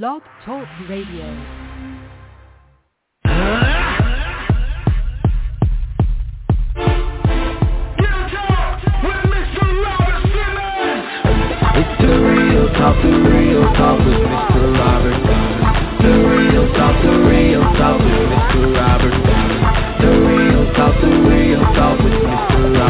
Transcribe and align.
Blog 0.00 0.22
Talk 0.46 0.66
Radio. 0.88 1.28
It's 11.76 11.94
the 12.00 12.08
real 12.08 12.72
talk, 12.72 12.96
the 13.02 13.12
real 13.20 13.64
talk 13.76 13.98
with 14.00 14.16
Mr. 14.16 14.64
Robert. 14.80 15.20
The 16.00 16.14
real 16.24 16.72
talk, 16.72 16.96
the 17.02 17.12
real 17.28 17.60
talk 17.76 18.00
with 18.00 18.32
Mr. 18.32 18.72
Robert. 18.72 19.16
The 20.00 20.10
real 20.24 20.72
talk, 20.72 20.96
the 21.02 21.08
real 21.28 21.60
talk 21.76 21.98
with 22.00 22.16
Mr. 22.16 22.80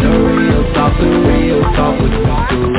The 0.00 0.08
real 0.08 0.72
talk, 0.72 0.98
the 0.98 1.08
real 1.28 1.60
talk 1.76 2.00
with 2.00 2.12
Mr. 2.12 2.72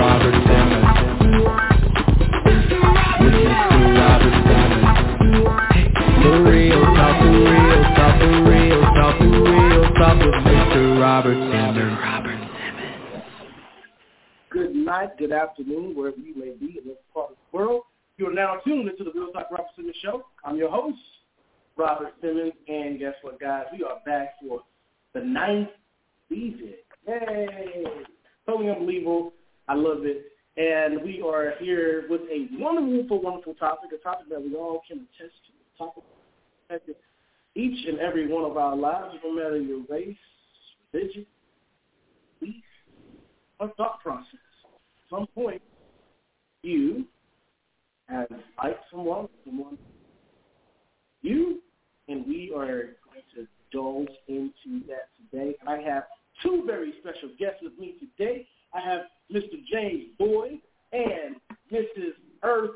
real 10.20 10.32
talk 10.32 10.44
with 10.44 10.54
Mr. 10.54 11.00
Robert 11.02 11.34
Simmons. 11.34 13.24
good 14.50 14.76
night, 14.76 15.18
good 15.18 15.32
afternoon, 15.32 15.96
wherever 15.96 16.18
you 16.18 16.36
may 16.36 16.52
be 16.52 16.78
in 16.80 16.88
this 16.88 16.98
part 17.14 17.32
of 17.32 17.38
the 17.52 17.58
world. 17.58 17.84
You 18.18 18.28
are 18.28 18.34
now 18.34 18.58
tuned 18.66 18.88
into 18.90 19.04
the 19.04 19.12
Real 19.12 19.32
Talk 19.32 19.50
Robert 19.50 19.68
Simmons 19.76 19.96
Show. 20.04 20.26
I'm 20.46 20.56
your 20.56 20.70
host, 20.70 21.00
Robert 21.78 22.14
Simmons, 22.22 22.54
and 22.68 23.00
guess 23.00 23.16
what, 23.24 23.40
guys? 23.40 23.66
We 23.76 23.84
are 23.84 24.00
back 24.06 24.36
for 24.42 24.62
the 25.14 25.22
ninth 25.22 25.70
season. 26.30 26.74
Yay! 27.08 27.86
Totally 28.46 28.70
unbelievable. 28.70 29.34
I 29.68 29.74
love 29.74 30.06
it. 30.06 30.26
And 30.58 31.02
we 31.02 31.24
are 31.26 31.54
here 31.60 32.06
with 32.10 32.22
a 32.22 32.48
wonderful, 32.60 33.20
wonderful 33.22 33.56
topic, 33.56 33.90
a 34.00 34.04
topic 34.04 34.30
that 34.30 34.42
we 34.42 34.56
all 34.56 34.82
can 34.88 35.08
attest 35.18 35.34
to, 35.48 35.84
a 35.84 35.88
topic 35.88 36.04
that 36.70 36.76
affected 36.76 36.96
each 37.56 37.86
and 37.88 38.00
every 38.00 38.28
one 38.28 38.50
of 38.50 38.58
our 38.58 38.76
lives, 38.76 39.16
no 39.24 39.34
matter 39.34 39.58
your 39.58 39.82
race, 39.90 40.16
religion, 40.92 41.26
belief, 42.40 42.64
or 43.60 43.72
thought 43.78 44.02
process. 44.02 44.28
At 44.34 45.18
some 45.18 45.28
point, 45.36 45.62
you 46.64 47.06
have 48.08 48.28
liked 48.62 48.84
someone, 48.92 49.28
someone, 49.46 49.78
you, 51.22 51.60
and 52.08 52.26
we 52.28 52.52
are 52.56 52.96
going 53.06 53.24
to 53.36 53.48
indulge 53.72 54.10
into 54.28 54.86
that 54.88 55.10
today. 55.32 55.56
I 55.68 55.78
have 55.78 56.04
two 56.42 56.64
very 56.66 56.94
special 57.02 57.30
guests 57.40 57.60
with 57.62 57.78
me 57.80 57.96
today. 58.00 58.48
I 58.74 58.82
have 58.82 59.02
Mr. 59.32 59.64
James 59.72 60.06
Boyd 60.18 60.60
and 60.92 61.36
Mrs. 61.72 62.14
Earth 62.44 62.72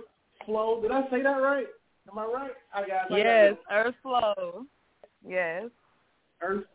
Flow. 0.45 0.81
Did 0.81 0.91
I 0.91 1.01
say 1.09 1.21
that 1.23 1.41
right? 1.41 1.67
Am 2.11 2.17
I 2.17 2.25
right? 2.25 2.51
I 2.73 2.81
got 2.81 3.11
I 3.11 3.17
Yes, 3.17 3.55
got 3.69 3.75
Earth 3.75 3.95
Flow. 4.01 4.65
Yes. 5.27 5.65
Earth. 6.41 6.65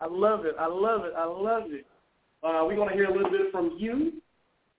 I 0.00 0.06
love 0.06 0.44
it. 0.44 0.54
I 0.58 0.66
love 0.66 1.04
it. 1.04 1.12
I 1.16 1.24
love 1.24 1.64
it. 1.66 1.86
Uh, 2.42 2.64
we're 2.66 2.76
going 2.76 2.88
to 2.88 2.94
hear 2.94 3.06
a 3.06 3.12
little 3.12 3.30
bit 3.30 3.50
from 3.50 3.76
you 3.78 4.12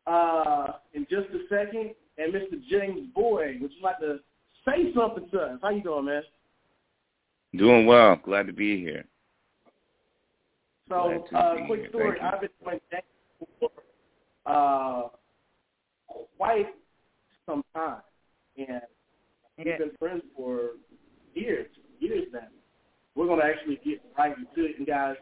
uh, 0.05 0.73
in 0.93 1.05
just 1.09 1.27
a 1.33 1.39
second. 1.49 1.91
And 2.17 2.33
Mr. 2.33 2.59
James 2.69 3.09
Boyd, 3.13 3.61
would 3.61 3.71
you 3.71 3.81
like 3.83 3.99
to 3.99 4.19
say 4.65 4.91
something 4.95 5.29
to 5.31 5.39
us? 5.39 5.59
How 5.61 5.69
you 5.69 5.83
doing, 5.83 6.05
man? 6.05 6.23
Doing 7.55 7.85
well. 7.85 8.19
Glad 8.23 8.47
to 8.47 8.53
be 8.53 8.79
here. 8.79 9.05
So, 10.89 11.25
uh, 11.35 11.55
be 11.55 11.65
quick 11.67 11.79
here. 11.81 11.89
story. 11.89 12.17
Thank. 12.19 12.33
I've 12.33 12.41
been 12.41 12.49
doing 12.63 12.79
James 12.91 13.49
for 13.59 13.69
uh, 14.45 15.09
quite 16.37 16.67
some 17.45 17.63
time. 17.75 18.01
And 18.57 18.81
we've 19.57 19.67
Yeah. 19.67 19.77
been 19.77 19.91
friends 19.97 20.23
for 20.35 20.71
years, 21.33 21.69
years 21.99 22.31
now. 22.31 22.47
We're 23.15 23.25
going 23.27 23.39
to 23.39 23.45
actually 23.45 23.77
get 23.77 24.01
right 24.17 24.37
into 24.37 24.65
it. 24.65 24.77
And 24.77 24.85
guys, 24.85 25.15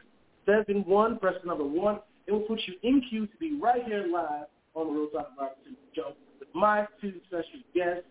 Press 0.48 0.66
the 1.42 1.48
number 1.48 1.66
one. 1.66 2.00
It 2.26 2.32
will 2.32 2.40
put 2.42 2.62
you 2.68 2.76
in 2.84 3.02
queue 3.10 3.28
to 3.28 3.38
be 3.38 3.60
right 3.62 3.84
here 3.86 4.08
live 4.08 4.46
on 4.76 4.88
the 4.88 4.94
Real 4.94 5.10
Talk 5.10 5.30
About 5.36 5.58
Show 5.94 6.14
with 6.40 6.48
my 6.54 6.86
two 7.02 7.14
special 7.28 7.60
guests, 7.76 8.06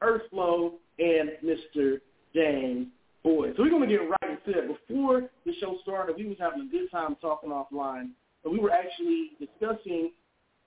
Earth 0.00 0.22
Flow 0.30 0.74
and 0.98 1.32
Mr. 1.44 2.00
James 2.34 2.86
Boyd. 3.22 3.54
So 3.56 3.62
we're 3.62 3.68
going 3.68 3.86
to 3.86 3.94
get 3.94 4.00
right 4.08 4.38
into 4.46 4.58
it. 4.58 4.68
Before 4.88 5.28
the 5.44 5.52
show 5.60 5.76
started, 5.82 6.16
we 6.16 6.26
was 6.26 6.38
having 6.40 6.62
a 6.62 6.70
good 6.70 6.90
time 6.90 7.14
talking 7.20 7.50
offline, 7.50 8.12
and 8.44 8.52
we 8.52 8.58
were 8.58 8.70
actually 8.70 9.32
discussing 9.38 10.12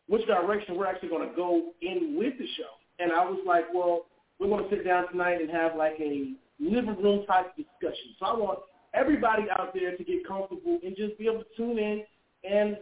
which 0.08 0.26
direction 0.28 0.78
we're 0.78 0.86
actually 0.86 1.10
going 1.10 1.28
to 1.28 1.36
go 1.36 1.72
in 1.82 2.16
with 2.16 2.38
the 2.38 2.46
show. 2.56 2.70
And 3.00 3.12
I 3.12 3.26
was 3.26 3.40
like, 3.48 3.66
well, 3.74 4.06
we're 4.40 4.48
going 4.48 4.64
to 4.64 4.70
sit 4.70 4.86
down 4.86 5.10
tonight 5.10 5.42
and 5.42 5.50
have 5.50 5.76
like 5.76 5.96
a 6.00 6.34
living 6.60 7.02
room 7.02 7.26
type 7.26 7.56
discussion. 7.56 8.14
So 8.20 8.26
I 8.28 8.34
want 8.34 8.60
everybody 8.96 9.44
out 9.52 9.74
there 9.74 9.96
to 9.96 10.04
get 10.04 10.28
comfortable 10.28 10.80
and 10.84 10.96
just 10.96 11.18
be 11.18 11.28
able 11.28 11.40
to 11.40 11.46
tune 11.58 11.78
in 11.78 12.04
and 12.50 12.78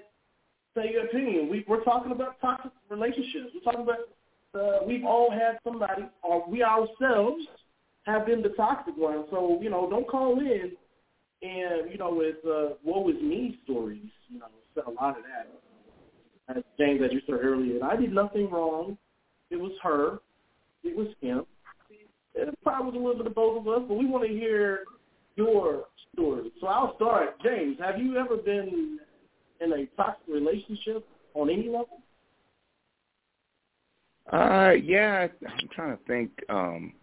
say 0.75 0.91
your 0.91 1.06
opinion. 1.06 1.50
We, 1.50 1.66
we're 1.68 1.84
talking 1.84 2.12
about 2.12 2.40
toxic 2.41 2.72
relationships. 2.90 3.51
We're 3.53 3.72
talking 3.72 3.84
about 3.84 4.00
uh, 4.56 4.85
we've 4.85 5.03
all 5.03 5.31
had 5.31 5.57
somebody, 5.63 6.03
or 6.22 6.47
we 6.47 6.63
ourselves 6.63 7.44
have 8.03 8.25
been 8.25 8.41
the 8.41 8.50
toxic 8.50 8.96
one. 8.96 9.25
So 9.31 9.59
you 9.62 9.69
know, 9.69 9.90
don't 9.90 10.07
call 10.07 10.40
in 10.40 10.73
and 11.41 11.91
you 11.91 11.97
know 11.97 12.13
with 12.13 12.38
uh, 12.46 12.75
woe 12.84 13.09
is 13.09 13.22
me 13.22 13.59
stories. 13.63 14.09
You 14.29 14.40
know, 14.40 14.46
said 14.73 14.85
a 14.88 14.91
lot 14.91 15.18
of 15.18 15.23
that. 15.23 16.57
As 16.57 16.63
James, 16.78 17.02
as 17.03 17.12
you 17.12 17.22
said 17.25 17.35
earlier, 17.41 17.84
I 17.84 17.96
did 17.96 18.13
nothing 18.13 18.50
wrong. 18.50 18.97
It 19.50 19.57
was 19.57 19.72
her. 19.81 20.19
It 20.84 20.96
was 20.96 21.07
him. 21.22 21.46
It 22.35 22.53
probably 22.63 22.85
was 22.85 22.96
a 22.96 22.97
little 22.97 23.18
bit 23.18 23.28
of 23.28 23.35
both 23.35 23.62
of 23.62 23.68
us, 23.68 23.81
but 23.88 23.96
we 23.96 24.06
want 24.06 24.28
to 24.28 24.34
hear 24.34 24.79
your 25.36 25.86
story. 26.14 26.52
So 26.62 26.68
I'll 26.68 26.96
start. 26.96 27.42
James, 27.44 27.78
have 27.80 27.98
you 27.98 28.18
ever 28.18 28.38
been 28.38 29.00
in 29.62 29.74
a 29.74 29.86
toxic 29.98 30.28
relationship 30.28 31.06
on 31.34 31.50
any 31.50 31.68
level? 31.68 32.02
Uh, 34.32 34.72
yeah, 34.72 35.28
I'm 35.48 35.70
trying 35.74 35.98
to 35.98 36.04
think. 36.06 36.32
Um, 36.50 36.94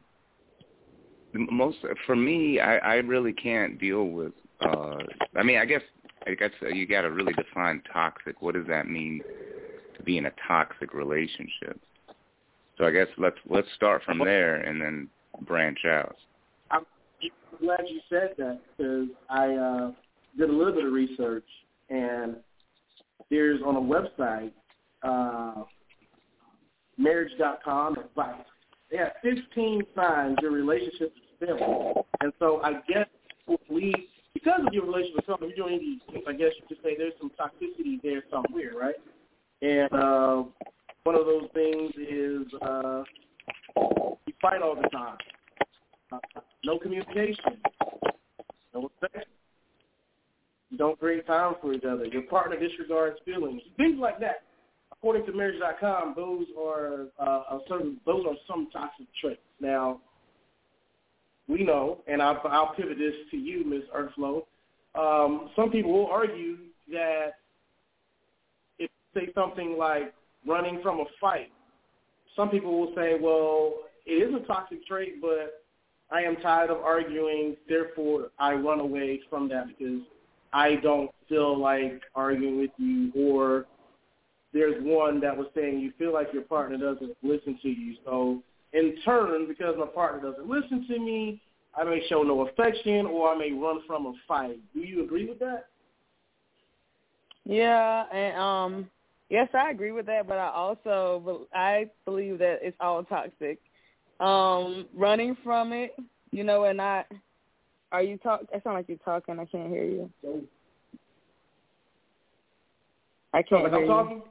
most 1.32 1.78
for 2.06 2.16
me, 2.16 2.60
I, 2.60 2.78
I 2.78 2.94
really 2.96 3.32
can't 3.32 3.78
deal 3.78 4.06
with. 4.06 4.32
Uh, 4.60 4.96
I 5.36 5.42
mean, 5.42 5.58
I 5.58 5.64
guess 5.64 5.82
I 6.26 6.34
guess 6.34 6.50
you 6.72 6.86
got 6.86 7.02
to 7.02 7.10
really 7.10 7.32
define 7.34 7.82
toxic. 7.92 8.42
What 8.42 8.54
does 8.54 8.66
that 8.68 8.88
mean 8.88 9.22
to 9.96 10.02
be 10.02 10.18
in 10.18 10.26
a 10.26 10.32
toxic 10.46 10.92
relationship? 10.92 11.80
So 12.78 12.84
I 12.84 12.90
guess 12.90 13.08
let's 13.18 13.36
let's 13.48 13.68
start 13.76 14.02
from 14.04 14.18
there 14.18 14.56
and 14.56 14.80
then 14.80 15.08
branch 15.46 15.80
out. 15.86 16.16
I'm 17.22 17.66
glad 17.66 17.80
you 17.86 18.00
said 18.08 18.34
that 18.38 18.60
because 18.76 19.08
I 19.28 19.54
uh, 19.54 19.92
did 20.38 20.50
a 20.50 20.52
little 20.52 20.72
bit 20.72 20.84
of 20.84 20.92
research 20.92 21.44
and 21.88 22.36
there's 23.30 23.60
on 23.62 23.76
a 23.76 23.80
website, 23.80 24.52
uh, 25.02 25.64
marriage.com 26.98 27.98
advice. 27.98 28.44
They 28.90 28.96
have 28.98 29.12
15 29.22 29.82
signs 29.94 30.36
your 30.42 30.50
relationship 30.50 31.12
is 31.16 31.48
failing. 31.48 31.94
And 32.20 32.32
so 32.38 32.60
I 32.62 32.74
guess 32.88 33.06
we, 33.70 33.92
because 34.34 34.60
of 34.66 34.72
your 34.72 34.84
relationship 34.84 35.16
with 35.16 35.26
someone, 35.26 35.52
you're 35.56 35.68
doing 35.68 35.78
these 35.78 36.00
things, 36.12 36.24
I 36.26 36.32
guess 36.32 36.50
you 36.60 36.66
could 36.68 36.82
say 36.82 36.96
there's 36.96 37.12
some 37.20 37.30
toxicity 37.38 38.02
there 38.02 38.24
somewhere, 38.30 38.72
right? 38.78 38.94
And 39.62 39.92
uh, 39.92 40.44
one 41.04 41.14
of 41.14 41.26
those 41.26 41.48
things 41.54 41.92
is 41.96 42.46
uh, 42.62 43.02
you 43.76 44.32
fight 44.40 44.62
all 44.62 44.74
the 44.74 44.88
time. 44.88 45.16
No 46.64 46.78
communication. 46.78 47.58
No 48.74 48.90
affection. 48.96 49.30
You 50.70 50.78
don't 50.78 50.98
create 50.98 51.26
time 51.26 51.54
for 51.60 51.72
each 51.72 51.84
other. 51.84 52.04
Your 52.06 52.22
partner 52.22 52.58
disregards 52.58 53.18
feelings. 53.24 53.62
Things 53.76 53.98
like 54.00 54.20
that. 54.20 54.42
According 54.92 55.26
to 55.26 55.32
marriage.com, 55.32 56.14
those 56.16 56.46
are 56.58 57.06
uh, 57.18 57.58
certain. 57.68 57.98
Those 58.06 58.24
are 58.26 58.34
some 58.46 58.68
toxic 58.72 59.06
traits. 59.20 59.40
Now, 59.60 60.00
we 61.48 61.64
know, 61.64 61.98
and 62.06 62.22
I'll, 62.22 62.40
I'll 62.44 62.74
pivot 62.74 62.98
this 62.98 63.14
to 63.30 63.36
you, 63.36 63.64
Ms. 63.64 63.82
Earthflow. 63.96 64.42
Um, 64.94 65.50
some 65.56 65.70
people 65.70 65.92
will 65.92 66.06
argue 66.06 66.58
that 66.92 67.34
if 68.78 68.90
say 69.14 69.32
something 69.34 69.76
like 69.78 70.14
running 70.46 70.80
from 70.82 71.00
a 71.00 71.04
fight, 71.20 71.50
some 72.36 72.50
people 72.50 72.78
will 72.78 72.92
say, 72.94 73.16
well, 73.20 73.74
it 74.06 74.12
is 74.12 74.34
a 74.34 74.46
toxic 74.46 74.86
trait, 74.86 75.20
but 75.20 75.59
I 76.12 76.22
am 76.22 76.36
tired 76.36 76.70
of 76.70 76.78
arguing, 76.78 77.56
therefore 77.68 78.30
I 78.38 78.54
run 78.54 78.80
away 78.80 79.20
from 79.30 79.48
that 79.50 79.68
because 79.68 80.00
I 80.52 80.76
don't 80.76 81.10
feel 81.28 81.58
like 81.58 82.02
arguing 82.14 82.58
with 82.58 82.70
you, 82.78 83.12
or 83.16 83.66
there's 84.52 84.82
one 84.82 85.20
that 85.20 85.36
was 85.36 85.46
saying 85.54 85.78
you 85.78 85.92
feel 85.98 86.12
like 86.12 86.32
your 86.32 86.42
partner 86.42 86.76
doesn't 86.76 87.16
listen 87.22 87.58
to 87.62 87.68
you. 87.68 87.96
So 88.04 88.42
in 88.72 88.96
turn, 89.04 89.46
because 89.46 89.76
my 89.78 89.86
partner 89.86 90.30
doesn't 90.30 90.48
listen 90.48 90.86
to 90.88 90.98
me, 90.98 91.40
I 91.76 91.84
may 91.84 92.02
show 92.08 92.22
no 92.22 92.48
affection 92.48 93.06
or 93.06 93.30
I 93.30 93.38
may 93.38 93.52
run 93.52 93.80
from 93.86 94.06
a 94.06 94.14
fight. 94.26 94.58
Do 94.74 94.80
you 94.80 95.04
agree 95.04 95.28
with 95.28 95.38
that? 95.38 95.66
Yeah, 97.44 98.04
and 98.12 98.36
um, 98.36 98.90
yes, 99.28 99.48
I 99.54 99.70
agree 99.70 99.92
with 99.92 100.06
that, 100.06 100.26
but 100.26 100.38
I 100.38 100.48
also 100.50 101.46
I 101.54 101.86
believe 102.04 102.38
that 102.38 102.58
it's 102.62 102.76
all 102.80 103.02
toxic. 103.04 103.60
Um, 104.20 104.86
running 104.94 105.36
from 105.42 105.72
it, 105.72 105.96
you 106.30 106.44
know, 106.44 106.64
and 106.64 106.80
I 106.80 107.04
Are 107.90 108.02
you 108.02 108.18
talk? 108.18 108.42
It 108.52 108.62
sound 108.62 108.76
like 108.76 108.88
you're 108.88 108.98
talking. 108.98 109.38
I 109.38 109.46
can't 109.46 109.70
hear 109.70 109.84
you. 109.84 110.10
I 113.32 113.42
can't 113.42 113.64
like 113.64 113.72
hear 113.72 113.80
I'm 113.80 113.82
you. 113.82 113.88
talking? 113.88 114.22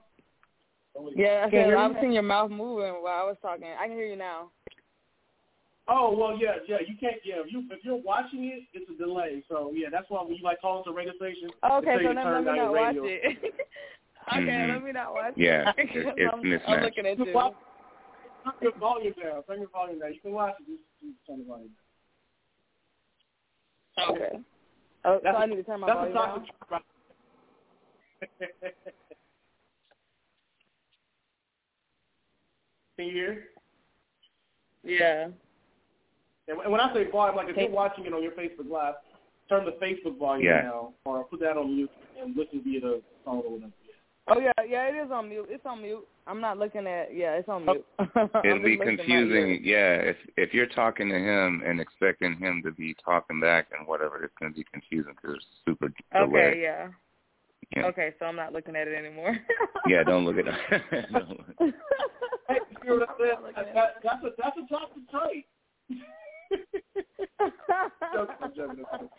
Yeah, 1.15 1.41
I 1.41 1.45
you 1.45 1.51
said 1.51 1.65
hear 1.65 1.77
I'm 1.77 1.95
seeing 1.99 2.13
your 2.13 2.23
mouth 2.23 2.51
moving 2.51 3.01
while 3.01 3.21
I 3.21 3.23
was 3.23 3.37
talking. 3.41 3.67
I 3.79 3.87
can 3.87 3.95
hear 3.95 4.05
you 4.05 4.15
now. 4.15 4.51
Oh 5.87 6.15
well, 6.15 6.37
yeah, 6.39 6.57
yeah. 6.67 6.77
You 6.87 6.95
can't. 6.99 7.15
Yeah, 7.25 7.41
if 7.43 7.51
you 7.51 7.63
if 7.71 7.83
you're 7.83 7.95
watching 7.95 8.43
it, 8.45 8.63
it's 8.73 8.89
a 8.91 8.95
delay. 8.95 9.43
So 9.49 9.71
yeah, 9.73 9.87
that's 9.91 10.05
why 10.09 10.21
when 10.21 10.35
you 10.35 10.43
like 10.43 10.61
call 10.61 10.81
us 10.81 10.85
a 10.87 10.93
radio 10.93 11.13
station, 11.15 11.49
Okay, 11.65 11.97
they 11.97 12.03
so 12.03 12.13
then 12.13 12.25
let 12.33 12.43
me 12.45 12.57
not 12.57 12.73
watch 12.73 12.95
it. 12.99 13.37
okay, 14.37 14.67
let 14.71 14.83
me 14.83 14.91
not 14.91 15.13
watch 15.13 15.33
it. 15.35 15.41
it- 15.77 16.13
it's 16.17 16.63
I'm, 16.67 16.75
I'm 16.77 16.83
looking 16.83 17.07
at 17.07 17.17
Turn 18.43 18.53
your 18.61 18.77
volume 18.77 19.13
down. 19.21 19.43
Turn 19.43 19.59
your 19.59 19.69
volume 19.69 19.99
down. 19.99 20.13
You 20.13 20.19
can 20.21 20.31
watch 20.31 20.55
it. 20.59 20.65
Just, 20.67 20.81
just 21.01 21.27
turn 21.27 21.39
the 21.39 21.45
volume 21.45 21.69
down. 23.97 24.07
Oh. 24.07 24.13
Okay. 24.15 24.39
Oh, 25.05 25.15
so 25.17 25.21
That's 25.23 25.37
I 25.37 25.43
a- 25.43 25.47
need 25.47 25.55
to 25.57 25.63
turn 25.63 25.79
my 25.81 25.87
That's 25.87 25.97
volume 25.97 26.13
down. 26.15 26.27
toxic 26.39 26.67
truth. 26.67 26.81
Can 32.97 33.07
you 33.07 33.13
hear? 33.13 33.43
Yeah. 34.83 35.23
And 36.47 36.57
when- 36.57 36.61
and 36.65 36.71
when 36.71 36.81
I 36.81 36.93
say 36.93 37.03
volume, 37.05 37.35
like 37.35 37.49
if 37.49 37.57
you're 37.57 37.69
watching 37.69 38.05
it 38.05 38.13
on 38.13 38.23
your 38.23 38.31
Facebook 38.33 38.69
Live, 38.69 38.95
turn 39.47 39.65
the 39.65 39.71
Facebook 39.73 40.17
volume 40.17 40.45
Yeah. 40.45 40.63
down, 40.63 40.93
or 41.05 41.23
put 41.25 41.39
that 41.41 41.57
on 41.57 41.75
mute 41.75 41.91
and 42.17 42.35
listen 42.35 42.61
via 42.61 42.81
the 42.81 43.03
phone 43.23 43.43
or 43.45 43.49
whatever. 43.51 43.71
Oh 44.29 44.39
yeah, 44.39 44.51
yeah, 44.67 44.87
it 44.87 45.05
is 45.05 45.11
on 45.11 45.29
mute. 45.29 45.47
It's 45.49 45.65
on 45.65 45.81
mute. 45.81 46.07
I'm 46.27 46.39
not 46.41 46.57
looking 46.57 46.85
at. 46.87 47.15
Yeah, 47.15 47.33
it's 47.33 47.49
on 47.49 47.65
mute. 47.65 47.85
It'll 48.43 48.59
be 48.59 48.77
listening 48.77 48.97
to 48.97 49.03
my 49.03 49.19
confusing. 49.19 49.61
Yeah, 49.63 49.95
if 49.95 50.17
if 50.37 50.53
you're 50.53 50.67
talking 50.67 51.09
to 51.09 51.15
him 51.17 51.63
and 51.65 51.79
expecting 51.79 52.37
him 52.37 52.61
to 52.65 52.71
be 52.71 52.95
talking 53.03 53.39
back 53.39 53.67
and 53.77 53.87
whatever, 53.87 54.23
it's 54.23 54.33
going 54.39 54.51
to 54.53 54.57
be 54.57 54.65
confusing 54.71 55.13
because 55.19 55.37
it's 55.37 55.45
super 55.65 55.87
Okay, 56.15 56.31
delay. 56.31 56.61
yeah. 56.61 56.89
Yeah. 57.75 57.85
Okay, 57.85 58.13
so 58.19 58.25
I'm 58.25 58.35
not 58.35 58.53
looking 58.53 58.75
at 58.75 58.87
it 58.87 58.95
anymore. 58.95 59.37
Yeah, 59.87 60.03
don't 60.03 60.25
look 60.25 60.37
at 60.37 60.47
it. 60.91 61.05
Don't 61.11 61.29
look. 61.29 61.73
Hey, 62.47 62.55
you 62.71 62.77
hear 62.81 62.99
what 62.99 63.09
I 63.09 63.13
said? 63.17 63.35
I'm 63.37 63.41
not 63.41 63.43
looking 63.43 63.63
at 63.63 63.73
That, 63.73 63.95
that's 64.03 64.23
a 64.23 64.29
that's 64.37 64.57
a 64.57 64.73
toxic 64.73 65.09
trait. 65.09 65.45
Joking, 68.13 68.35
I'm 68.41 68.53
joking, 68.55 68.85
I'm 68.91 68.99
joking. 68.99 69.09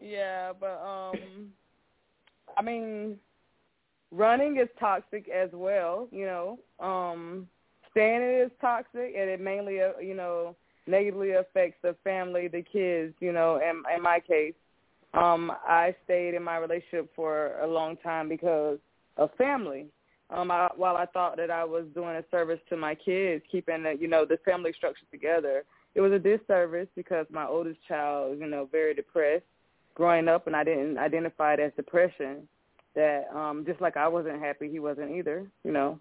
yeah, 0.00 0.52
but 0.58 0.80
um, 0.80 1.52
I 2.56 2.62
mean, 2.62 3.18
running 4.10 4.58
is 4.58 4.68
toxic 4.78 5.28
as 5.28 5.50
well. 5.52 6.08
You 6.10 6.26
know, 6.26 6.58
um, 6.84 7.48
staying 7.90 8.22
is 8.22 8.50
toxic, 8.60 9.14
and 9.16 9.30
it 9.30 9.40
mainly, 9.40 9.80
uh, 9.80 9.98
you 10.00 10.14
know, 10.14 10.56
negatively 10.86 11.32
affects 11.32 11.78
the 11.82 11.94
family, 12.04 12.48
the 12.48 12.62
kids. 12.62 13.14
You 13.20 13.32
know, 13.32 13.56
in 13.56 13.82
in 13.94 14.02
my 14.02 14.20
case, 14.20 14.54
um, 15.14 15.52
I 15.66 15.94
stayed 16.04 16.34
in 16.34 16.42
my 16.42 16.58
relationship 16.58 17.10
for 17.14 17.58
a 17.60 17.66
long 17.66 17.96
time 17.98 18.28
because 18.28 18.78
of 19.16 19.30
family. 19.36 19.86
Um, 20.30 20.50
I, 20.50 20.68
while 20.76 20.96
I 20.96 21.06
thought 21.06 21.38
that 21.38 21.50
I 21.50 21.64
was 21.64 21.84
doing 21.94 22.16
a 22.16 22.24
service 22.30 22.60
to 22.68 22.76
my 22.76 22.94
kids, 22.94 23.42
keeping 23.50 23.82
the, 23.82 23.96
you 23.98 24.08
know 24.08 24.26
the 24.26 24.38
family 24.44 24.72
structure 24.76 25.06
together, 25.10 25.64
it 25.94 26.00
was 26.02 26.12
a 26.12 26.18
disservice 26.18 26.88
because 26.94 27.26
my 27.30 27.46
oldest 27.46 27.78
child, 27.88 28.38
you 28.38 28.46
know, 28.46 28.68
very 28.70 28.94
depressed 28.94 29.44
growing 29.94 30.28
up, 30.28 30.46
and 30.46 30.54
I 30.54 30.64
didn't 30.64 30.98
identify 30.98 31.54
it 31.54 31.60
as 31.60 31.72
depression. 31.76 32.46
That 32.94 33.24
um, 33.34 33.64
just 33.66 33.80
like 33.80 33.96
I 33.96 34.08
wasn't 34.08 34.40
happy, 34.40 34.68
he 34.70 34.80
wasn't 34.80 35.12
either. 35.12 35.46
You 35.64 35.72
know, 35.72 36.00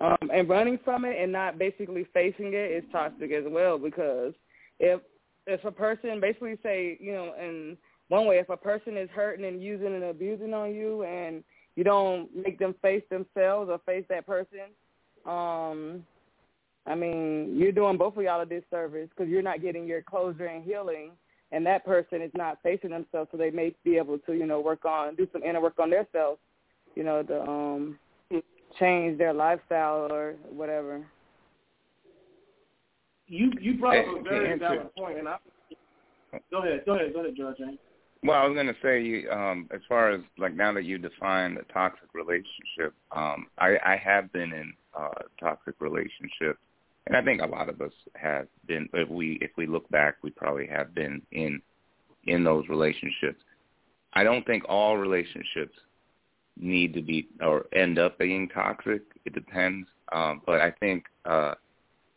um, 0.00 0.30
and 0.32 0.48
running 0.48 0.78
from 0.84 1.04
it 1.04 1.16
and 1.20 1.32
not 1.32 1.58
basically 1.58 2.06
facing 2.12 2.52
it 2.54 2.70
is 2.70 2.84
toxic 2.90 3.30
as 3.32 3.44
well 3.46 3.78
because 3.78 4.32
if 4.78 5.00
if 5.46 5.64
a 5.64 5.70
person 5.70 6.20
basically 6.20 6.58
say, 6.62 6.96
you 7.00 7.12
know, 7.12 7.34
in 7.38 7.76
one 8.08 8.26
way, 8.26 8.38
if 8.38 8.48
a 8.48 8.56
person 8.56 8.96
is 8.96 9.08
hurting 9.14 9.44
and 9.44 9.62
using 9.62 9.94
and 9.94 10.04
abusing 10.04 10.54
on 10.54 10.74
you, 10.74 11.04
and 11.04 11.44
you 11.76 11.84
don't 11.84 12.34
make 12.34 12.58
them 12.58 12.74
face 12.80 13.02
themselves 13.10 13.70
or 13.70 13.78
face 13.86 14.04
that 14.08 14.26
person, 14.26 14.72
um, 15.26 16.04
I 16.86 16.94
mean, 16.94 17.56
you're 17.58 17.72
doing 17.72 17.96
both 17.96 18.16
of 18.16 18.22
y'all 18.22 18.40
a 18.40 18.46
disservice 18.46 19.08
because 19.10 19.30
you're 19.30 19.42
not 19.42 19.62
getting 19.62 19.86
your 19.86 20.02
closure 20.02 20.46
and 20.46 20.64
healing, 20.64 21.12
and 21.54 21.64
that 21.66 21.84
person 21.84 22.20
is 22.20 22.32
not 22.34 22.58
facing 22.62 22.90
themselves, 22.90 23.28
so 23.30 23.36
they 23.36 23.50
may 23.50 23.72
be 23.84 23.96
able 23.96 24.18
to, 24.18 24.32
you 24.34 24.44
know, 24.44 24.60
work 24.60 24.84
on, 24.84 25.14
do 25.14 25.28
some 25.32 25.44
inner 25.44 25.60
work 25.60 25.78
on 25.78 25.88
themselves, 25.88 26.40
you 26.96 27.04
know, 27.04 27.22
to 27.22 27.42
um, 27.42 27.98
change 28.80 29.18
their 29.18 29.32
lifestyle 29.32 30.12
or 30.12 30.34
whatever. 30.50 31.06
You 33.28 33.52
you 33.60 33.78
brought 33.78 33.98
up 33.98 34.06
a 34.18 34.22
very 34.22 34.58
valid 34.58 34.94
point, 34.96 35.18
and 35.18 35.28
I 35.28 35.36
go 36.50 36.58
ahead, 36.58 36.82
go 36.84 36.94
ahead, 36.94 37.12
go 37.14 37.20
ahead, 37.20 37.34
George. 37.36 37.56
Well, 38.24 38.38
I 38.38 38.46
was 38.46 38.54
going 38.54 38.66
to 38.66 38.76
say, 38.82 39.02
you, 39.02 39.30
um, 39.30 39.68
as 39.72 39.80
far 39.88 40.10
as 40.10 40.20
like 40.38 40.54
now 40.54 40.72
that 40.72 40.84
you 40.84 40.98
define 40.98 41.56
a 41.56 41.72
toxic 41.72 42.08
relationship, 42.14 42.94
um, 43.12 43.46
I, 43.58 43.76
I 43.84 43.96
have 43.96 44.32
been 44.32 44.52
in 44.52 44.72
uh, 44.98 45.10
toxic 45.38 45.74
relationships, 45.78 46.58
and 47.06 47.16
I 47.16 47.22
think 47.22 47.42
a 47.42 47.46
lot 47.46 47.68
of 47.68 47.80
us 47.80 47.92
have 48.14 48.46
been. 48.66 48.88
If 48.94 49.08
we 49.08 49.38
if 49.40 49.50
we 49.56 49.66
look 49.66 49.88
back, 49.90 50.16
we 50.22 50.30
probably 50.30 50.66
have 50.66 50.94
been 50.94 51.20
in 51.32 51.60
in 52.24 52.44
those 52.44 52.66
relationships. 52.68 53.42
I 54.14 54.24
don't 54.24 54.46
think 54.46 54.64
all 54.68 54.96
relationships 54.96 55.76
need 56.56 56.94
to 56.94 57.02
be 57.02 57.28
or 57.42 57.66
end 57.74 57.98
up 57.98 58.18
being 58.18 58.48
toxic. 58.48 59.02
It 59.24 59.34
depends, 59.34 59.86
um, 60.12 60.40
but 60.46 60.60
I 60.60 60.70
think 60.80 61.04
uh, 61.26 61.54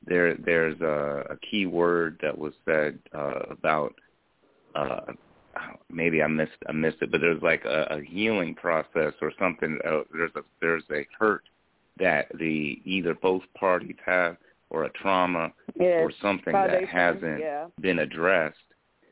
there 0.05 0.35
there's 0.35 0.79
a, 0.79 1.25
a 1.31 1.37
key 1.37 1.65
word 1.65 2.19
that 2.21 2.37
was 2.37 2.53
said 2.65 2.99
uh, 3.13 3.41
about. 3.49 3.93
Uh, 4.73 5.13
maybe 5.89 6.21
I 6.21 6.27
missed 6.27 6.51
I 6.69 6.71
missed 6.71 6.97
it, 7.01 7.11
but 7.11 7.19
there's 7.19 7.41
like 7.41 7.65
a, 7.65 7.87
a 7.89 8.01
healing 8.01 8.55
process 8.55 9.13
or 9.21 9.33
something. 9.37 9.79
Uh, 9.85 10.01
there's 10.13 10.31
a 10.35 10.41
there's 10.61 10.83
a 10.91 11.05
hurt 11.19 11.43
that 11.99 12.27
the 12.37 12.79
either 12.85 13.15
both 13.15 13.41
parties 13.57 13.95
have 14.05 14.37
or 14.69 14.83
a 14.83 14.89
trauma 14.91 15.51
Yeah, 15.75 16.01
or 16.01 16.11
something 16.21 16.53
that 16.53 16.85
hasn't 16.85 17.39
yeah. 17.39 17.67
been 17.79 17.99
addressed. 17.99 18.57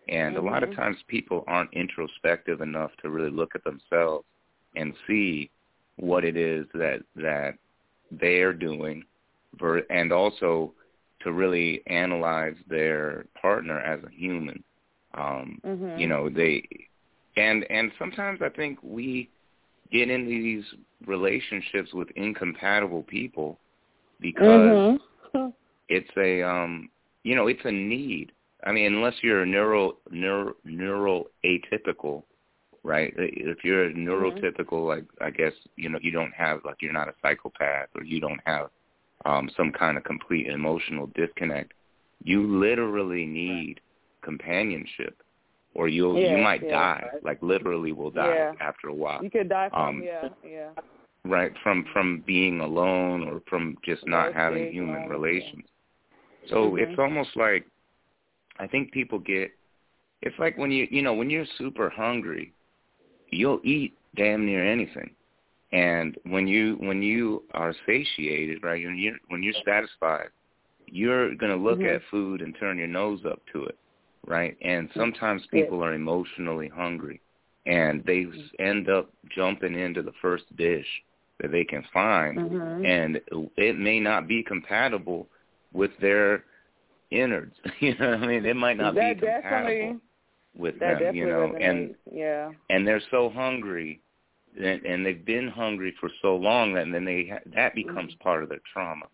And 0.07 0.37
a 0.37 0.41
lot 0.41 0.63
of 0.63 0.69
Mhm. 0.69 0.75
times 0.75 1.03
people 1.07 1.43
aren't 1.47 1.73
introspective 1.73 2.61
enough 2.61 2.95
to 2.97 3.09
really 3.09 3.31
look 3.31 3.55
at 3.55 3.63
themselves 3.63 4.25
and 4.75 4.95
see 5.07 5.49
what 5.97 6.23
it 6.23 6.35
is 6.37 6.67
that 6.73 7.01
that 7.15 7.55
they're 8.11 8.53
doing, 8.53 9.03
ver- 9.55 9.85
and 9.89 10.11
also 10.11 10.73
to 11.21 11.31
really 11.31 11.81
analyze 11.87 12.55
their 12.67 13.25
partner 13.41 13.79
as 13.79 14.03
a 14.03 14.09
human. 14.09 14.63
Um, 15.15 15.59
Mhm. 15.63 15.97
You 15.97 16.07
know, 16.07 16.29
they 16.29 16.63
and 17.37 17.63
and 17.71 17.91
sometimes 17.97 18.41
I 18.41 18.49
think 18.49 18.79
we 18.83 19.29
get 19.91 20.09
into 20.09 20.29
these 20.29 20.65
relationships 21.05 21.93
with 21.93 22.09
incompatible 22.11 23.03
people 23.03 23.59
because 24.19 24.77
Mhm. 24.77 24.99
It's 25.89 26.09
a 26.17 26.41
um 26.41 26.89
you 27.23 27.35
know 27.35 27.47
it's 27.47 27.65
a 27.65 27.71
need 27.71 28.31
i 28.65 28.71
mean 28.71 28.93
unless 28.93 29.13
you're 29.21 29.45
neuro 29.45 29.97
neuro 30.11 30.53
neural 30.63 31.25
atypical 31.45 32.23
right 32.83 33.13
if 33.17 33.63
you're 33.63 33.89
neurotypical 33.91 34.87
like 34.87 35.05
i 35.21 35.29
guess 35.29 35.53
you 35.75 35.89
know 35.89 35.99
you 36.01 36.11
don't 36.11 36.33
have 36.33 36.59
like 36.65 36.77
you're 36.81 36.93
not 36.93 37.07
a 37.07 37.13
psychopath 37.21 37.89
or 37.95 38.03
you 38.03 38.19
don't 38.19 38.39
have 38.45 38.69
um 39.25 39.49
some 39.57 39.71
kind 39.71 39.97
of 39.97 40.03
complete 40.03 40.47
emotional 40.47 41.09
disconnect 41.15 41.73
you 42.23 42.59
literally 42.59 43.25
need 43.25 43.79
companionship 44.21 45.21
or 45.73 45.87
you'll 45.87 46.17
you 46.17 46.37
might 46.37 46.63
yeah. 46.63 46.71
die 46.71 47.03
like 47.23 47.41
literally 47.41 47.91
will 47.91 48.11
die 48.11 48.33
Yeah. 48.33 48.53
after 48.59 48.87
a 48.87 48.93
while 48.93 49.23
You 49.23 49.29
could 49.29 49.49
die 49.49 49.69
from 49.69 49.97
Um, 49.97 50.03
yeah, 50.03 50.29
yeah. 50.43 50.69
Right 51.25 51.51
from 51.63 51.85
from 51.93 52.23
being 52.25 52.61
alone 52.61 53.23
or 53.27 53.41
from 53.49 53.77
just 53.83 54.05
not 54.07 54.33
having 54.33 54.71
human 54.71 55.07
relations. 55.09 55.65
So 56.49 56.71
Mhm. 56.71 56.79
it's 56.83 56.99
almost 56.99 57.35
like 57.35 57.65
i 58.59 58.67
think 58.67 58.91
people 58.91 59.19
get 59.19 59.51
it's 60.21 60.37
like 60.39 60.57
when 60.57 60.71
you 60.71 60.87
you 60.91 61.01
know 61.01 61.13
when 61.13 61.29
you're 61.29 61.45
super 61.57 61.89
hungry 61.89 62.53
you'll 63.31 63.61
eat 63.63 63.97
damn 64.15 64.45
near 64.45 64.63
anything. 64.65 65.15
And 65.71 66.17
when 66.23 66.47
you 66.47 66.75
when 66.79 67.01
you 67.01 67.43
are 67.53 67.73
satiated 67.85 68.63
right 68.63 68.83
when 68.85 68.97
you're 68.97 69.17
when 69.27 69.43
you're 69.43 69.61
satisfied 69.65 70.29
you're 70.87 71.35
going 71.35 71.51
to 71.51 71.57
look 71.57 71.83
Mhm. 71.83 71.95
at 71.95 72.03
food 72.11 72.41
and 72.41 72.55
turn 72.59 72.77
your 72.77 72.87
nose 72.87 73.25
up 73.25 73.41
to 73.53 73.65
it 73.65 73.77
right? 74.27 74.57
And 74.61 74.89
sometimes 74.95 75.45
people 75.47 75.83
are 75.83 75.93
emotionally 75.93 76.67
hungry 76.69 77.21
and 77.65 78.03
they 78.05 78.27
end 78.59 78.89
up 78.89 79.11
jumping 79.29 79.75
into 79.77 80.01
the 80.01 80.13
first 80.21 80.45
dish 80.55 80.87
that 81.41 81.51
they 81.51 81.63
can 81.63 81.83
find, 81.93 82.37
Mhm. 82.39 82.85
and 82.85 83.21
it 83.57 83.77
may 83.77 83.99
not 83.99 84.27
be 84.27 84.41
compatible 84.43 85.27
with 85.73 85.91
their 85.99 86.43
innards. 87.11 87.55
you 87.79 87.95
know 87.97 88.11
what 88.11 88.23
I 88.23 88.27
mean? 88.27 88.45
It 88.45 88.55
might 88.55 88.77
not 88.77 88.95
that 88.95 89.15
be 89.19 89.25
compatible 89.25 89.99
with 90.57 90.79
that 90.79 90.99
them, 90.99 91.15
you 91.15 91.25
know, 91.27 91.49
resonates. 91.53 91.69
and 91.69 91.95
yeah. 92.11 92.51
and 92.69 92.87
they're 92.87 93.01
so 93.11 93.29
hungry 93.29 93.99
and, 94.57 94.85
and 94.85 95.05
they've 95.05 95.25
been 95.25 95.49
hungry 95.49 95.93
for 95.99 96.09
so 96.21 96.35
long 96.37 96.73
that 96.73 96.89
then 96.91 97.03
they 97.03 97.27
ha- 97.29 97.39
that 97.53 97.75
becomes 97.75 98.13
part 98.21 98.41
of 98.41 98.47
their 98.47 98.61
trauma 98.71 99.05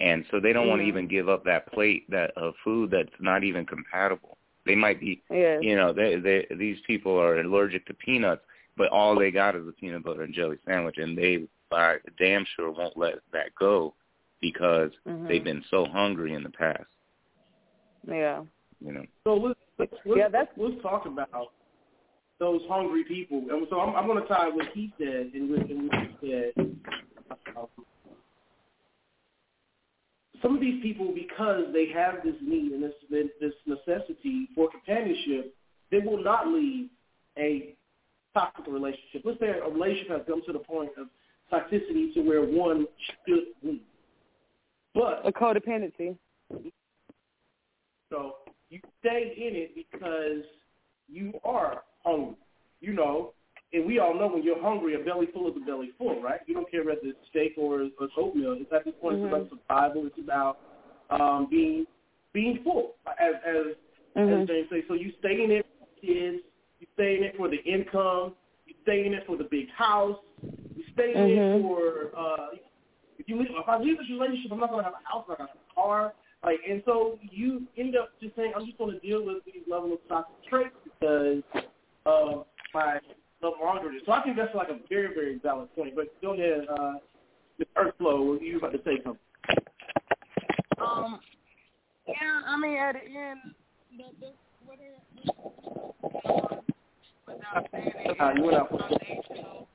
and 0.00 0.24
so 0.30 0.38
they 0.38 0.52
don't 0.52 0.68
want 0.68 0.80
to 0.80 0.86
even 0.86 1.08
give 1.08 1.28
up 1.28 1.44
that 1.44 1.66
plate 1.72 2.08
that 2.10 2.30
of 2.36 2.54
food 2.62 2.90
that's 2.92 3.10
not 3.20 3.42
even 3.42 3.66
compatible 3.66 4.38
they 4.66 4.76
might 4.76 5.00
be 5.00 5.20
Yes. 5.30 5.58
you 5.62 5.74
know 5.74 5.92
they 5.92 6.14
they 6.16 6.46
these 6.54 6.78
people 6.86 7.18
are 7.20 7.40
allergic 7.40 7.84
to 7.86 7.94
peanuts 7.94 8.42
but 8.76 8.88
all 8.90 9.18
they 9.18 9.32
got 9.32 9.56
is 9.56 9.66
a 9.66 9.72
peanut 9.72 10.04
butter 10.04 10.22
and 10.22 10.32
jelly 10.34 10.58
sandwich 10.64 10.98
and 10.98 11.18
they 11.18 11.42
by 11.74 11.96
damn 12.18 12.44
sure 12.54 12.70
won't 12.70 12.96
let 12.96 13.14
that 13.32 13.52
go 13.58 13.94
because 14.40 14.92
Mhm. 15.06 15.26
they've 15.26 15.42
been 15.42 15.64
so 15.70 15.84
hungry 15.86 16.32
in 16.34 16.44
the 16.44 16.50
past 16.50 16.90
Yeah. 18.06 18.44
you 18.80 18.92
know 18.92 19.04
So 19.24 19.34
let's 19.34 19.60
let's, 19.78 19.92
let's, 20.04 20.18
Yeah, 20.18 20.28
that's- 20.28 20.56
let's 20.56 20.80
talk 20.82 21.06
about 21.06 21.52
those 22.38 22.62
hungry 22.68 23.04
people. 23.04 23.38
And 23.50 23.66
so 23.70 23.80
I'm, 23.80 23.94
I'm 23.96 24.06
going 24.06 24.22
to 24.22 24.28
tie 24.28 24.48
what 24.48 24.66
he 24.68 24.92
said 24.98 25.32
and 25.34 25.50
what, 25.50 25.68
and 25.70 25.88
what 25.88 26.06
he 26.06 26.28
said. 26.28 26.52
Um, 27.56 27.68
some 30.42 30.54
of 30.54 30.60
these 30.60 30.82
people, 30.82 31.12
because 31.14 31.72
they 31.72 31.86
have 31.86 32.22
this 32.22 32.36
need 32.42 32.72
and 32.72 32.82
this 32.82 32.94
this 33.40 33.54
necessity 33.66 34.48
for 34.54 34.68
companionship, 34.70 35.56
they 35.90 35.98
will 36.00 36.22
not 36.22 36.46
leave 36.48 36.90
a 37.38 37.74
toxic 38.34 38.66
relationship. 38.66 39.22
Let's 39.24 39.40
say 39.40 39.48
a 39.48 39.68
relationship 39.68 40.10
has 40.10 40.22
come 40.26 40.42
to 40.46 40.52
the 40.52 40.58
point 40.58 40.90
of 40.98 41.08
toxicity 41.54 42.12
to 42.14 42.20
where 42.20 42.42
one 42.44 42.86
should 43.26 43.44
leave. 43.62 43.80
But 44.94 45.22
A 45.24 45.32
codependency. 45.32 46.16
so 48.10 48.36
you 48.70 48.80
stay 49.00 49.34
in 49.36 49.56
it 49.56 49.74
because 49.74 50.44
you 51.08 51.32
are 51.44 51.82
hungry. 52.04 52.36
You 52.80 52.92
know, 52.92 53.32
and 53.72 53.86
we 53.86 53.98
all 53.98 54.14
know 54.14 54.28
when 54.28 54.42
you're 54.42 54.60
hungry, 54.62 54.94
a 54.94 55.04
belly 55.04 55.26
full 55.32 55.48
is 55.48 55.54
a 55.56 55.64
belly 55.64 55.90
full, 55.96 56.20
right? 56.22 56.40
You 56.46 56.54
don't 56.54 56.70
care 56.70 56.84
whether 56.84 57.00
it's 57.02 57.18
steak 57.30 57.54
or, 57.56 57.88
or 57.98 58.08
oatmeal. 58.18 58.56
It's 58.60 58.70
at 58.72 58.84
this 58.84 58.94
point 59.00 59.18
Mhm. 59.18 59.24
it's 59.24 59.34
about 59.34 59.48
survival. 59.50 60.06
It's 60.06 60.18
about 60.18 60.58
um, 61.10 61.46
being 61.50 61.86
being 62.32 62.62
full, 62.64 62.94
as 63.18 63.34
as 63.46 63.76
Mhm. 64.16 64.42
as 64.42 64.48
James 64.48 64.68
says. 64.68 64.84
So 64.88 64.94
you 64.94 65.12
stay 65.18 65.42
in 65.44 65.50
it 65.50 65.66
for 65.78 65.86
kids. 66.00 66.42
You 66.80 66.86
stay 66.94 67.16
in 67.16 67.24
it 67.24 67.36
for 67.36 67.48
the 67.48 67.62
income. 67.64 68.34
You 68.66 68.74
stay 68.82 69.06
in 69.06 69.14
it 69.14 69.24
for 69.26 69.36
the 69.36 69.44
big 69.44 69.70
house. 69.70 70.18
You 70.96 71.02
stay 71.02 71.14
in 71.14 71.28
Mhm. 71.28 71.58
it 71.58 71.62
for 71.62 72.16
uh, 72.16 72.50
if 73.18 73.28
you 73.28 73.36
leave, 73.38 73.50
if 73.50 73.68
I 73.68 73.78
leave 73.78 73.98
this 73.98 74.08
relationship, 74.10 74.52
I'm 74.52 74.60
not 74.60 74.70
gonna 74.70 74.82
have 74.84 74.94
a 74.94 75.08
house. 75.08 75.24
I'm 75.26 75.30
not 75.30 75.38
gonna 75.38 75.50
have 75.50 75.58
a 75.70 75.74
car. 75.74 76.14
Like, 76.42 76.60
and 76.68 76.82
so 76.84 77.18
you 77.22 77.66
end 77.76 77.96
up 77.96 78.10
just 78.20 78.36
saying, 78.36 78.52
I'm 78.54 78.66
just 78.66 78.78
gonna 78.78 79.00
deal 79.00 79.24
with 79.24 79.44
these 79.44 79.62
level 79.68 79.94
of 79.94 79.98
toxic 80.08 80.36
traits 80.48 80.76
because 80.84 81.42
of 82.06 82.46
my 82.74 83.00
love 83.42 83.54
hungry. 83.60 84.00
So 84.04 84.12
I 84.12 84.22
think 84.22 84.36
that's 84.36 84.54
like 84.54 84.68
a 84.68 84.78
very 84.88 85.14
very 85.14 85.38
valid 85.38 85.74
point. 85.74 85.96
But 85.96 86.08
go 86.20 86.34
ahead, 86.34 86.66
uh, 86.68 86.94
Ms. 87.58 87.68
Earthflow, 87.76 88.40
you 88.40 88.54
were 88.54 88.68
about 88.68 88.72
to 88.72 88.82
say 88.84 89.02
something. 89.02 89.20
Um, 90.78 91.20
yeah, 92.06 92.42
I 92.46 92.56
mean, 92.58 92.76
at 92.76 92.94
the 92.94 93.00
end, 93.00 93.40
the, 93.96 94.04
the, 94.20 94.32
what 94.66 94.78
it, 94.80 95.00
without 97.26 97.66
saying 97.72 97.92
it, 97.96 98.20
Uh, 98.20 98.32
you 98.36 98.42
went 98.44 98.68
foundational, 98.68 99.68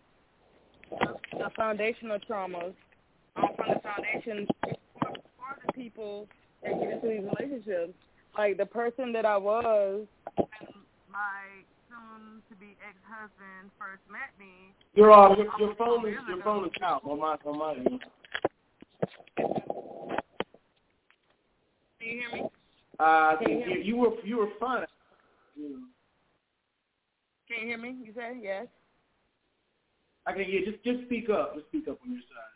the 0.90 1.50
foundational 1.56 2.20
traumas 2.30 2.74
um, 3.36 3.50
from 3.56 3.74
the 3.74 3.80
foundation 3.82 4.48
for, 4.62 5.10
for 5.38 5.58
the 5.66 5.74
people 5.74 6.28
that 6.64 6.80
get 6.80 6.92
into 6.94 7.08
these 7.08 7.22
relationships. 7.24 7.94
Like 8.38 8.58
the 8.58 8.66
person 8.66 9.12
that 9.14 9.26
I 9.26 9.38
was 9.38 10.06
when 10.36 10.48
my 11.12 11.44
soon-to-be 11.90 12.78
ex-husband 12.88 13.72
first 13.78 14.02
met 14.12 14.32
me, 14.40 14.74
Your 14.94 15.12
uh, 15.12 15.36
your, 15.36 15.48
your 15.60 15.76
phone 15.76 16.08
is 16.08 16.16
your 16.28 16.42
phone 16.44 16.66
is 16.66 16.72
out 16.84 17.02
on 17.04 17.20
my 17.20 17.36
on 17.46 17.58
my 17.58 17.74
end. 17.74 18.02
can 22.00 22.08
you 22.08 22.20
hear 22.20 22.32
me? 22.44 22.50
Uh, 23.00 23.38
Can 23.38 23.52
you 23.52 23.58
hear 23.58 23.78
you, 23.78 23.84
you 23.84 23.96
were 23.98 24.12
you 24.24 24.38
were 24.38 24.50
fine. 24.60 24.86
You 25.56 25.84
Can 27.48 27.62
you 27.62 27.68
hear 27.68 27.78
me? 27.78 27.96
You 28.04 28.12
said 28.16 28.38
yes. 28.42 28.68
I 30.30 30.34
can 30.34 30.46
yeah, 30.48 30.60
just 30.72 30.84
just 30.84 31.06
speak 31.06 31.30
up. 31.30 31.56
Just 31.56 31.68
speak 31.68 31.88
up 31.88 31.98
on 32.04 32.12
your 32.12 32.22
side. 32.22 32.56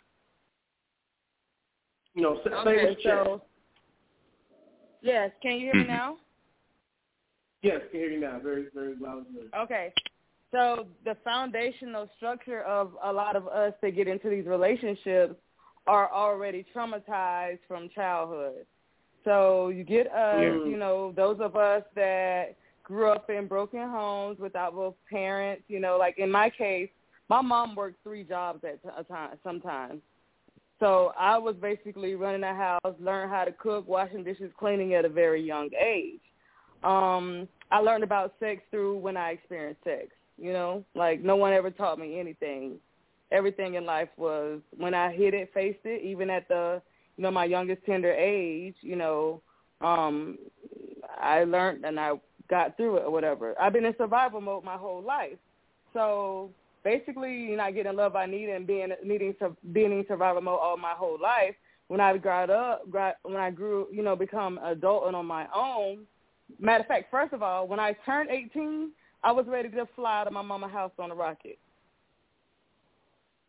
You 2.14 2.22
know, 2.22 2.40
say, 2.44 2.52
say 2.52 2.56
Okay, 2.56 2.86
what's 2.90 3.02
checked. 3.02 3.26
so 3.26 3.42
yes, 5.02 5.32
can 5.42 5.54
you 5.54 5.60
hear 5.60 5.74
me 5.74 5.82
mm-hmm. 5.82 5.92
now? 5.92 6.18
Yes, 7.64 7.82
can 7.92 8.00
hear 8.00 8.10
you 8.12 8.20
now. 8.20 8.40
Very 8.44 8.66
very 8.74 8.96
loud 9.00 9.26
and 9.26 9.28
clear. 9.28 9.62
Okay. 9.64 9.94
So 10.52 10.86
the 11.04 11.18
foundational 11.24 12.08
structure 12.16 12.62
of 12.62 12.92
a 13.04 13.12
lot 13.12 13.36
of 13.36 13.48
us 13.48 13.74
that 13.82 13.96
get 13.96 14.08
into 14.08 14.30
these 14.30 14.46
relationships 14.46 15.34
are 15.88 16.12
already 16.14 16.64
traumatized 16.76 17.60
from 17.68 17.90
childhood. 17.90 18.68
So 19.24 19.70
you 19.70 19.84
get 19.84 20.08
us, 20.12 20.42
Yeah. 20.42 20.66
you 20.66 20.78
know, 20.78 21.12
those 21.14 21.40
of 21.40 21.56
us 21.56 21.84
that 21.96 22.56
grew 22.84 23.08
up 23.10 23.32
in 23.32 23.48
broken 23.48 23.90
homes 23.90 24.38
without 24.38 24.76
both 24.76 24.96
parents, 25.10 25.64
you 25.68 25.80
know, 25.80 25.98
like 25.98 26.20
in 26.20 26.30
my 26.30 26.52
case, 26.52 26.90
my 27.30 27.42
mom 27.42 27.76
worked 27.76 28.04
three 28.04 28.24
jobs 28.24 28.64
at 28.64 28.80
a 28.98 29.04
time 29.04 29.38
sometimes. 29.44 30.02
So 30.80 31.14
I 31.18 31.38
was 31.38 31.56
basically 31.62 32.16
running 32.16 32.44
a 32.44 32.54
house, 32.54 32.96
learned 33.00 33.32
how 33.32 33.46
to 33.46 33.52
cook, 33.52 33.88
washing 33.88 34.24
dishes, 34.24 34.52
cleaning 34.60 34.96
at 34.96 35.06
a 35.06 35.10
very 35.10 35.42
young 35.42 35.70
age. 35.74 36.20
Um, 36.84 37.48
I 37.72 37.80
learned 37.80 38.04
about 38.04 38.34
sex 38.40 38.62
through 38.70 38.98
when 38.98 39.16
I 39.16 39.32
experienced 39.32 39.84
sex. 39.84 40.08
You 40.38 40.52
know, 40.52 40.84
like 40.96 41.22
no 41.22 41.36
one 41.36 41.54
ever 41.54 41.72
taught 41.72 42.00
me 42.00 42.20
anything. 42.20 42.78
Everything 43.32 43.76
in 43.76 43.86
life 43.86 44.10
was 44.18 44.60
when 44.76 44.94
I 44.94 45.12
hit 45.14 45.34
it, 45.34 45.52
faced 45.54 45.86
it, 45.86 46.04
even 46.04 46.30
at 46.30 46.48
the 46.48 46.82
you 47.18 47.24
know 47.24 47.32
my 47.32 47.46
youngest 47.46 47.86
tender 47.86 48.12
age. 48.12 48.76
You 48.82 48.96
know, 48.96 49.42
um, 49.82 50.38
I 51.18 51.44
learned 51.44 51.86
and 51.86 52.00
I 52.00 52.14
got 52.50 52.76
through 52.76 52.98
it 52.98 53.04
or 53.04 53.12
whatever. 53.12 53.56
I've 53.60 53.74
been 53.74 53.86
in 53.86 53.96
survival 53.98 54.42
mode 54.42 54.64
my 54.64 54.76
whole 54.76 55.02
life. 55.02 55.38
So 55.94 56.50
basically, 56.84 57.34
you 57.34 57.58
not 57.58 57.74
getting 57.74 57.96
love 57.96 58.16
I 58.16 58.26
need 58.26 58.50
and 58.50 58.68
being 58.68 58.90
needing 59.04 59.34
to 59.40 59.56
being 59.72 59.92
in 59.92 60.06
survival 60.08 60.42
mode 60.42 60.60
all 60.62 60.78
my 60.78 60.94
whole 60.96 61.18
life. 61.22 61.56
When 61.88 62.00
I 62.00 62.18
got 62.18 62.50
up, 62.50 62.90
got, 62.90 63.16
when 63.24 63.36
I 63.36 63.52
grew, 63.52 63.88
you 63.92 64.04
know, 64.04 64.16
become 64.16 64.60
adult 64.64 65.06
and 65.08 65.16
on 65.16 65.26
my 65.26 65.48
own. 65.54 66.06
Matter 66.60 66.82
of 66.82 66.88
fact, 66.88 67.12
first 67.12 67.34
of 67.34 67.44
all, 67.44 67.68
when 67.68 67.80
I 67.80 67.96
turned 68.06 68.30
18, 68.30 68.92
I 69.24 69.32
was 69.32 69.46
ready 69.48 69.70
to 69.70 69.88
fly 69.96 70.22
out 70.22 70.28
of 70.28 70.34
my 70.34 70.42
mama 70.42 70.68
house 70.68 70.92
on 70.98 71.12
a 71.12 71.16
rocket. 71.16 71.60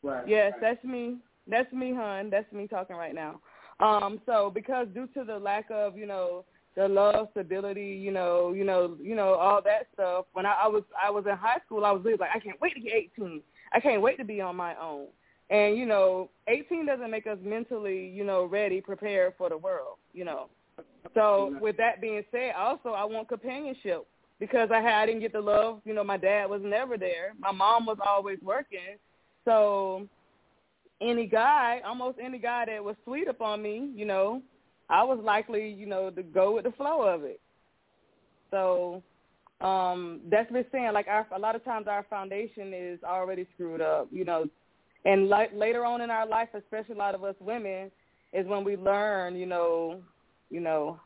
Right. 0.02 0.28
Yes, 0.28 0.52
right. 0.52 0.60
that's 0.60 0.84
me. 0.84 1.18
That's 1.46 1.72
me, 1.72 1.94
hun. 1.94 2.28
That's 2.30 2.50
me 2.52 2.66
talking 2.66 2.96
right 2.96 3.14
now. 3.14 3.40
Um, 3.80 4.20
so 4.26 4.50
because 4.54 4.86
due 4.94 5.08
to 5.14 5.24
the 5.24 5.38
lack 5.38 5.66
of, 5.70 5.96
you 5.96 6.06
know, 6.06 6.44
the 6.76 6.88
love, 6.88 7.28
stability, 7.30 8.00
you 8.02 8.10
know, 8.10 8.52
you 8.52 8.64
know, 8.64 8.96
you 9.00 9.14
know, 9.14 9.34
all 9.34 9.62
that 9.62 9.86
stuff. 9.94 10.26
When 10.32 10.44
I, 10.46 10.54
I 10.64 10.68
was 10.68 10.82
I 11.02 11.10
was 11.10 11.24
in 11.26 11.36
high 11.36 11.58
school, 11.64 11.84
I 11.84 11.92
was 11.92 12.02
really 12.04 12.18
like, 12.18 12.30
I 12.34 12.40
can't 12.40 12.60
wait 12.60 12.74
to 12.74 12.80
get 12.80 12.92
18. 12.92 13.42
I 13.72 13.80
can't 13.80 14.02
wait 14.02 14.18
to 14.18 14.24
be 14.24 14.40
on 14.40 14.56
my 14.56 14.74
own. 14.76 15.06
And 15.50 15.76
you 15.76 15.86
know, 15.86 16.30
18 16.48 16.86
doesn't 16.86 17.10
make 17.10 17.26
us 17.26 17.38
mentally, 17.42 18.08
you 18.08 18.24
know, 18.24 18.44
ready, 18.44 18.80
prepared 18.80 19.34
for 19.38 19.48
the 19.48 19.56
world, 19.56 19.98
you 20.12 20.24
know. 20.24 20.48
So 21.12 21.56
with 21.60 21.76
that 21.76 22.00
being 22.00 22.22
said, 22.32 22.52
also 22.58 22.90
I 22.90 23.04
want 23.04 23.28
companionship 23.28 24.06
because 24.40 24.70
I 24.72 24.80
had 24.80 24.94
I 24.94 25.06
didn't 25.06 25.20
get 25.20 25.32
the 25.32 25.40
love. 25.40 25.80
You 25.84 25.94
know, 25.94 26.02
my 26.02 26.16
dad 26.16 26.50
was 26.50 26.60
never 26.64 26.96
there. 26.96 27.34
My 27.38 27.52
mom 27.52 27.86
was 27.86 27.98
always 28.04 28.38
working. 28.42 28.98
So 29.44 30.08
any 31.00 31.26
guy, 31.26 31.82
almost 31.86 32.18
any 32.22 32.38
guy 32.38 32.64
that 32.66 32.82
was 32.82 32.96
sweet 33.04 33.28
upon 33.28 33.62
me, 33.62 33.90
you 33.94 34.06
know, 34.06 34.42
I 34.88 35.02
was 35.02 35.18
likely, 35.22 35.68
you 35.68 35.86
know, 35.86 36.10
to 36.10 36.22
go 36.22 36.54
with 36.54 36.64
the 36.64 36.72
flow 36.72 37.02
of 37.02 37.24
it. 37.24 37.40
So 38.50 39.02
um 39.60 40.20
that's 40.30 40.50
been 40.50 40.64
saying 40.72 40.92
like 40.92 41.06
our 41.08 41.26
a 41.34 41.38
lot 41.38 41.54
of 41.54 41.64
times 41.64 41.86
our 41.88 42.04
foundation 42.10 42.72
is 42.74 42.98
already 43.04 43.46
screwed 43.54 43.80
up, 43.80 44.08
you 44.10 44.24
know. 44.24 44.46
And 45.04 45.28
like 45.28 45.50
later 45.54 45.84
on 45.84 46.00
in 46.00 46.10
our 46.10 46.26
life, 46.26 46.48
especially 46.54 46.94
a 46.94 46.98
lot 46.98 47.14
of 47.14 47.24
us 47.24 47.34
women, 47.40 47.90
is 48.32 48.46
when 48.46 48.64
we 48.64 48.76
learn, 48.76 49.36
you 49.36 49.46
know, 49.46 50.00
you 50.50 50.60
know, 50.60 50.98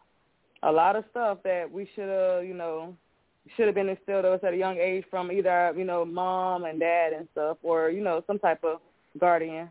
a 0.62 0.70
lot 0.70 0.96
of 0.96 1.04
stuff 1.10 1.38
that 1.44 1.70
we 1.70 1.88
should 1.94 2.08
have, 2.08 2.44
you 2.44 2.54
know, 2.54 2.94
should 3.56 3.66
have 3.66 3.74
been 3.74 3.88
instilled 3.88 4.24
in 4.24 4.32
us 4.32 4.40
at 4.42 4.54
a 4.54 4.56
young 4.56 4.78
age 4.78 5.04
from 5.10 5.32
either, 5.32 5.72
you 5.76 5.84
know, 5.84 6.04
mom 6.04 6.64
and 6.64 6.80
dad 6.80 7.12
and 7.12 7.28
stuff, 7.32 7.56
or 7.62 7.90
you 7.90 8.02
know, 8.02 8.22
some 8.26 8.38
type 8.38 8.62
of 8.64 8.80
guardian. 9.18 9.68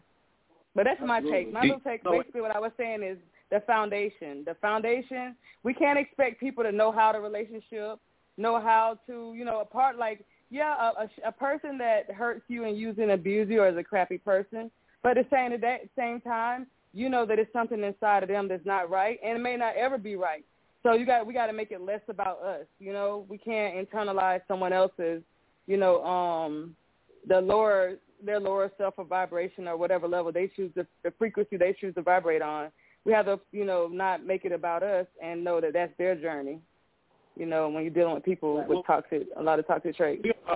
But 0.75 0.85
that's 0.85 1.01
my 1.03 1.21
take. 1.21 1.51
My 1.51 1.61
little 1.61 1.79
take. 1.79 2.03
Basically, 2.03 2.41
what 2.41 2.55
I 2.55 2.59
was 2.59 2.71
saying 2.77 3.01
is 3.03 3.17
the 3.51 3.61
foundation. 3.61 4.43
The 4.45 4.55
foundation. 4.61 5.35
We 5.63 5.73
can't 5.73 5.99
expect 5.99 6.39
people 6.39 6.63
to 6.63 6.71
know 6.71 6.91
how 6.91 7.11
the 7.11 7.19
relationship, 7.19 7.99
know 8.37 8.59
how 8.59 8.99
to, 9.07 9.33
you 9.35 9.45
know, 9.45 9.61
apart 9.61 9.97
like 9.97 10.25
yeah, 10.49 10.75
a, 10.75 11.03
a, 11.03 11.09
a 11.29 11.31
person 11.31 11.77
that 11.77 12.09
hurts 12.11 12.43
you 12.47 12.63
and 12.63 12.77
uses 12.77 13.01
and 13.01 13.11
abuses 13.11 13.51
you 13.51 13.63
is 13.65 13.77
a 13.77 13.83
crappy 13.83 14.17
person. 14.17 14.71
But 15.03 15.17
at 15.17 15.29
the 15.29 15.35
same, 15.35 15.51
at 15.53 15.61
that 15.61 15.81
same 15.97 16.21
time, 16.21 16.67
you 16.93 17.09
know 17.09 17.25
that 17.25 17.37
it's 17.37 17.51
something 17.51 17.83
inside 17.83 18.23
of 18.23 18.29
them 18.29 18.47
that's 18.47 18.65
not 18.65 18.89
right, 18.89 19.19
and 19.23 19.37
it 19.37 19.41
may 19.41 19.57
not 19.57 19.75
ever 19.75 19.97
be 19.97 20.15
right. 20.15 20.45
So 20.83 20.93
you 20.93 21.05
got 21.05 21.27
we 21.27 21.33
got 21.33 21.47
to 21.47 21.53
make 21.53 21.71
it 21.71 21.81
less 21.81 22.01
about 22.07 22.41
us. 22.41 22.65
You 22.79 22.93
know, 22.93 23.25
we 23.27 23.37
can't 23.37 23.75
internalize 23.75 24.41
someone 24.47 24.73
else's, 24.73 25.21
you 25.65 25.77
know, 25.77 26.03
um, 26.05 26.75
the 27.27 27.41
lower 27.41 27.95
their 28.23 28.39
lower 28.39 28.71
self 28.77 28.95
or 28.97 29.05
vibration 29.05 29.67
or 29.67 29.77
whatever 29.77 30.07
level 30.07 30.31
they 30.31 30.47
choose 30.47 30.71
the, 30.75 30.87
the 31.03 31.11
frequency 31.19 31.57
they 31.57 31.75
choose 31.79 31.93
to 31.95 32.01
vibrate 32.01 32.41
on. 32.41 32.71
We 33.07 33.13
have 33.13 33.25
to, 33.27 33.39
you 33.53 33.63
know, 33.63 33.87
not 33.89 34.25
make 34.25 34.43
it 34.43 34.51
about 34.51 34.83
us 34.83 35.07
and 35.23 35.41
know 35.41 35.61
that 35.61 35.71
that's 35.71 35.93
their 35.97 36.13
journey. 36.13 36.59
You 37.37 37.45
know, 37.45 37.69
when 37.69 37.83
you're 37.83 37.93
dealing 37.93 38.13
with 38.13 38.25
people 38.25 38.65
with 38.67 38.85
toxic, 38.85 39.27
a 39.37 39.41
lot 39.41 39.59
of 39.59 39.65
toxic 39.65 39.95
traits. 39.95 40.23
Yeah. 40.25 40.55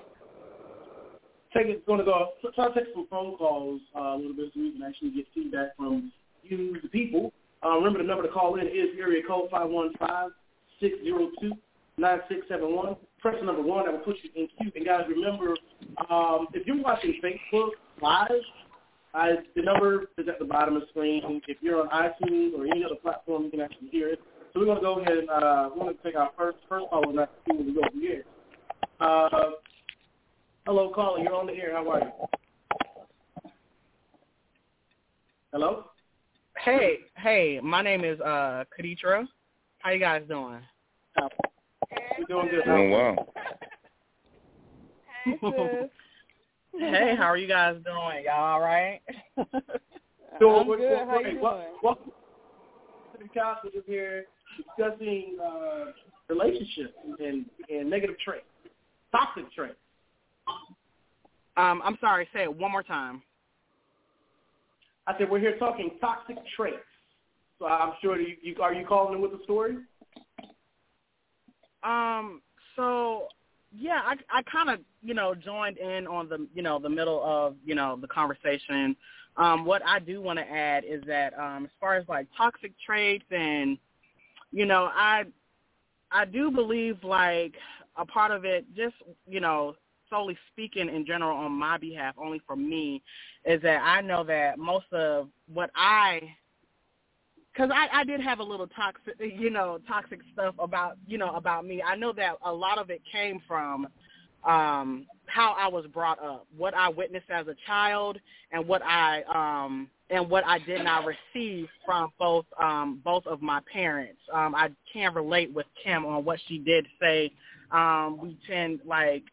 Take 1.56 1.68
it, 1.68 1.86
going 1.86 2.00
to 2.00 2.06
go. 2.06 2.32
Try 2.54 2.68
to 2.68 2.74
take 2.74 2.94
some 2.94 3.08
phone 3.10 3.38
calls 3.38 3.80
uh, 3.96 4.00
a 4.00 4.18
little 4.18 4.34
bit 4.34 4.52
so 4.54 4.60
we 4.60 4.74
can 4.74 4.84
actually 4.84 5.12
get 5.12 5.28
feedback 5.34 5.78
from 5.78 6.12
you, 6.44 6.76
the 6.82 6.90
people. 6.90 7.32
Uh, 7.64 7.78
remember 7.78 8.00
the 8.00 8.06
number 8.06 8.24
to 8.24 8.30
call 8.30 8.56
in 8.60 8.68
is 8.68 8.90
area 9.00 9.22
code 9.26 9.50
five 9.50 9.70
one 9.70 9.94
five 9.98 10.32
six 10.82 10.96
zero 11.04 11.30
two 11.40 11.54
nine 11.98 12.20
six 12.28 12.42
seven 12.50 12.76
one. 12.76 12.98
Press 13.22 13.36
the 13.40 13.46
number 13.46 13.62
one 13.62 13.86
that 13.86 13.94
will 13.94 14.00
put 14.00 14.18
you 14.24 14.30
in 14.36 14.50
queue. 14.58 14.72
And 14.76 14.86
guys, 14.86 15.06
remember, 15.08 15.56
um, 16.10 16.48
if 16.54 16.68
you're 16.68 16.82
watching 16.82 17.14
Facebook 17.24 17.70
Live, 18.02 18.30
I, 19.14 19.32
the 19.56 19.62
number 19.62 20.04
is 20.18 20.28
at 20.28 20.40
the 20.40 20.46
bottom 20.46 20.76
of 20.76 20.82
the 20.82 20.88
screen. 20.88 21.42
If 21.48 21.58
you're 21.62 21.82
on 21.82 21.90
iTunes 21.90 22.54
or 22.58 22.66
any 22.66 22.84
other 22.84 22.96
platform, 22.96 23.44
you 23.46 23.52
can 23.52 23.62
actually 23.62 23.90
hear 23.90 24.10
it. 24.10 24.20
So 24.54 24.60
we're 24.60 24.66
going 24.66 24.78
to 24.78 24.82
go 24.82 25.00
ahead 25.00 25.18
and 25.18 25.30
uh, 25.30 25.70
we're 25.76 25.84
going 25.84 25.98
to 25.98 26.04
take 26.04 26.16
our 26.16 26.30
first 26.38 26.58
first 26.68 26.86
call 26.90 27.10
and 27.10 27.18
that's 27.18 27.32
when 27.46 27.66
we 27.66 27.74
go 27.74 27.82
from 27.90 28.00
here. 28.00 28.24
Uh, 29.00 29.30
hello, 30.66 30.92
caller. 30.94 31.20
You're 31.20 31.36
on 31.36 31.48
the 31.48 31.54
air. 31.54 31.74
How 31.74 31.90
are 31.90 32.00
you? 32.00 32.12
Hello. 35.52 35.86
Hey, 36.58 37.00
hey. 37.18 37.60
My 37.62 37.82
name 37.82 38.06
is 38.06 38.20
uh 38.22 38.64
Kaditra. 38.78 39.28
How 39.80 39.92
you 39.92 40.00
guys 40.00 40.24
doing? 40.28 40.60
We're 41.18 42.26
doing 42.28 42.48
good. 42.50 42.64
Doing 42.66 42.92
well. 42.92 43.34
Hey, 45.26 45.38
sis. 45.42 45.90
Hey, 46.78 47.16
how 47.18 47.26
are 47.26 47.38
you 47.38 47.48
guys 47.48 47.76
doing? 47.84 48.26
Y'all 48.26 48.34
all 48.54 48.62
right? 48.62 49.02
So 50.40 50.50
I'm 50.56 50.66
we're- 50.66 50.80
good. 50.80 50.90
we're- 50.90 51.06
How 51.08 51.20
you 51.20 51.26
hey, 51.26 51.32
doing? 51.34 51.42
Welcome 51.84 52.12
to 53.12 53.18
the 53.22 53.30
couch. 53.30 53.58
We're 53.66 53.82
here 53.86 54.26
discussing 54.58 55.38
uh, 55.44 55.92
relationships 56.30 56.94
and, 57.20 57.46
and 57.70 57.90
negative 57.90 58.16
traits, 58.24 58.46
toxic 59.12 59.52
traits. 59.54 59.76
um, 61.58 61.82
I'm 61.84 61.98
sorry. 62.00 62.28
Say 62.34 62.44
it 62.44 62.58
one 62.58 62.72
more 62.72 62.82
time. 62.82 63.22
I 65.06 65.16
said 65.20 65.30
we're 65.30 65.40
here 65.42 65.60
talking 65.60 65.92
toxic 66.00 66.38
traits. 66.56 66.78
So 67.60 67.66
I'm 67.66 67.92
sure 68.02 68.20
you, 68.20 68.36
you 68.42 68.56
are 68.62 68.74
you 68.74 68.88
calling 68.88 69.16
in 69.16 69.22
with 69.22 69.34
a 69.40 69.44
story? 69.44 69.76
Um, 71.84 72.42
so 72.78 73.28
yeah, 73.74 74.02
I 74.06 74.16
I 74.30 74.42
kind 74.44 74.70
of 74.70 74.80
you 75.02 75.14
know 75.14 75.34
joined 75.34 75.78
in 75.78 76.08
on 76.08 76.28
the 76.30 76.48
you 76.54 76.62
know 76.62 76.80
the 76.80 76.90
middle 76.90 77.24
of 77.24 77.56
you 77.66 77.76
know 77.76 77.98
the 78.00 78.08
conversation. 78.08 78.96
Um, 79.38 79.66
what 79.66 79.82
I 79.86 80.00
do 80.00 80.22
want 80.22 80.40
to 80.40 80.50
add 80.50 80.84
is 80.84 81.02
that 81.08 81.38
um, 81.40 81.66
as 81.66 81.72
far 81.80 81.96
as 81.96 82.08
like 82.10 82.28
toxic 82.36 82.74
traits 82.86 83.26
and 83.32 83.78
you 84.52 84.66
know 84.66 84.90
I 84.94 85.24
I 86.12 86.26
do 86.26 86.52
believe 86.52 87.04
like 87.04 87.54
a 87.96 88.06
part 88.06 88.32
of 88.32 88.46
it 88.46 88.66
just 88.76 88.96
you 89.28 89.40
know 89.40 89.76
solely 90.10 90.38
speaking 90.52 90.90
in 90.90 91.06
general 91.06 91.38
on 91.38 91.54
my 91.54 91.78
behalf 91.78 92.16
only 92.18 92.42
for 92.46 92.58
me 92.58 93.02
is 93.46 93.62
that 93.62 93.82
I 93.82 94.02
know 94.02 94.26
that 94.26 94.60
most 94.60 94.92
of 94.92 95.30
what 95.52 95.72
I 95.76 96.36
because 97.62 97.76
I, 97.78 98.02
I 98.02 98.04
did 98.04 98.22
have 98.22 98.40
a 98.40 98.44
little 98.44 98.68
toxic, 98.68 99.16
you 99.20 99.52
know, 99.52 99.80
toxic 99.88 100.20
stuff 100.34 100.56
about, 100.58 100.98
you 101.06 101.20
know, 101.20 101.36
about 101.36 101.64
me. 101.64 101.82
I 101.82 101.96
know 101.96 102.12
that 102.14 102.38
a 102.44 102.52
lot 102.52 102.80
of 102.80 102.90
it 102.90 103.02
came 103.12 103.40
from 103.48 103.88
um, 104.44 105.06
how 105.28 105.56
I 105.58 105.68
was 105.68 105.86
brought 105.94 106.24
up, 106.24 106.48
what 106.58 106.74
I 106.74 106.90
witnessed 106.90 107.30
as 107.30 107.48
a 107.48 107.56
child, 107.68 108.18
and 108.52 108.68
what 108.68 108.82
I 108.84 109.22
um, 109.32 109.88
and 110.10 110.28
what 110.28 110.44
I 110.46 110.58
did 110.58 110.84
not 110.84 111.06
receive 111.06 111.68
from 111.86 112.12
both 112.18 112.46
um, 112.60 113.00
both 113.06 113.28
of 113.28 113.44
my 113.44 113.60
parents. 113.72 114.20
Um, 114.34 114.56
I 114.56 114.70
can 114.92 115.14
relate 115.14 115.54
with 115.54 115.68
Kim 115.84 116.04
on 116.04 116.26
what 116.26 116.40
she 116.48 116.58
did 116.58 116.88
say. 117.00 117.32
Um, 117.72 118.18
we 118.20 118.38
tend 118.50 118.80
like 118.88 119.24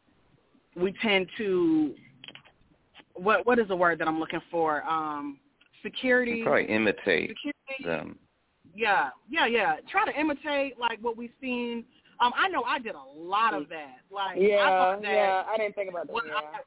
we 0.76 0.92
tend 1.00 1.28
to 1.38 1.94
what 3.14 3.46
what 3.46 3.58
is 3.58 3.68
the 3.68 3.76
word 3.76 3.98
that 4.00 4.06
I'm 4.06 4.20
looking 4.20 4.42
for? 4.50 4.84
Um, 4.84 5.38
security. 5.82 6.32
You 6.32 6.44
probably 6.44 6.64
imitate 6.66 7.30
security 7.30 7.84
them. 7.84 8.18
yeah, 8.74 9.10
yeah, 9.28 9.46
yeah. 9.46 9.76
Try 9.90 10.04
to 10.04 10.18
imitate 10.18 10.78
like 10.78 10.98
what 11.02 11.16
we've 11.16 11.32
seen. 11.40 11.84
Um, 12.20 12.32
I 12.36 12.48
know 12.48 12.62
I 12.64 12.78
did 12.78 12.94
a 12.94 13.18
lot 13.20 13.54
of 13.54 13.68
that. 13.68 13.98
Like 14.10 14.36
I 14.36 14.40
Yeah, 14.40 14.70
thought 14.70 15.02
that 15.02 15.12
yeah. 15.12 15.42
I 15.52 15.56
didn't 15.56 15.74
think 15.74 15.90
about 15.90 16.08
that. 16.08 16.16
Yeah. 16.26 16.34
I, 16.34 16.60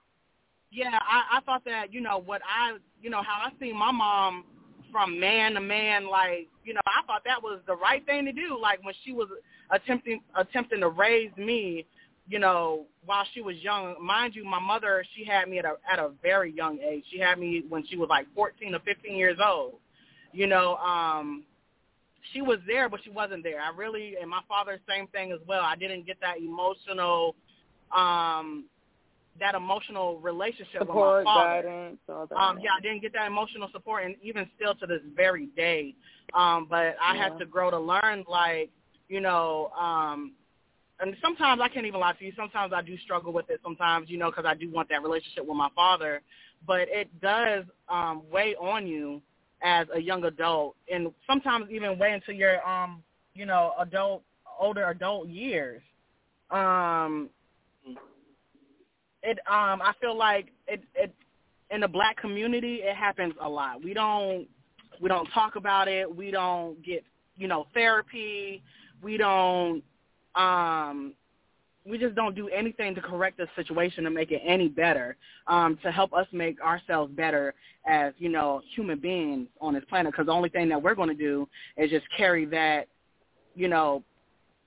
yeah, 0.71 0.99
I, 1.01 1.37
I 1.37 1.41
thought 1.41 1.65
that, 1.65 1.93
you 1.93 1.99
know, 1.99 2.21
what 2.25 2.41
I 2.47 2.77
you 3.01 3.09
know, 3.09 3.21
how 3.21 3.45
I 3.45 3.51
seen 3.59 3.77
my 3.77 3.91
mom 3.91 4.45
from 4.91 5.19
man 5.19 5.53
to 5.53 5.61
man, 5.61 6.07
like, 6.07 6.47
you 6.63 6.73
know, 6.73 6.81
I 6.85 7.05
thought 7.07 7.23
that 7.25 7.41
was 7.41 7.61
the 7.65 7.75
right 7.75 8.05
thing 8.05 8.25
to 8.25 8.31
do. 8.31 8.57
Like 8.61 8.83
when 8.83 8.93
she 9.03 9.11
was 9.11 9.27
attempting 9.71 10.21
attempting 10.35 10.81
to 10.81 10.89
raise 10.89 11.35
me, 11.37 11.85
you 12.27 12.39
know, 12.39 12.85
while 13.05 13.25
she 13.33 13.41
was 13.41 13.55
young. 13.57 13.95
Mind 14.01 14.35
you, 14.35 14.43
my 14.45 14.59
mother, 14.59 15.03
she 15.15 15.25
had 15.25 15.49
me 15.49 15.59
at 15.59 15.65
a 15.65 15.75
at 15.91 15.99
a 15.99 16.11
very 16.21 16.51
young 16.53 16.79
age. 16.79 17.03
She 17.11 17.19
had 17.19 17.39
me 17.39 17.63
when 17.67 17.85
she 17.87 17.97
was 17.97 18.09
like 18.09 18.27
fourteen 18.35 18.73
or 18.75 18.79
fifteen 18.79 19.15
years 19.15 19.37
old. 19.43 19.75
You 20.31 20.47
know, 20.47 20.75
um 20.77 21.43
she 22.33 22.41
was 22.41 22.59
there 22.67 22.87
but 22.87 22.99
she 23.03 23.09
wasn't 23.09 23.43
there. 23.43 23.59
I 23.59 23.75
really 23.75 24.15
and 24.21 24.29
my 24.29 24.41
father 24.47 24.79
same 24.87 25.07
thing 25.07 25.31
as 25.31 25.39
well. 25.47 25.61
I 25.63 25.75
didn't 25.75 26.05
get 26.05 26.17
that 26.21 26.37
emotional 26.37 27.35
um 27.95 28.65
that 29.39 29.55
emotional 29.55 30.19
relationship 30.19 30.79
Support, 30.79 31.19
with 31.19 31.25
my 31.25 31.33
father. 31.33 31.67
guidance, 31.67 31.99
all 32.09 32.27
that. 32.27 32.35
Um, 32.37 32.59
yeah, 32.59 32.71
I 32.77 32.81
didn't 32.81 33.01
get 33.01 33.13
that 33.13 33.27
emotional 33.27 33.69
support, 33.71 34.03
and 34.05 34.15
even 34.21 34.47
still 34.55 34.75
to 34.75 34.85
this 34.85 35.01
very 35.15 35.47
day. 35.55 35.95
Um, 36.33 36.67
but 36.69 36.95
I 37.01 37.15
Yeah. 37.15 37.23
had 37.29 37.39
to 37.39 37.45
grow 37.45 37.71
to 37.71 37.79
learn, 37.79 38.25
like, 38.27 38.69
you 39.09 39.21
know, 39.21 39.71
um, 39.77 40.33
and 41.01 41.15
sometimes 41.21 41.61
I 41.61 41.67
can't 41.67 41.85
even 41.85 41.99
lie 41.99 42.13
to 42.13 42.25
you. 42.25 42.31
Sometimes 42.35 42.73
I 42.73 42.81
do 42.81 42.97
struggle 42.99 43.33
with 43.33 43.49
it. 43.49 43.59
Sometimes, 43.63 44.09
you 44.09 44.17
know, 44.17 44.29
because 44.29 44.45
I 44.45 44.53
do 44.53 44.71
want 44.71 44.89
that 44.89 45.01
relationship 45.01 45.45
with 45.45 45.57
my 45.57 45.69
father, 45.75 46.21
but 46.65 46.87
it 46.89 47.09
does 47.21 47.65
um, 47.89 48.23
weigh 48.31 48.55
on 48.55 48.87
you 48.87 49.21
as 49.63 49.87
a 49.93 49.99
young 49.99 50.23
adult, 50.23 50.75
and 50.91 51.11
sometimes 51.27 51.67
even 51.71 51.97
weigh 51.99 52.13
into 52.13 52.33
your, 52.33 52.65
um, 52.67 53.03
you 53.33 53.45
know, 53.45 53.73
adult, 53.79 54.23
older 54.59 54.89
adult 54.89 55.27
years. 55.27 55.81
Um, 56.49 57.29
it 59.23 59.37
um 59.49 59.81
I 59.81 59.93
feel 60.01 60.17
like 60.17 60.47
it 60.67 60.83
it 60.95 61.13
in 61.69 61.81
the 61.81 61.87
black 61.87 62.17
community 62.17 62.81
it 62.83 62.95
happens 62.95 63.33
a 63.39 63.47
lot. 63.47 63.83
We 63.83 63.93
don't 63.93 64.47
we 64.99 65.09
don't 65.09 65.27
talk 65.27 65.55
about 65.55 65.87
it. 65.87 66.13
We 66.13 66.31
don't 66.31 66.83
get, 66.83 67.03
you 67.37 67.47
know, 67.47 67.67
therapy. 67.73 68.63
We 69.01 69.17
don't 69.17 69.83
um 70.35 71.13
we 71.85 71.97
just 71.97 72.15
don't 72.15 72.35
do 72.35 72.47
anything 72.49 72.93
to 72.95 73.01
correct 73.01 73.37
the 73.37 73.47
situation 73.55 74.03
to 74.03 74.11
make 74.11 74.31
it 74.31 74.41
any 74.45 74.67
better, 74.67 75.17
um, 75.47 75.79
to 75.81 75.91
help 75.91 76.13
us 76.13 76.27
make 76.31 76.61
ourselves 76.61 77.11
better 77.15 77.55
as, 77.87 78.13
you 78.19 78.29
know, 78.29 78.61
human 78.75 78.99
beings 78.99 79.47
on 79.59 79.73
this 79.73 79.83
planet. 79.89 80.11
Because 80.11 80.27
the 80.27 80.31
only 80.31 80.49
thing 80.49 80.69
that 80.69 80.81
we're 80.81 80.93
going 80.93 81.09
to 81.09 81.15
do 81.15 81.47
is 81.77 81.89
just 81.89 82.05
carry 82.15 82.45
that, 82.45 82.87
you 83.55 83.67
know, 83.67 84.03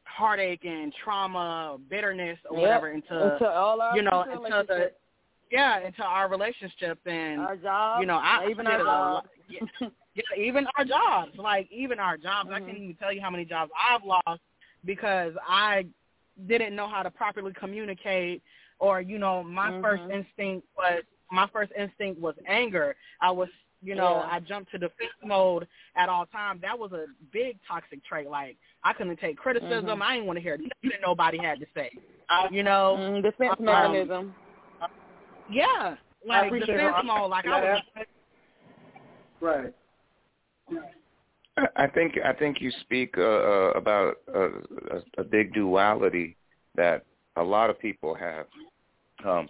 heartache 0.05 0.65
and 0.65 0.93
trauma, 1.05 1.79
bitterness, 1.89 2.39
or 2.51 2.57
Yep. 2.57 2.63
whatever 2.63 2.91
into 2.91 3.25
Into 3.25 3.49
all 3.49 3.81
our 3.81 3.95
you 3.97 4.03
know, 4.03 4.25
into 4.33 4.65
the 4.67 4.91
yeah, 5.51 5.87
into 5.87 6.03
our 6.03 6.29
relationship 6.29 6.99
and 7.07 7.41
our 7.41 7.57
jobs, 7.57 8.01
you 8.01 8.07
know, 8.07 8.17
I 8.17 8.49
even 8.51 8.67
our 8.67 8.83
jobs. 8.83 9.29
yeah, 9.49 9.89
yeah, 10.17 10.23
even 10.45 10.67
our 10.77 10.85
jobs, 10.85 11.33
like 11.39 11.71
even 11.71 12.01
our 12.01 12.17
jobs. 12.17 12.51
I 12.53 12.59
Mhm. 12.59 12.67
can't 12.67 12.79
even 12.79 12.97
tell 12.97 13.13
you 13.13 13.21
how 13.21 13.31
many 13.31 13.45
jobs 13.45 13.71
I've 13.79 14.03
lost 14.03 14.41
because 14.85 15.33
I 15.47 15.87
didn't 16.47 16.75
know 16.75 16.89
how 16.89 17.03
to 17.03 17.11
properly 17.11 17.53
communicate, 17.59 18.43
or 18.79 19.01
you 19.01 19.19
know, 19.19 19.43
my 19.43 19.71
first 19.81 20.03
Mhm. 20.03 20.13
instinct 20.13 20.67
was 20.77 21.03
my 21.31 21.47
first 21.49 21.73
instinct 21.77 22.21
was 22.21 22.35
anger. 22.47 22.97
I 23.21 23.31
was 23.31 23.49
you 23.83 23.95
know, 23.95 24.21
Yeah. 24.21 24.29
I 24.31 24.41
jumped 24.41 24.71
to 24.71 24.79
defense 24.79 25.13
mode 25.23 25.69
at 25.95 26.09
all 26.09 26.25
times. 26.25 26.63
That 26.63 26.79
was 26.79 26.93
a 26.93 27.07
big 27.33 27.59
toxic 27.69 28.03
trait. 28.05 28.29
Like 28.29 28.57
I 28.83 28.95
couldn't 28.95 29.19
take 29.19 29.37
criticism. 29.37 29.99
Mhm. 29.99 30.03
I 30.03 30.15
didn't 30.15 30.27
want 30.27 30.39
to 30.39 30.43
hear 30.43 30.57
nothing 30.57 31.01
nobody 31.03 31.37
had 31.39 31.61
to 31.61 31.67
say. 31.75 31.91
You 32.51 32.63
know, 32.63 32.97
Mm, 32.99 33.23
defense 33.23 33.57
Um, 33.59 33.65
mechanism. 33.67 34.35
yeah, 35.51 35.97
like 36.25 36.47
appreciate 36.47 36.77
defense 36.77 36.97
it. 36.99 37.05
mode. 37.05 37.31
Like 37.31 37.47
I 37.47 37.61
was 37.61 37.83
Right. 39.41 39.75
I- 41.57 41.85
I 41.85 41.87
think 41.87 42.19
I 42.25 42.33
think 42.33 42.61
you 42.61 42.71
speak 42.81 43.17
uh, 43.17 43.23
uh, 43.23 43.73
about 43.77 44.17
a, 44.33 44.41
a, 44.97 45.03
a 45.19 45.25
big 45.25 45.53
duality 45.55 46.37
that 46.75 47.05
a 47.37 47.43
lot 47.43 47.71
of 47.71 47.79
people 47.79 48.15
have 48.15 48.47
um, 49.25 49.49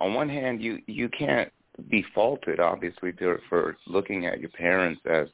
on 0.00 0.14
one 0.14 0.28
hand, 0.28 0.62
you 0.62 0.78
you 0.86 1.08
can't 1.08 1.52
be 1.88 2.04
faulted, 2.14 2.60
obviously, 2.60 3.12
to, 3.14 3.38
for 3.48 3.76
looking 3.86 4.26
at 4.26 4.40
your 4.40 4.50
parents 4.50 5.00
as 5.08 5.28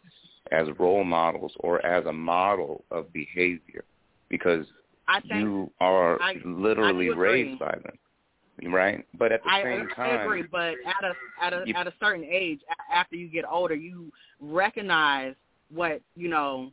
as 0.53 0.67
role 0.79 1.05
models 1.05 1.53
or 1.61 1.85
as 1.85 2.07
a 2.07 2.13
model 2.13 2.85
of 2.91 3.13
behavior, 3.13 3.85
because 4.29 4.67
I 5.09 5.21
think 5.21 5.35
you 5.35 5.71
are 5.81 6.21
I- 6.21 6.41
literally 6.45 7.11
I 7.11 7.15
raised 7.15 7.59
by 7.59 7.77
them, 7.83 8.73
right? 8.73 9.05
But 9.19 9.33
at 9.33 9.43
the 9.43 9.51
I, 9.51 9.63
same 9.63 9.89
time, 9.89 10.21
I 10.21 10.25
agree, 10.25 10.43
but 10.51 10.75
at 10.87 11.05
a 11.05 11.15
at 11.43 11.53
a 11.53 11.63
You- 11.67 11.75
at 11.75 11.87
a 11.87 11.93
certain 12.01 12.25
age, 12.25 12.61
after 12.93 13.17
you 13.17 13.29
get 13.29 13.45
older, 13.49 13.75
you 13.75 14.13
recognize 14.41 15.35
what 15.73 16.01
you 16.15 16.29
know, 16.29 16.73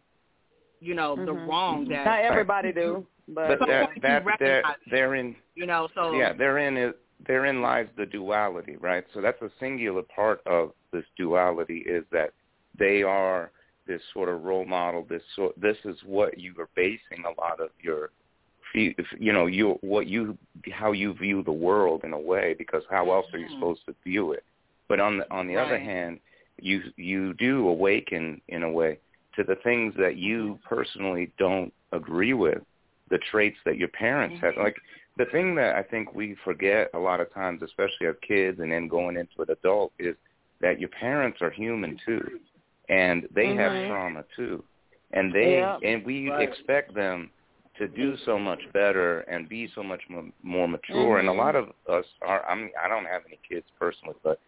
you 0.79 0.93
know 0.95 1.15
the 1.15 1.33
Mhm. 1.33 1.47
wrong 1.47 1.85
that 1.89 2.05
Not 2.05 2.19
everybody 2.19 2.71
do, 2.71 3.05
but, 3.27 3.47
but 3.47 3.59
some 3.59 3.69
that 3.69 3.85
point 3.85 3.95
you 3.97 4.01
that 4.01 4.23
there 4.39 4.55
recognize 4.61 4.75
it. 4.85 4.91
therein 4.91 5.35
you 5.55 5.65
know. 5.65 5.87
So 5.95 6.13
yeah 6.13 6.33
therein 6.33 6.77
is 6.77 6.93
therein 7.25 7.61
lies 7.61 7.87
the 7.95 8.05
duality 8.05 8.75
right 8.77 9.05
so 9.13 9.21
that's 9.21 9.41
a 9.41 9.49
singular 9.59 10.01
part 10.03 10.41
of 10.45 10.73
this 10.91 11.05
duality 11.17 11.77
is 11.79 12.03
that 12.11 12.31
they 12.77 13.01
are 13.01 13.49
this 13.87 14.01
sort 14.13 14.27
of 14.27 14.43
role 14.43 14.65
model 14.65 15.03
this 15.07 15.21
sort 15.35 15.53
this 15.59 15.77
is 15.85 15.95
what 16.03 16.37
you 16.37 16.53
are 16.59 16.67
basing 16.75 17.23
a 17.25 17.39
lot 17.41 17.61
of 17.61 17.69
your 17.79 18.09
fe- 18.73 18.95
you 19.17 19.31
know 19.31 19.45
you 19.45 19.77
what 19.81 20.07
you 20.07 20.37
how 20.71 20.91
you 20.91 21.13
view 21.13 21.43
the 21.43 21.51
world 21.51 22.03
in 22.03 22.11
a 22.11 22.19
way 22.19 22.55
because 22.57 22.83
how 22.89 23.09
else 23.11 23.27
are 23.33 23.39
you 23.39 23.45
Mhm. 23.47 23.53
supposed 23.53 23.85
to 23.85 23.95
view 24.03 24.33
it 24.33 24.43
but 24.89 24.99
on 24.99 25.17
the 25.19 25.31
on 25.31 25.47
the 25.47 25.55
other 25.55 25.77
hand 25.79 26.19
you 26.59 26.81
you 26.97 27.33
do 27.33 27.67
awaken 27.67 28.41
in 28.47 28.63
a 28.63 28.69
way 28.69 28.99
to 29.35 29.43
the 29.43 29.55
things 29.63 29.93
that 29.97 30.17
Mm-hmm. 30.17 30.17
you 30.17 30.59
personally 30.67 31.31
don't 31.37 31.73
agree 31.91 32.33
with 32.33 32.59
the 33.09 33.17
traits 33.31 33.57
that 33.65 33.77
your 33.77 33.89
parents 33.89 34.37
had 34.41 34.55
Mhm. 34.55 34.63
like 34.63 34.77
the 35.17 35.25
thing 35.25 35.55
that 35.55 35.75
I 35.75 35.83
think 35.83 36.13
we 36.13 36.35
forget 36.43 36.89
a 36.93 36.99
lot 36.99 37.19
of 37.19 37.31
times, 37.33 37.61
especially 37.61 38.07
as 38.07 38.15
kids 38.27 38.59
and 38.59 38.71
then 38.71 38.87
going 38.87 39.17
into 39.17 39.41
an 39.41 39.49
adult, 39.51 39.91
is 39.99 40.15
that 40.61 40.79
your 40.79 40.89
parents 40.89 41.41
are 41.41 41.51
human 41.51 41.97
too, 42.05 42.39
and 42.89 43.27
they 43.33 43.49
Mhm. 43.49 43.57
have 43.57 43.87
trauma 43.87 44.23
too, 44.35 44.63
and 45.11 45.33
they 45.33 45.57
Yeah. 45.59 45.77
and 45.83 46.03
we 46.05 46.29
Right. 46.29 46.47
expect 46.49 46.93
them 46.93 47.31
to 47.77 47.87
do 47.87 48.15
so 48.17 48.37
much 48.39 48.71
better 48.71 49.21
and 49.21 49.49
be 49.49 49.67
so 49.67 49.83
much 49.83 50.01
m- 50.09 50.33
more 50.43 50.67
mature. 50.67 51.19
And 51.19 51.27
a 51.27 51.31
Mhm. 51.31 51.37
lot 51.37 51.55
of 51.55 51.73
us 51.87 52.05
are. 52.21 52.45
I 52.47 52.55
mean, 52.55 52.71
I 52.81 52.87
don't 52.87 53.05
have 53.05 53.25
any 53.27 53.39
kids 53.47 53.69
personally, 53.79 54.15
but 54.23 54.39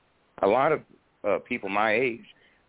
a 0.42 0.48
lot 0.48 0.72
of 0.72 0.82
uh, 1.26 1.40
people 1.48 1.70
my 1.70 1.94
age 1.94 2.26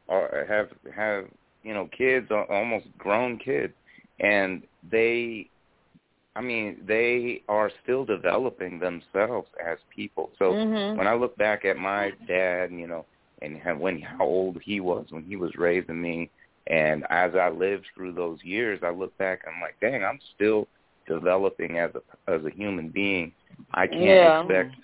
are 0.09 0.47
have 0.49 0.69
have 0.95 1.27
you 1.63 1.75
know 1.75 1.89
kids, 1.97 2.29
al- 2.31 2.47
almost 2.51 2.87
grown 2.99 3.39
kids, 3.39 3.75
and 4.21 4.63
they 4.91 5.51
I 6.37 6.41
mean, 6.41 6.85
they 6.87 7.43
are 7.49 7.71
still 7.83 8.05
developing 8.05 8.79
themselves 8.79 9.49
as 9.65 9.79
people. 9.95 10.31
So 10.39 10.57
Mhm. 10.57 10.95
when 10.95 11.07
I 11.07 11.15
look 11.15 11.37
back 11.37 11.65
at 11.65 11.77
my 11.77 12.13
dad, 12.27 12.71
you 12.73 12.87
know, 12.87 13.07
and 13.43 13.59
how, 13.59 13.77
when 13.77 14.01
how 14.01 14.25
old 14.25 14.59
he 14.63 14.81
was 14.81 15.07
when 15.11 15.25
he 15.25 15.37
was 15.37 15.55
raising 15.57 16.01
me, 16.01 16.31
and 16.69 17.05
as 17.11 17.35
I 17.35 17.49
lived 17.49 17.87
through 17.95 18.13
those 18.13 18.43
years, 18.43 18.81
I 18.83 18.91
look 18.91 19.17
back, 19.19 19.41
I'm 19.47 19.61
like, 19.61 19.77
dang, 19.81 20.05
I'm 20.05 20.21
still 20.35 20.69
developing 21.09 21.79
as 21.79 21.91
a 21.95 22.31
as 22.33 22.45
a 22.45 22.51
human 22.51 22.89
being. 22.91 23.33
I 23.73 23.87
can't 23.87 24.23
Yeah. 24.23 24.29
expect, 24.29 24.77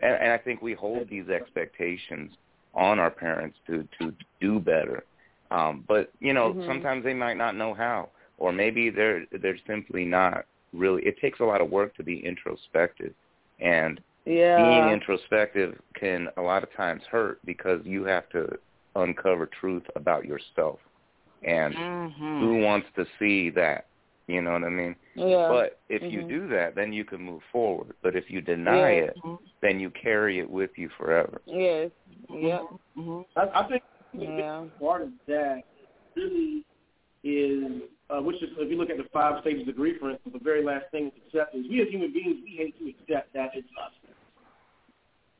and, 0.00 0.14
and 0.14 0.32
I 0.32 0.38
think 0.38 0.62
we 0.62 0.74
hold 0.74 1.08
these 1.08 1.28
expectations 1.28 2.32
on 2.76 3.00
our 3.00 3.10
parents 3.10 3.58
to 3.68 3.88
to 4.00 4.14
do 4.40 4.60
better. 4.60 5.04
Um, 5.50 5.84
but 5.88 6.12
you 6.20 6.34
know, 6.34 6.56
Mhm. 6.56 6.66
sometimes 6.66 7.04
they 7.04 7.14
might 7.14 7.36
not 7.38 7.56
know 7.56 7.74
how, 7.74 8.10
or 8.38 8.52
maybe 8.52 8.90
they're 8.90 9.26
they're 9.42 9.58
simply 9.66 10.04
not 10.04 10.46
really. 10.72 11.02
It 11.06 11.18
takes 11.20 11.40
a 11.40 11.44
lot 11.44 11.62
of 11.62 11.70
work 11.70 11.96
to 11.96 12.04
be 12.04 12.24
introspective, 12.24 13.14
and 13.60 14.00
yeah. 14.26 14.56
being 14.56 14.88
introspective 14.88 15.80
can 15.94 16.28
a 16.36 16.42
lot 16.42 16.62
of 16.64 16.72
times 16.74 17.02
hurt 17.10 17.40
because 17.44 17.80
you 17.84 18.04
have 18.04 18.28
to 18.30 18.48
uncover 18.96 19.46
truth 19.60 19.84
about 19.96 20.24
yourself. 20.26 20.80
And 21.42 21.76
Mhm. 21.76 22.38
who 22.40 22.58
wants 22.60 22.88
to 22.96 23.06
see 23.18 23.50
that? 23.50 23.86
You 24.28 24.42
know 24.42 24.52
what 24.52 24.64
I 24.64 24.68
mean? 24.70 24.96
yeah. 25.14 25.48
But 25.48 25.80
if 25.88 26.02
you 26.12 26.22
Mhm. 26.22 26.28
do 26.28 26.48
that, 26.48 26.74
then 26.74 26.92
you 26.92 27.04
can 27.04 27.22
move 27.22 27.42
forward. 27.52 27.94
But 28.02 28.16
if 28.16 28.28
you 28.28 28.40
deny 28.40 28.90
Yeah. 28.92 29.04
it, 29.04 29.16
then 29.62 29.78
you 29.78 29.90
carry 29.90 30.38
it 30.40 30.50
with 30.50 30.76
you 30.76 30.88
forever. 30.90 31.40
yes. 31.46 31.90
Yep. 32.28 32.62
Mhm. 32.96 33.24
I, 33.36 33.48
I 33.54 33.68
think 33.68 33.82
Yeah. 34.12 34.66
part 34.80 35.02
of 35.02 35.12
that 35.26 35.62
really 36.16 36.64
is, 37.22 37.82
uh, 38.10 38.20
which 38.20 38.42
is, 38.42 38.50
if 38.58 38.70
you 38.70 38.76
look 38.76 38.90
at 38.90 38.96
the 38.96 39.04
five 39.12 39.40
stages 39.42 39.68
of 39.68 39.76
grief, 39.76 39.98
for 40.00 40.10
instance, 40.10 40.32
the 40.32 40.42
very 40.44 40.62
last 40.64 40.90
thing 40.90 41.10
to 41.12 41.16
accept 41.26 41.54
is 41.54 41.68
we 41.68 41.82
as 41.82 41.88
human 41.88 42.12
beings, 42.12 42.42
we 42.42 42.56
hate 42.56 42.78
to 42.78 42.88
accept 42.90 43.32
that 43.34 43.50
it's 43.54 43.68
us. 43.80 43.92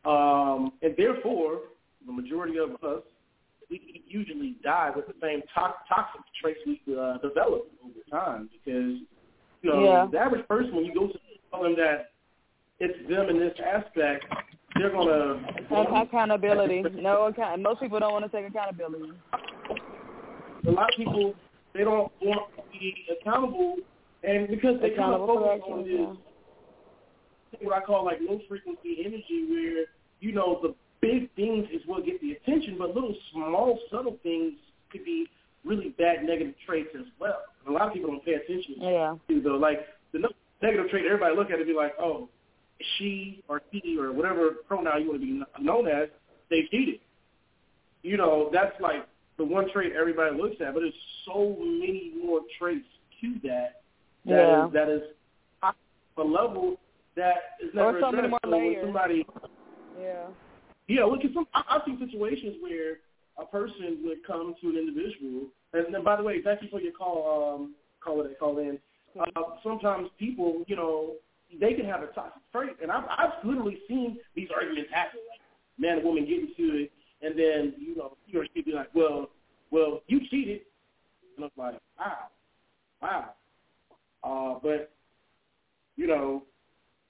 Um, 0.05 0.73
and 0.83 0.95
therefore, 0.97 1.61
the 2.07 2.13
majority 2.13 2.59
of 2.59 2.71
us, 2.85 3.03
we 3.71 4.03
usually 4.07 4.57
die 4.63 4.91
with 4.95 5.07
the 5.07 5.15
same 5.21 5.41
to- 5.43 5.75
toxic 5.89 6.21
traits 6.41 6.61
we 6.67 6.81
uh, 6.97 7.19
develop 7.19 7.67
over 7.85 8.01
time 8.11 8.49
because, 8.53 9.01
you 9.63 9.71
know, 9.73 9.83
Yeah. 9.83 10.07
the 10.11 10.19
average 10.19 10.47
person, 10.49 10.75
when 10.75 10.85
you 10.85 10.95
go 10.95 11.09
to 11.09 11.19
tell 11.51 11.63
them 11.63 11.75
that 11.77 12.11
it's 12.79 13.09
them 13.09 13.29
in 13.29 13.39
this 13.39 13.55
aspect, 13.61 14.25
they're 14.79 14.91
to 14.91 15.41
accountability. 16.03 16.83
No 17.01 17.25
account. 17.27 17.63
Most 17.63 17.81
people 17.81 17.99
don't 17.99 18.13
want 18.13 18.31
to 18.31 18.31
take 18.31 18.47
accountability. 18.49 19.13
a 20.67 20.71
lot 20.71 20.91
of 20.91 20.97
people 20.97 21.35
they 21.75 21.85
don't 21.85 22.11
want 22.21 22.51
to 22.57 22.63
be 22.79 23.07
accountable, 23.21 23.77
and 24.25 24.49
because 24.49 24.81
they 24.81 24.91
kind 24.91 25.15
of 25.15 25.27
focus 25.27 25.63
on 25.71 25.85
this 25.85 25.93
Yeah. 27.53 27.59
what 27.69 27.77
I 27.77 27.81
call 27.85 28.05
like 28.05 28.19
low 28.21 28.41
frequency 28.49 29.05
energy, 29.05 29.47
where 29.49 29.85
you 30.21 30.33
know 30.33 30.59
the 30.63 30.75
big 31.01 31.31
things 31.35 31.67
is 31.73 31.83
what 31.87 32.05
get 32.05 32.21
the 32.21 32.33
attention, 32.33 32.77
but 32.79 32.95
little 32.95 33.15
small 33.33 33.79
subtle 33.91 34.17
things 34.23 34.55
could 34.91 35.05
be 35.05 35.27
really 35.65 35.91
bad 35.99 36.23
negative 36.25 36.55
traits 36.67 36.91
as 36.99 37.07
well. 37.21 37.41
And 37.67 37.75
a 37.75 37.79
lot 37.79 37.89
of 37.89 37.95
people 37.95 38.11
don't 38.11 38.25
pay 38.25 38.35
attention 38.35 38.77
Yeah. 38.79 39.17
to 39.29 39.41
though. 39.41 39.57
Like 39.57 39.81
the 40.13 40.21
negative 40.63 40.89
trait, 40.91 41.05
everybody 41.07 41.35
look 41.37 41.49
at 41.49 41.55
it 41.55 41.61
and 41.61 41.67
be 41.67 41.75
like, 41.75 41.95
oh, 41.99 42.29
she 42.97 43.43
or 43.49 43.63
he 43.71 43.99
or 43.99 44.13
whatever 44.13 44.51
pronoun 44.69 45.03
you 45.03 45.09
want 45.09 45.21
to 45.21 45.27
be 45.27 45.43
known 45.65 45.89
as, 45.89 46.09
they 46.51 46.63
cheated. 46.71 47.01
You 48.03 48.17
know, 48.17 48.51
that's 48.53 48.79
like 48.81 49.07
the 49.39 49.45
one 49.45 49.71
trait 49.73 49.93
everybody 49.99 50.37
looks 50.37 50.57
at, 50.61 50.73
but 50.75 50.81
there's 50.81 50.95
so 51.25 51.57
many 51.61 52.13
more 52.23 52.41
traits 52.59 52.87
to 53.21 53.35
that 53.49 53.81
that 54.27 54.31
Yeah. 54.49 54.67
is 54.67 54.73
that 54.73 54.89
is 54.89 55.03
a 56.19 56.23
level 56.23 56.79
that 57.17 57.57
is 57.61 57.75
never 57.75 57.97
Or 57.97 58.01
so 58.01 58.13
many 58.13 58.29
more 58.29 58.39
So 58.45 58.51
when 58.51 58.61
layers. 58.61 58.85
somebody 58.85 59.27
Yeah. 59.99 60.27
Yeah, 60.89 61.05
look 61.05 61.21
some. 61.35 61.47
I, 61.55 61.63
I've 61.71 61.83
seen 61.87 61.99
situations 61.99 62.57
where 62.61 62.99
a 63.39 63.47
person 63.47 64.01
would 64.05 64.25
come 64.27 64.55
to 64.61 64.69
an 64.69 64.77
individual, 64.77 65.49
and, 65.73 65.95
and 65.95 66.05
by 66.05 66.17
the 66.17 66.23
way, 66.23 66.43
thank 66.43 66.63
you 66.63 66.69
for 66.69 66.81
your 66.81 66.93
call. 66.93 67.55
Um, 67.55 67.75
call 68.03 68.23
it, 68.23 68.39
call 68.39 68.59
in. 68.59 68.79
Uh, 69.19 69.43
sometimes 69.63 70.09
people, 70.19 70.65
you 70.67 70.77
know, 70.77 71.15
they 71.61 71.75
can 71.75 71.87
have 71.87 72.03
a 72.03 72.07
toxic 72.09 72.43
trait, 72.53 72.77
and 72.83 72.91
I've, 72.91 73.05
I've 73.09 73.45
literally 73.45 73.79
seen 73.89 74.19
these 74.35 74.49
arguments 74.55 74.91
happen. 74.93 75.21
Like 75.31 75.41
man 75.79 75.99
and 75.99 76.05
woman 76.05 76.25
get 76.25 76.41
into 76.41 76.77
it, 76.77 76.93
and 77.23 77.39
then 77.39 77.75
you 77.79 77.97
know, 77.97 78.17
he 78.27 78.37
or 78.37 78.47
she 78.55 78.63
be 78.63 78.73
like, 78.73 78.95
"Well, 78.95 79.31
well, 79.71 80.03
you 80.07 80.21
cheated," 80.31 80.63
and 81.37 81.45
I'm 81.45 81.51
like, 81.57 81.81
"Wow, 81.99 82.17
wow," 83.03 83.31
uh, 84.23 84.59
but 84.63 84.93
you 85.97 86.07
know, 86.07 86.43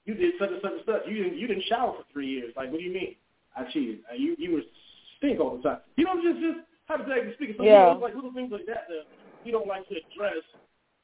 you 0.05 0.13
did 0.13 0.33
such 0.39 0.49
and 0.49 0.59
such 0.61 0.71
and 0.71 0.81
such. 0.85 1.01
You 1.07 1.23
didn't, 1.23 1.37
you 1.37 1.47
didn't 1.47 1.63
shower 1.67 1.93
for 1.97 2.03
three 2.11 2.27
years. 2.27 2.53
Like, 2.55 2.71
what 2.71 2.79
do 2.79 2.83
you 2.83 2.93
mean? 2.93 3.15
I 3.57 3.63
cheated. 3.71 3.99
Uh, 4.09 4.15
you 4.15 4.35
you 4.37 4.53
were 4.53 4.61
stink 5.17 5.39
all 5.39 5.57
the 5.57 5.63
time. 5.63 5.79
You 5.95 6.05
know, 6.05 6.15
just 6.21 6.39
just 6.39 6.59
hypothetically 6.87 7.33
speaking. 7.33 7.55
So 7.57 7.63
Yeah. 7.63 7.93
you 7.93 7.99
like 7.99 8.15
little 8.15 8.33
things 8.33 8.51
like 8.51 8.65
that 8.67 8.87
that 8.87 9.05
you 9.43 9.51
don't 9.51 9.67
like 9.67 9.87
to 9.89 9.95
address 9.95 10.43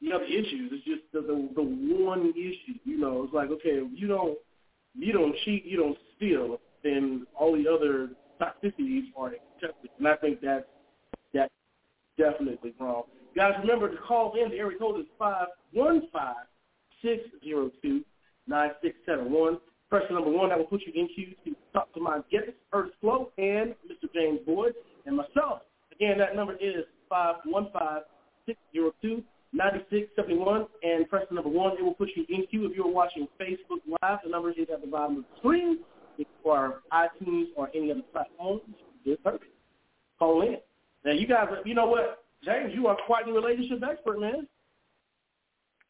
the 0.02 0.12
other 0.14 0.26
issues. 0.26 0.72
It's 0.74 0.86
just 0.86 1.02
the 1.12 1.22
the, 1.22 1.50
the 1.56 1.64
one 1.64 2.32
issue. 2.32 2.78
You 2.86 2.98
know, 3.00 3.24
it's 3.24 3.34
like 3.34 3.50
okay, 3.50 3.82
if 3.82 4.00
you 4.00 4.08
don't 4.08 4.38
you 4.96 5.12
don't 5.14 5.36
cheat, 5.44 5.66
you 5.66 5.78
don't 5.78 5.98
steal, 6.16 6.60
then 6.84 7.26
all 7.38 7.54
the 7.54 7.68
other 7.68 8.12
toxicities 8.40 9.06
are 9.18 9.34
accepted. 9.34 9.90
And 9.98 10.08
I 10.08 10.16
think 10.18 10.40
that's 10.42 10.66
that's 11.34 11.52
definitely 12.18 12.74
wrong. 12.80 13.04
Guys, 13.36 13.54
remember 13.60 13.90
to 13.90 13.98
call 13.98 14.36
in. 14.36 14.52
The 14.52 14.58
area 14.58 14.78
code 14.78 15.00
is 15.00 15.08
five 15.18 15.48
one 15.72 16.04
five 16.12 16.46
six 17.02 17.24
zero 17.44 17.72
two 17.82 18.04
nine 18.48 18.72
six 18.82 18.96
seven 19.06 19.32
one. 19.32 19.58
Person 19.90 20.16
number 20.16 20.32
one 20.32 20.50
that 20.50 20.58
will 20.58 20.66
put 20.66 20.82
you 20.82 20.94
in 20.96 21.08
queue 21.10 21.36
to 21.46 21.53
talk 21.74 21.94
to 21.94 22.00
my 22.00 22.20
guest, 22.32 22.52
Earth 22.72 22.92
Flow, 23.02 23.32
and 23.38 23.76
Mr. 23.90 24.12
James 24.14 24.40
Boyd, 24.46 24.74
and 25.06 25.18
myself. 25.18 25.62
Again, 25.92 26.18
that 26.20 26.36
number 26.36 26.54
is 26.54 26.86
five 27.10 27.36
one 27.46 27.70
five 27.74 28.04
six 28.46 28.58
zero 28.72 28.94
two 29.02 29.24
ninety 29.52 29.84
six 29.90 30.08
seventy 30.16 30.38
one. 30.38 30.68
And 30.82 31.10
person 31.10 31.36
number 31.36 31.50
one, 31.50 31.74
it 31.78 31.84
will 31.84 31.94
put 31.94 32.10
you 32.16 32.26
in 32.30 32.46
queue 32.48 32.66
if 32.66 32.76
you're 32.76 32.88
watching 32.88 33.28
Facebook 33.40 33.82
Live. 34.02 34.20
The 34.24 34.30
number 34.30 34.52
is 34.52 34.68
at 34.72 34.82
the 34.82 34.88
bottom 34.88 35.18
of 35.18 35.24
the 35.24 35.40
screen. 35.40 35.80
If 36.18 36.28
you 36.44 36.52
are 36.52 36.82
iTunes 36.92 37.46
or 37.56 37.70
any 37.76 37.92
other 37.92 38.02
platform, 38.12 38.62
just 39.06 39.24
perfect. 39.24 39.46
Call 40.20 40.42
in. 40.44 40.58
Now, 41.04 41.12
you 41.12 41.28
guys, 41.28 41.48
you 41.66 41.74
know 41.74 41.88
what, 41.88 42.24
James, 42.46 42.72
you 42.74 42.88
are 42.88 42.98
quite 43.06 43.26
the 43.26 43.32
relationship 43.32 43.82
expert, 43.84 44.20
man. 44.20 44.48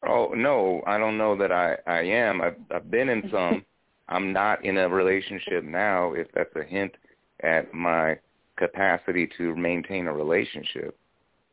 Oh 0.08 0.34
no, 0.36 0.82
I 0.86 0.98
don't 0.98 1.17
know 1.17 1.38
that 1.38 1.52
I 1.52 1.78
I 1.88 2.02
am. 2.02 2.41
I've 2.41 2.58
I've 2.74 2.91
been 2.91 3.10
in 3.10 3.24
some, 3.32 3.65
I'm 4.13 4.32
not 4.32 4.63
in 4.63 4.78
a 4.78 4.88
relationship 4.88 5.63
now 5.63 6.13
if 6.13 6.28
that's 6.36 6.56
a 6.56 6.63
hint 6.63 6.93
at 7.41 7.73
my 7.73 8.19
capacity 8.58 9.28
to 9.38 9.56
maintain 9.56 10.06
a 10.06 10.13
relationship. 10.13 10.95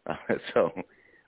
Uh, 0.06 0.14
so 0.54 0.72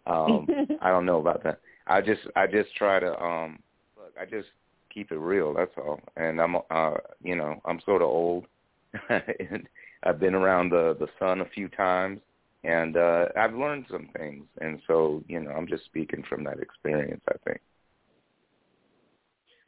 um 0.07 0.47
I 0.83 0.91
don't 0.91 1.07
know 1.07 1.21
about 1.21 1.43
that. 1.45 1.61
I 1.87 2.03
just 2.03 2.21
I 2.37 2.47
just 2.47 2.75
try 2.77 3.01
to 3.01 3.19
um 3.21 3.59
look, 3.97 4.13
I 4.21 4.27
just 4.27 4.49
keep 4.93 5.11
it 5.11 5.19
real, 5.19 5.55
that's 5.55 5.73
all. 5.79 6.01
And 6.17 6.39
I'm 6.39 6.57
uh 6.71 6.99
you 7.23 7.35
know, 7.35 7.61
I'm 7.65 7.81
sort 7.81 8.03
of 8.03 8.09
old. 8.09 8.47
and 9.09 9.67
I've 10.03 10.21
been 10.21 10.35
around 10.35 10.69
the 10.69 10.97
the 11.01 11.09
sun 11.19 11.41
a 11.41 11.47
few 11.47 11.69
times 11.69 12.21
and 12.63 12.99
uh 12.99 13.27
I've 13.39 13.55
learned 13.55 13.87
some 13.91 14.11
things. 14.19 14.45
And 14.61 14.81
so, 14.87 15.25
you 15.29 15.41
know, 15.41 15.51
I'm 15.53 15.67
just 15.67 15.87
speaking 15.87 16.25
from 16.29 16.45
that 16.45 16.61
experience, 16.61 17.23
I 17.27 17.39
think. 17.47 17.61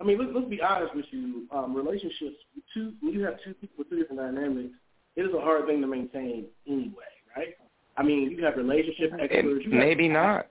I 0.01 0.05
mean, 0.05 0.19
let's, 0.19 0.31
let's 0.35 0.49
be 0.49 0.61
honest 0.61 0.95
with 0.95 1.07
you. 1.11 1.47
Um, 1.53 1.75
relationships, 1.75 2.37
two 2.73 2.93
when 3.01 3.13
you 3.13 3.23
have 3.25 3.35
two 3.45 3.55
people 3.55 3.77
with 3.79 3.91
two 3.91 3.99
different 3.99 4.21
dynamics, 4.21 4.75
it 5.17 5.23
is 5.23 5.35
a 5.35 5.41
hard 5.41 5.67
thing 5.67 5.81
to 5.81 5.87
maintain 5.87 6.47
anyway, 6.67 7.05
right? 7.37 7.57
I 7.97 8.03
mean, 8.03 8.31
you 8.31 8.45
have 8.45 8.57
relationship 8.57 9.13
experts. 9.13 9.65
It, 9.65 9.73
maybe 9.73 10.09
not. 10.09 10.49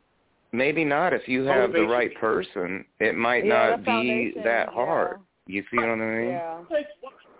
Maybe 0.53 0.85
not. 0.85 1.13
If 1.13 1.27
you 1.27 1.43
have 1.45 1.73
the 1.73 1.81
right 1.85 2.13
person, 2.15 2.85
it 2.99 3.15
might 3.15 3.43
Yeah, 3.43 3.75
not 3.75 3.83
be 3.83 4.33
that 4.43 4.67
foundation, 4.67 4.73
hard. 4.73 5.19
You 5.47 5.63
see 5.69 5.77
what 5.77 5.89
I 5.89 5.95
mean? 5.95 6.27
Yeah. 6.29 6.63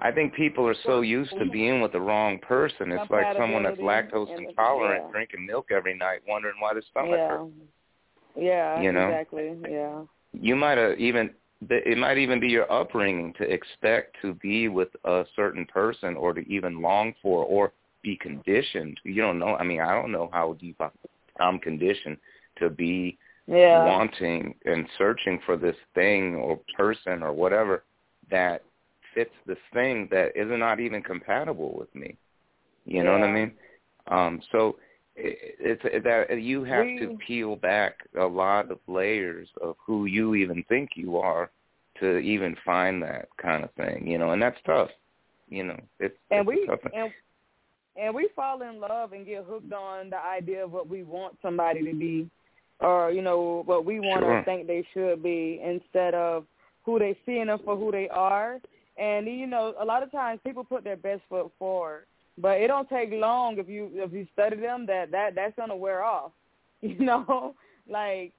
I 0.02 0.12
think 0.12 0.34
people 0.34 0.68
are 0.68 0.76
so 0.86 1.02
used 1.02 1.32
to 1.38 1.46
being 1.46 1.80
with 1.80 1.94
the 1.94 2.02
wrong 2.02 2.40
person. 2.40 2.92
It's 2.92 3.10
like 3.10 3.28
someone 3.38 3.64
that's 3.64 3.80
lactose 3.80 4.28
intolerant 4.38 5.04
yeah. 5.06 5.12
drinking 5.12 5.46
milk 5.46 5.68
every 5.72 5.98
night, 5.98 6.20
wondering 6.28 6.56
why 6.60 6.74
their 6.74 6.84
stomach 6.92 7.12
Yeah. 7.20 7.30
hurts. 7.30 7.52
Yeah, 8.36 8.82
You 8.82 8.92
know? 8.92 9.08
exactly. 9.08 9.54
Yeah. 9.70 10.02
You 10.34 10.56
might 10.56 10.78
have 10.78 11.00
even 11.00 11.30
it 11.70 11.98
might 11.98 12.18
even 12.18 12.40
be 12.40 12.48
your 12.48 12.72
upbringing 12.72 13.34
to 13.38 13.44
expect 13.44 14.16
to 14.22 14.34
be 14.36 14.68
with 14.68 14.90
a 15.06 15.26
certain 15.36 15.66
person 15.66 16.16
or 16.16 16.34
to 16.34 16.42
even 16.48 16.82
long 16.82 17.14
for 17.22 17.44
or 17.46 17.72
be 18.04 18.18
conditioned. 18.18 19.00
You 19.04 19.22
don't 19.22 19.40
know. 19.40 19.56
I 19.56 19.64
mean, 19.64 19.82
I 19.82 19.94
don't 19.94 20.12
know 20.12 20.30
how 20.32 20.54
deep 20.60 20.80
I'm 21.40 21.60
conditioned 21.60 22.18
to 22.60 22.70
be 22.70 23.18
Yeah. 23.48 23.84
wanting 23.84 24.56
and 24.66 24.88
searching 24.98 25.40
for 25.46 25.58
this 25.58 25.76
thing 25.96 26.36
or 26.36 26.60
person 26.78 27.24
or 27.24 27.34
whatever 27.34 27.84
that 28.30 28.64
fits 29.14 29.34
this 29.46 29.58
thing 29.74 30.08
that 30.12 30.36
is 30.36 30.48
not 30.50 30.80
even 30.80 31.02
compatible 31.02 31.76
with 31.78 31.94
me. 31.94 32.18
You 32.86 33.04
know 33.04 33.14
what 33.14 33.24
I 33.24 33.32
mean? 33.32 33.52
Um, 34.08 34.42
so 34.52 34.78
it's 35.16 35.84
that 36.04 36.42
you 36.42 36.64
have 36.64 36.86
to 37.00 37.18
peel 37.26 37.56
back 37.56 38.00
a 38.20 38.26
lot 38.26 38.72
of 38.72 38.80
layers 38.88 39.48
of 39.62 39.76
who 39.86 40.06
you 40.06 40.36
even 40.36 40.64
think 40.70 40.92
you 40.96 41.18
are 41.18 41.50
to 42.00 42.18
even 42.18 42.56
find 42.66 43.02
that 43.04 43.28
kind 43.42 43.64
of 43.64 43.72
thing. 43.74 44.08
You 44.08 44.18
know, 44.18 44.32
and 44.32 44.42
that's 44.42 44.58
tough. 44.66 44.90
You 45.50 45.66
know, 45.66 45.80
it's, 46.00 46.16
and 46.32 46.40
it's 46.42 46.48
we 46.48 46.66
tough 46.66 46.80
and 46.94 47.12
and 47.96 48.16
we 48.16 48.30
fall 48.36 48.62
in 48.62 48.80
love 48.80 49.14
and 49.14 49.26
get 49.26 49.46
hooked 49.46 49.72
on 49.72 50.10
the 50.10 50.18
idea 50.18 50.64
of 50.64 50.72
what 50.72 50.90
we 50.90 51.04
want 51.04 51.38
somebody 51.42 51.84
to 51.84 51.96
be 51.96 52.30
or 52.80 53.12
you 53.12 53.22
know 53.22 53.64
what 53.66 53.86
we 53.86 54.00
want 54.00 54.22
Sure. 54.22 54.40
or 54.40 54.44
think 54.44 54.68
they 54.68 54.86
should 54.94 55.22
be 55.22 55.62
instead 55.64 56.14
of 56.14 56.46
who 56.84 57.00
they 57.00 57.18
seeing 57.26 57.48
them 57.48 57.60
for 57.64 57.78
who 57.78 57.92
they 57.92 58.10
are 58.10 58.60
and 58.98 59.28
you 59.28 59.48
know 59.48 59.74
a 59.80 59.86
lot 59.86 60.04
of 60.04 60.12
times 60.12 60.40
people 60.44 60.64
put 60.64 60.84
their 60.84 60.98
best 60.98 61.22
foot 61.30 61.52
forward 61.60 62.06
but 62.38 62.60
it 62.60 62.68
don't 62.68 62.90
take 62.90 63.12
long 63.12 63.58
if 63.58 63.68
you 63.70 63.90
if 63.94 64.12
you 64.12 64.28
study 64.34 64.58
them 64.58 64.86
that 64.86 65.12
that 65.12 65.36
that's 65.36 65.56
to 65.56 65.76
wear 65.76 66.04
off 66.04 66.32
you 66.82 67.00
know 67.00 67.56
like 67.90 68.32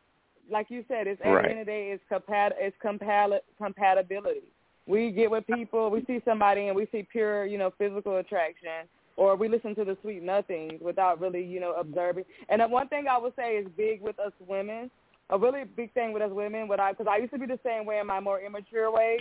like 0.51 0.67
you 0.69 0.85
said 0.89 1.07
it's 1.07 1.21
at 1.25 1.43
the 1.43 1.49
end 1.51 1.61
of 1.61 1.67
the 1.67 1.73
day 1.73 1.91
it's 1.91 2.03
compat 2.11 2.51
it's 2.59 2.77
compat 2.85 3.39
compatibility 3.57 4.43
we 4.87 5.11
get 5.11 5.31
with 5.31 5.47
people, 5.47 5.91
we 5.91 6.05
see 6.07 6.21
somebody 6.25 6.67
and 6.67 6.77
we 6.77 6.87
see 6.93 7.07
pure, 7.11 7.47
you 7.47 7.57
know, 7.57 7.73
physical 7.79 8.19
attraction, 8.19 8.87
or 9.17 9.35
we 9.37 9.49
listen 9.49 9.75
to 9.77 9.85
the 9.85 9.97
sweet 10.03 10.23
nothings 10.23 10.81
without 10.81 11.21
really, 11.21 11.43
you 11.43 11.61
know, 11.61 11.73
observing. 11.73 12.25
And 12.49 12.61
the 12.61 12.69
one 12.69 12.89
thing 12.89 13.07
I 13.09 13.17
would 13.17 13.35
say 13.37 13.57
is 13.57 13.67
big 13.77 14.03
with 14.03 14.19
us 14.19 14.33
women, 14.47 14.91
a 15.31 15.39
really 15.39 15.65
big 15.65 15.93
thing 15.95 16.13
with 16.13 16.23
us 16.23 16.31
women, 16.33 16.69
what 16.69 16.81
I 16.81 16.93
because 16.93 17.07
I 17.09 17.17
used 17.17 17.33
to 17.33 17.39
be 17.39 17.47
the 17.47 17.59
same 17.65 17.87
way 17.87 17.99
in 17.99 18.07
my 18.07 18.21
more 18.21 18.41
immature 18.41 18.91
ways. 18.91 19.21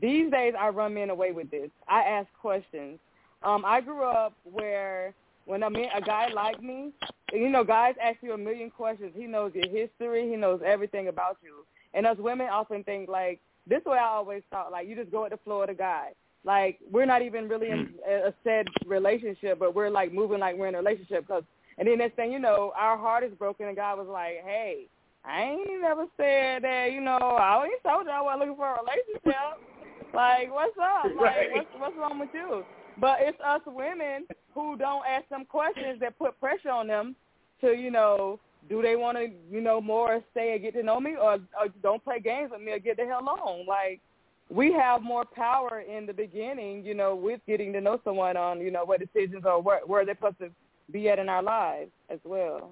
These 0.00 0.32
days, 0.32 0.54
I 0.58 0.70
run 0.70 0.94
men 0.94 1.10
away 1.10 1.30
with 1.30 1.52
this. 1.52 1.70
I 1.86 2.00
ask 2.00 2.26
questions. 2.40 2.98
Um, 3.44 3.64
I 3.64 3.80
grew 3.80 4.04
up 4.04 4.32
where 4.44 5.14
when 5.46 5.62
a 5.62 5.70
man, 5.70 5.88
a 5.94 6.00
guy 6.00 6.28
like 6.34 6.62
me, 6.62 6.90
you 7.32 7.48
know, 7.50 7.64
guys 7.64 7.94
ask 8.02 8.18
you 8.22 8.32
a 8.32 8.38
million 8.38 8.70
questions. 8.70 9.12
He 9.14 9.26
knows 9.26 9.52
your 9.54 9.68
history. 9.68 10.28
He 10.28 10.36
knows 10.36 10.60
everything 10.64 11.08
about 11.08 11.36
you. 11.42 11.64
And 11.92 12.06
us 12.06 12.16
women 12.18 12.48
often 12.50 12.82
think 12.84 13.08
like 13.08 13.40
this 13.66 13.84
way. 13.84 13.98
I 13.98 14.04
always 14.06 14.42
thought 14.50 14.72
like 14.72 14.88
you 14.88 14.96
just 14.96 15.10
go 15.10 15.22
with 15.22 15.32
the 15.32 15.38
flow 15.44 15.62
of 15.62 15.68
the 15.68 15.74
guy. 15.74 16.10
Like 16.44 16.78
we're 16.90 17.06
not 17.06 17.22
even 17.22 17.48
really 17.48 17.70
in 17.70 17.90
a 18.08 18.28
a 18.28 18.34
said 18.44 18.66
relationship, 18.86 19.58
but 19.58 19.74
we're 19.74 19.90
like 19.90 20.12
moving 20.12 20.40
like 20.40 20.56
we're 20.56 20.68
in 20.68 20.74
a 20.74 20.78
relationship. 20.78 21.26
Cause 21.28 21.44
and 21.78 21.88
then 21.88 21.98
next 21.98 22.16
thing 22.16 22.32
you 22.32 22.38
know, 22.38 22.72
our 22.76 22.96
heart 22.96 23.24
is 23.24 23.32
broken. 23.38 23.66
And 23.66 23.76
God 23.76 23.98
was 23.98 24.08
like, 24.08 24.42
"Hey, 24.44 24.86
I 25.24 25.42
ain't 25.42 25.82
never 25.82 26.06
said 26.16 26.62
that. 26.62 26.92
You 26.92 27.00
know, 27.00 27.16
I 27.18 27.54
always 27.54 27.72
told 27.86 28.06
you 28.06 28.12
I 28.12 28.20
wasn't 28.20 28.40
looking 28.40 28.56
for 28.56 28.74
a 28.74 28.78
relationship. 28.80 30.14
Like, 30.14 30.52
what's 30.52 30.76
up? 30.80 31.04
Like, 31.04 31.16
Right. 31.20 31.48
what's 31.54 31.68
what's 31.78 31.96
wrong 31.96 32.18
with 32.18 32.30
you?" 32.32 32.64
But 32.98 33.18
it's 33.20 33.38
us 33.40 33.60
women 33.66 34.26
who 34.54 34.76
don't 34.76 35.04
ask 35.06 35.28
them 35.28 35.44
questions 35.44 36.00
that 36.00 36.18
put 36.18 36.38
pressure 36.38 36.70
on 36.70 36.86
them 36.86 37.16
to, 37.60 37.72
you 37.72 37.90
know, 37.90 38.38
do 38.68 38.80
they 38.80 38.96
want 38.96 39.18
to, 39.18 39.28
you 39.50 39.60
know, 39.60 39.80
more 39.80 40.22
stay 40.30 40.52
and 40.52 40.62
get 40.62 40.74
to 40.74 40.82
know 40.82 41.00
me, 41.00 41.16
or, 41.20 41.34
or 41.34 41.68
don't 41.82 42.02
play 42.02 42.20
games 42.20 42.50
with 42.52 42.62
me, 42.62 42.72
or 42.72 42.78
get 42.78 42.96
the 42.96 43.04
hell 43.04 43.28
on. 43.28 43.66
Like, 43.66 44.00
we 44.48 44.72
have 44.72 45.02
more 45.02 45.24
power 45.24 45.80
in 45.80 46.06
the 46.06 46.12
beginning, 46.12 46.84
you 46.84 46.94
know, 46.94 47.14
with 47.14 47.40
getting 47.46 47.72
to 47.72 47.80
know 47.80 48.00
someone 48.04 48.36
on, 48.36 48.60
you 48.60 48.70
know, 48.70 48.84
what 48.84 49.00
decisions 49.00 49.44
or 49.44 49.60
where, 49.60 49.80
where 49.86 50.04
they're 50.06 50.14
supposed 50.14 50.38
to 50.38 50.50
be 50.90 51.08
at 51.08 51.18
in 51.18 51.28
our 51.28 51.42
lives 51.42 51.90
as 52.10 52.18
well. 52.24 52.70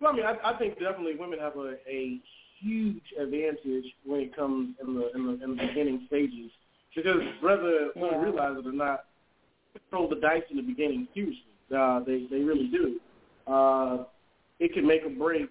Well, 0.00 0.12
I 0.12 0.16
mean, 0.16 0.24
I, 0.26 0.36
I 0.44 0.58
think 0.58 0.74
definitely 0.80 1.16
women 1.16 1.38
have 1.38 1.56
a, 1.56 1.74
a 1.88 2.18
huge 2.60 3.02
advantage 3.20 3.84
when 4.04 4.20
it 4.20 4.34
comes 4.34 4.74
in 4.84 4.94
the 4.94 5.10
in 5.14 5.26
the, 5.26 5.44
in 5.44 5.56
the 5.56 5.66
beginning 5.66 6.04
stages 6.08 6.50
because 6.94 7.22
whether 7.40 7.92
Yeah. 7.96 8.22
realize 8.22 8.58
it 8.58 8.66
or 8.66 8.72
not, 8.72 9.04
throw 9.90 10.08
the 10.08 10.16
dice 10.16 10.42
in 10.50 10.56
the 10.56 10.62
beginning 10.62 11.08
seriously. 11.14 11.44
Uh, 11.74 12.00
they 12.00 12.26
they 12.26 12.42
really 12.42 12.68
do. 12.68 13.00
Uh, 13.46 14.04
it 14.58 14.72
can 14.72 14.86
make 14.86 15.04
or 15.04 15.10
break 15.10 15.48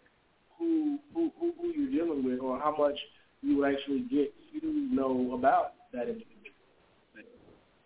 who, 0.57 0.99
who 1.13 1.31
who 1.39 1.53
who 1.59 1.67
you're 1.69 1.91
dealing 1.91 2.23
with 2.23 2.39
or 2.39 2.59
how 2.59 2.75
much 2.77 2.97
you 3.41 3.65
actually 3.65 4.01
get 4.01 4.33
to 4.61 4.67
know 4.91 5.33
about 5.33 5.73
that 5.93 6.03
individual. 6.03 6.27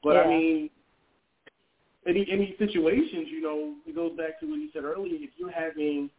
But 0.03 0.17
I 0.17 0.27
mean, 0.27 0.69
any 2.05 2.27
any 2.29 2.55
situations, 2.59 3.27
you 3.31 3.41
know, 3.41 3.75
it 3.87 3.95
goes 3.95 4.15
back 4.17 4.39
to 4.41 4.45
what 4.45 4.57
you 4.57 4.69
said 4.73 4.83
earlier. 4.83 5.15
If 5.15 5.31
you're 5.37 5.51
having 5.51 6.09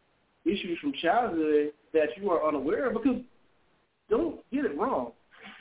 issues 0.45 0.79
from 0.81 0.93
childhood 1.03 1.73
that 1.93 2.09
you 2.17 2.31
are 2.31 2.47
unaware 2.47 2.87
of, 2.87 2.95
because 2.95 3.21
don't 4.09 4.41
get 4.51 4.65
it 4.65 4.77
wrong, 4.79 5.13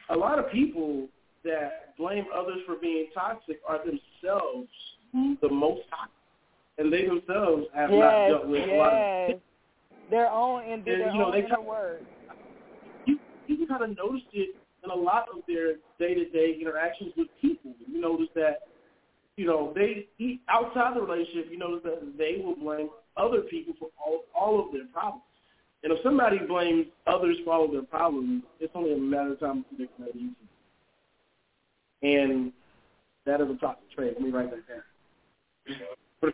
a 0.09 0.15
lot 0.15 0.39
of 0.39 0.49
people 0.51 1.07
that 1.45 1.95
blame 1.97 2.25
others 2.36 2.60
for 2.65 2.75
being 2.75 3.08
toxic 3.13 3.60
are 3.67 3.79
themselves 3.79 4.67
hmm? 5.13 5.34
the 5.41 5.49
most 5.49 5.81
toxic, 5.89 6.12
and 6.77 6.91
they 6.91 7.05
themselves 7.05 7.65
have 7.73 7.89
not 7.89 8.27
dealt 8.27 8.47
with 8.47 8.69
a 8.69 8.75
lot 8.75 8.93
of 8.93 9.29
yes. 9.29 9.39
Their 10.12 10.29
own 10.29 10.63
and 10.63 10.86
their 10.86 10.99
you 10.99 11.17
know, 11.17 11.25
own 11.25 11.31
they 11.31 11.39
inner 11.39 11.55
come- 11.55 11.65
words. 11.65 12.05
you 13.05 13.17
you 13.47 13.65
kind 13.67 13.84
of 13.84 13.97
noticed 13.97 14.27
it 14.34 14.55
in 14.84 14.91
a 14.91 14.95
lot 14.95 15.25
of 15.34 15.41
their 15.47 15.75
day 15.99 16.13
to 16.13 16.29
day 16.29 16.58
interactions 16.60 17.12
with 17.17 17.27
people. 17.41 17.71
You 17.88 18.01
notice 18.01 18.27
that, 18.36 18.67
you 19.36 19.47
know, 19.47 19.73
they 19.73 20.08
outside 20.47 20.95
the 20.95 21.01
relationship, 21.01 21.47
you 21.49 21.58
notice 21.58 21.81
that 21.86 22.17
they 22.17 22.41
will 22.43 22.55
blame 22.55 22.89
other 23.17 23.41
people 23.41 23.73
for 23.79 23.89
all 24.03 24.25
all 24.39 24.63
of 24.63 24.71
their 24.71 24.86
problems. 24.93 25.23
And 25.84 25.93
if 25.93 25.99
somebody 26.03 26.39
blames 26.39 26.88
others 27.08 27.38
for 27.45 27.53
all 27.53 27.65
of 27.65 27.71
their 27.71 27.84
problems, 27.84 28.43
it's 28.60 28.71
only 28.75 28.93
a 28.93 28.97
matter 28.97 29.34
of 29.34 29.39
time 29.39 29.65
before 29.69 29.77
they're 29.77 30.05
going 30.05 30.12
to 30.13 30.19
use 30.19 30.34
it. 30.41 30.49
And 32.05 32.53
that 33.25 33.41
is 33.41 33.47
a 33.49 33.57
toxic 33.57 33.89
trait. 33.95 34.13
Let 34.13 34.21
me 34.21 34.29
write 34.29 34.51
that 34.51 34.67
down. 34.67 34.83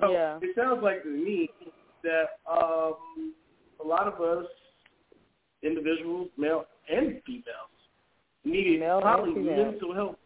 so 0.00 0.10
Yeah. 0.10 0.38
it 0.42 0.56
sounds 0.56 0.82
like 0.82 1.04
to 1.04 1.08
me 1.08 1.48
that 2.02 2.40
um, 2.50 3.32
a 3.82 3.86
lot 3.86 4.08
of 4.08 4.20
us 4.20 4.46
individuals, 5.62 6.28
male 6.36 6.66
and 6.88 7.22
females, 7.24 7.44
needed 8.44 8.80
Male 8.80 9.00
probably 9.00 9.42
mental 9.42 9.94
health 9.94 10.16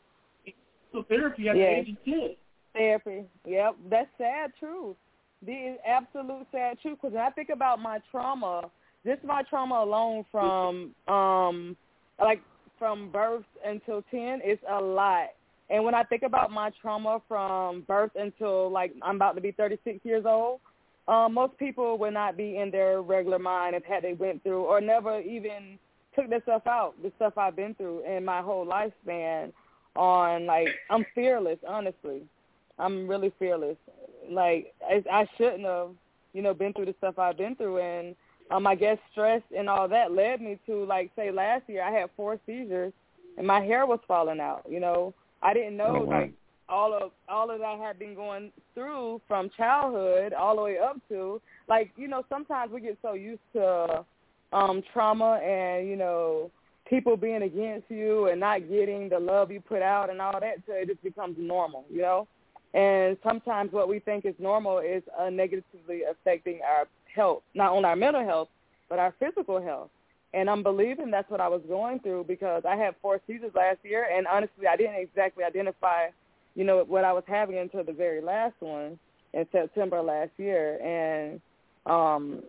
mental 0.93 1.05
therapy 1.09 1.49
at 1.49 1.57
Yes. 1.57 1.85
the 1.85 1.91
age 1.91 1.97
of 1.97 2.05
ten. 2.05 2.37
Therapy. 2.73 3.25
Yep, 3.45 3.77
that's 3.91 4.09
sad 4.17 4.53
truth. 4.59 4.97
The 5.43 5.77
absolute 5.87 6.47
sad 6.51 6.81
truth. 6.81 6.99
Because 7.01 7.15
when 7.15 7.23
I 7.23 7.31
think 7.31 7.51
about 7.51 7.81
my 7.81 8.01
trauma, 8.11 8.71
just 9.05 9.23
my 9.25 9.43
trauma 9.43 9.77
alone 9.77 10.25
from 10.33 10.95
um 11.07 11.77
like 12.21 12.43
from 12.79 13.11
birth 13.11 13.45
until 13.65 14.03
ten, 14.11 14.41
it's 14.43 14.63
a 14.69 14.81
lot. 14.81 15.29
And 15.71 15.85
when 15.85 15.95
I 15.95 16.03
think 16.03 16.23
about 16.23 16.51
my 16.51 16.71
trauma 16.81 17.21
from 17.29 17.83
birth 17.83 18.13
until 18.15 18.71
like 18.71 18.95
I'm 19.03 19.17
about 19.17 19.35
to 19.35 19.41
be 19.41 19.53
36 19.53 19.99
years 20.05 20.25
old, 20.27 20.61
um, 21.09 21.35
most 21.35 21.57
people 21.59 21.99
would 21.99 22.15
not 22.15 22.37
be 22.37 22.59
in 22.59 22.71
their 22.71 23.03
regular 23.03 23.39
mind 23.39 23.75
if 23.75 23.85
had 23.85 24.03
they 24.03 24.15
went 24.15 24.43
through 24.43 24.65
or 24.65 24.81
never 24.81 25.21
even 25.21 25.79
took 26.15 26.31
that 26.31 26.43
stuff 26.43 26.67
out, 26.67 26.95
the 27.03 27.13
stuff 27.17 27.37
I've 27.37 27.57
been 27.57 27.75
through 27.75 28.05
in 28.05 28.25
my 28.25 28.41
whole 28.41 28.67
lifespan. 28.67 29.53
On 29.97 30.47
like, 30.47 30.69
I'm 30.91 31.05
fearless. 31.15 31.59
Honestly, 31.67 32.23
I'm 32.79 33.09
really 33.09 33.33
fearless. 33.39 33.77
Like 34.31 34.73
I, 34.89 35.03
I 35.11 35.27
shouldn't 35.37 35.65
have, 35.65 35.91
you 36.33 36.43
know, 36.43 36.55
been 36.55 36.73
through 36.73 36.87
the 36.87 36.95
stuff 36.99 37.19
I've 37.19 37.39
been 37.39 37.57
through, 37.57 37.79
and 37.79 38.15
um, 38.51 38.67
I 38.67 38.75
guess 38.75 38.99
stress 39.13 39.43
and 39.57 39.69
all 39.69 39.89
that 39.89 40.13
led 40.13 40.41
me 40.41 40.59
to 40.67 40.85
like 40.85 41.11
say 41.17 41.31
last 41.31 41.65
year 41.69 41.83
I 41.83 41.91
had 41.91 42.11
four 42.17 42.39
seizures 42.47 42.93
and 43.37 43.47
my 43.47 43.61
hair 43.61 43.87
was 43.87 44.01
falling 44.09 44.41
out. 44.41 44.65
You 44.69 44.81
know, 44.81 45.15
I 45.43 45.55
didn't 45.55 45.77
know 45.77 45.99
Oh, 46.01 46.05
wow. 46.05 46.21
like 46.21 46.33
all 46.69 46.93
of 46.95 47.13
all 47.29 47.51
of 47.51 47.61
that 47.61 47.79
had 47.79 47.99
been 47.99 48.15
going 48.15 48.53
through 48.75 49.21
from 49.27 49.51
childhood 49.57 50.33
all 50.33 50.57
the 50.57 50.63
way 50.63 50.79
up 50.79 50.97
to 51.09 51.41
like 51.69 51.91
you 51.97 52.09
know 52.09 52.25
sometimes 52.29 52.73
we 52.73 52.81
get 52.81 52.99
so 53.03 53.15
used 53.15 53.41
to 53.55 54.05
um 54.53 54.83
trauma 54.93 55.37
and 55.43 55.89
you 55.89 55.97
know 55.97 56.51
people 56.89 57.17
being 57.17 57.43
against 57.43 57.91
you 57.91 58.29
and 58.29 58.41
not 58.41 58.69
getting 58.69 59.09
the 59.09 59.19
love 59.19 59.51
you 59.51 59.61
put 59.61 59.83
out 59.83 60.11
and 60.11 60.21
all 60.21 60.39
that 60.41 60.57
so 60.67 60.73
it 60.75 60.89
just 60.89 61.03
becomes 61.03 61.37
normal 61.39 61.85
you 61.91 62.03
know 62.03 62.27
and 62.75 63.17
sometimes 63.27 63.73
what 63.73 63.89
we 63.89 63.99
think 63.99 64.27
is 64.27 64.35
normal 64.39 64.79
is 64.79 65.03
uh, 65.19 65.31
negatively 65.31 66.03
affecting 66.11 66.61
our 66.63 66.87
health 67.15 67.43
not 67.55 67.73
only 67.73 67.85
our 67.85 67.97
mental 67.97 68.25
health 68.25 68.49
but 68.89 68.99
our 68.99 69.15
physical 69.19 69.61
health 69.61 69.91
and 70.35 70.51
I'm 70.51 70.63
believing 70.63 71.11
that's 71.11 71.31
what 71.31 71.41
I 71.41 71.49
was 71.49 71.63
going 71.67 72.01
through 72.01 72.25
because 72.29 72.63
I 72.69 72.77
had 72.77 72.95
four 73.01 73.21
seizures 73.27 73.53
last 73.55 73.79
year, 73.83 74.07
and 74.13 74.27
honestly, 74.27 74.67
I 74.67 74.77
didn't 74.77 74.97
exactly 74.97 75.43
identify, 75.43 76.09
you 76.55 76.65
know, 76.65 76.85
what 76.87 77.05
I 77.05 77.13
was 77.13 77.25
having 77.27 77.59
until 77.59 77.83
the 77.83 77.93
very 77.93 78.21
last 78.21 78.55
one 78.61 78.99
in 79.33 79.47
September 79.53 80.03
last 80.03 80.31
year. 80.37 80.79
And 80.83 81.41
um, 81.87 82.43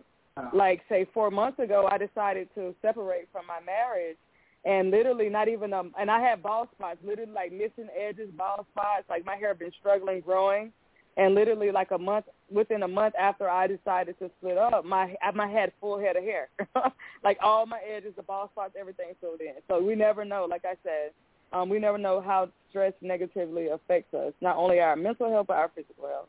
like 0.52 0.82
say 0.90 1.06
four 1.14 1.30
months 1.30 1.58
ago, 1.58 1.88
I 1.90 1.96
decided 1.96 2.48
to 2.54 2.74
separate 2.82 3.28
from 3.32 3.46
my 3.46 3.60
marriage, 3.64 4.18
and 4.66 4.90
literally 4.90 5.30
not 5.30 5.48
even 5.48 5.72
um, 5.72 5.94
and 5.98 6.10
I 6.10 6.20
had 6.20 6.42
bald 6.42 6.68
spots, 6.76 6.98
literally 7.02 7.32
like 7.32 7.50
missing 7.50 7.88
edges, 7.98 8.28
bald 8.36 8.66
spots, 8.72 9.04
like 9.08 9.24
my 9.24 9.36
hair 9.36 9.48
had 9.48 9.58
been 9.58 9.72
struggling 9.80 10.20
growing. 10.20 10.72
And 11.16 11.34
literally, 11.34 11.72
like 11.72 11.90
a 11.90 11.98
month, 11.98 12.26
within 12.50 12.82
a 12.82 12.88
month 12.88 13.14
after 13.18 13.48
I 13.48 13.66
decided 13.66 14.18
to 14.18 14.30
split 14.38 14.58
up, 14.58 14.84
my 14.84 15.14
I 15.22 15.30
my 15.32 15.48
had 15.48 15.72
full 15.80 15.98
head 15.98 16.16
of 16.16 16.24
hair, 16.24 16.48
like 17.24 17.38
all 17.42 17.66
my 17.66 17.80
edges, 17.80 18.12
the 18.16 18.22
bald 18.22 18.50
spots, 18.50 18.74
everything 18.78 19.06
filled 19.20 19.40
in. 19.40 19.54
So 19.68 19.82
we 19.82 19.94
never 19.94 20.24
know. 20.24 20.46
Like 20.48 20.64
I 20.64 20.74
said, 20.82 21.12
um, 21.52 21.68
we 21.68 21.78
never 21.78 21.98
know 21.98 22.20
how 22.20 22.48
stress 22.70 22.92
negatively 23.00 23.68
affects 23.68 24.14
us, 24.14 24.32
not 24.40 24.56
only 24.56 24.80
our 24.80 24.96
mental 24.96 25.30
health 25.30 25.46
but 25.48 25.56
our 25.56 25.70
physical 25.74 26.08
health. 26.08 26.28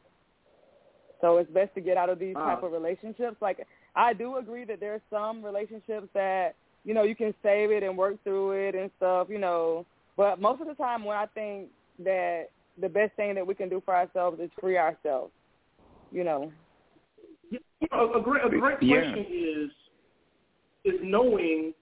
So 1.22 1.38
it's 1.38 1.52
best 1.52 1.74
to 1.76 1.82
get 1.82 1.98
out 1.98 2.10
of 2.10 2.18
these 2.18 2.36
type 2.36 2.64
of 2.64 2.72
relationships. 2.72 3.38
Like 3.42 3.66
I 3.96 4.14
do 4.14 4.38
agree 4.38 4.66
that 4.66 4.80
there's 4.80 5.02
some 5.10 5.44
relationships 5.44 6.08
that 6.14 6.56
you 6.84 6.94
know 6.94 7.04
you 7.04 7.16
can 7.16 7.34
save 7.44 7.72
it 7.72 7.84
and 7.84 7.98
work 7.98 8.24
through 8.24 8.52
it 8.68 8.76
and 8.76 8.90
stuff, 8.98 9.28
you 9.30 9.38
know. 9.38 9.86
But 10.18 10.42
most 10.42 10.62
of 10.62 10.68
the 10.68 10.74
time, 10.74 11.06
when 11.06 11.18
I 11.18 11.28
think 11.28 11.70
that 12.00 12.48
the 12.80 12.90
best 12.90 13.14
thing 13.16 13.36
that 13.36 13.46
we 13.46 13.54
can 13.54 13.70
do 13.70 13.82
for 13.86 13.96
ourselves 13.96 14.40
is 14.40 14.50
free 14.60 14.78
ourselves, 14.78 15.32
you 16.12 16.24
know. 16.24 16.52
You 17.50 17.60
know, 17.92 18.14
a 18.14 18.22
great 18.22 18.46
a 18.46 18.50
great 18.50 18.82
Yeah. 18.82 19.02
question 19.02 19.26
is 19.30 19.72
is 20.84 21.00
knowing 21.04 21.74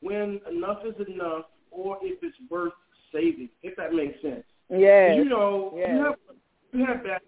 when 0.00 0.40
enough 0.50 0.84
is 0.84 0.94
enough, 1.08 1.46
or 1.70 1.98
if 2.02 2.22
it's 2.22 2.36
worth 2.50 2.72
saving. 3.12 3.48
If 3.62 3.76
that 3.76 3.92
makes 3.92 4.20
sense. 4.22 4.44
Yeah. 4.70 5.14
You 5.14 5.24
know, 5.24 5.72
Yes. 5.76 5.90
you 5.90 6.04
have 6.04 6.16
you 6.72 6.84
have 6.86 7.02
bad. 7.04 7.20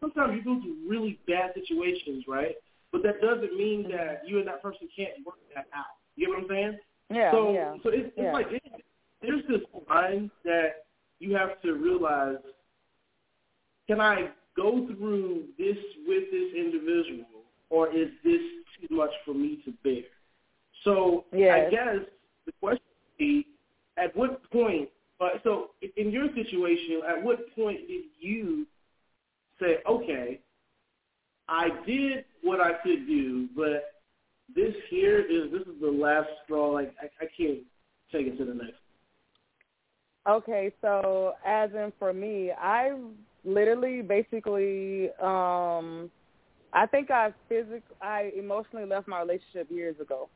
Sometimes 0.00 0.36
you 0.36 0.42
go 0.42 0.60
through 0.60 0.76
really 0.86 1.18
bad 1.26 1.54
situations, 1.54 2.24
right? 2.26 2.56
But 2.92 3.02
that 3.02 3.20
doesn't 3.20 3.56
mean 3.56 3.84
mm-hmm. 3.84 3.92
that 3.92 4.22
you 4.26 4.38
and 4.38 4.46
that 4.48 4.62
person 4.62 4.88
can't 4.94 5.24
work 5.24 5.38
that 5.54 5.66
out. 5.74 5.84
You 6.16 6.26
get 6.26 6.34
what 6.34 6.42
I'm 6.42 6.48
saying? 6.48 6.78
Yeah. 7.10 7.30
so 7.30 7.52
yeah. 7.52 7.74
so 7.82 7.90
it's, 7.90 8.08
it's 8.08 8.18
Yeah. 8.18 8.32
like 8.32 8.50
it, 8.50 8.62
there's 9.22 9.46
this 9.46 9.62
line 9.88 10.30
that 10.44 10.86
you 11.18 11.34
have 11.36 11.60
to 11.62 11.74
realize: 11.74 12.38
Can 13.86 14.00
I 14.00 14.30
go 14.56 14.86
through 14.86 15.44
this 15.58 15.76
with 16.06 16.24
this 16.30 16.54
individual, 16.56 17.26
or 17.70 17.88
is 17.88 18.08
this 18.24 18.40
too 18.80 18.94
much 18.94 19.10
for 19.24 19.34
me 19.34 19.60
to 19.64 19.72
bear? 19.84 20.04
So 20.84 21.24
I 21.32 21.70
guess 21.70 22.06
the 22.46 22.52
question 22.60 22.82
would 22.84 23.18
be: 23.18 23.46
At 23.96 24.16
what 24.16 24.50
point? 24.50 24.88
Uh, 25.20 25.28
so 25.44 25.70
in 25.96 26.10
your 26.10 26.28
situation, 26.34 27.00
at 27.08 27.22
what 27.22 27.38
point 27.54 27.86
did 27.88 28.04
you 28.18 28.66
say, 29.60 29.78
"Okay, 29.88 30.40
I 31.48 31.68
did 31.86 32.24
what 32.42 32.60
I 32.60 32.72
could 32.82 33.06
do, 33.06 33.48
but 33.56 33.94
this 34.54 34.74
here 34.90 35.20
is 35.20 35.50
this 35.52 35.62
is 35.62 35.80
the 35.80 35.90
last 35.90 36.28
straw. 36.44 36.70
Like 36.70 36.94
I, 37.00 37.06
I 37.24 37.28
can't 37.36 37.60
take 38.12 38.26
it 38.26 38.38
to 38.38 38.44
the 38.44 38.54
next." 38.54 38.80
Okay, 40.28 40.72
so 40.80 41.34
as 41.46 41.70
in 41.72 41.92
for 42.00 42.12
me, 42.12 42.50
I 42.50 42.92
literally 43.46 44.02
basically 44.02 45.10
um 45.22 46.10
I 46.72 46.84
think 46.86 47.10
I 47.10 47.32
physically 47.48 47.80
I 48.02 48.32
emotionally 48.36 48.86
left 48.86 49.08
my 49.08 49.20
relationship 49.20 49.70
years 49.70 49.96
ago. 50.00 50.28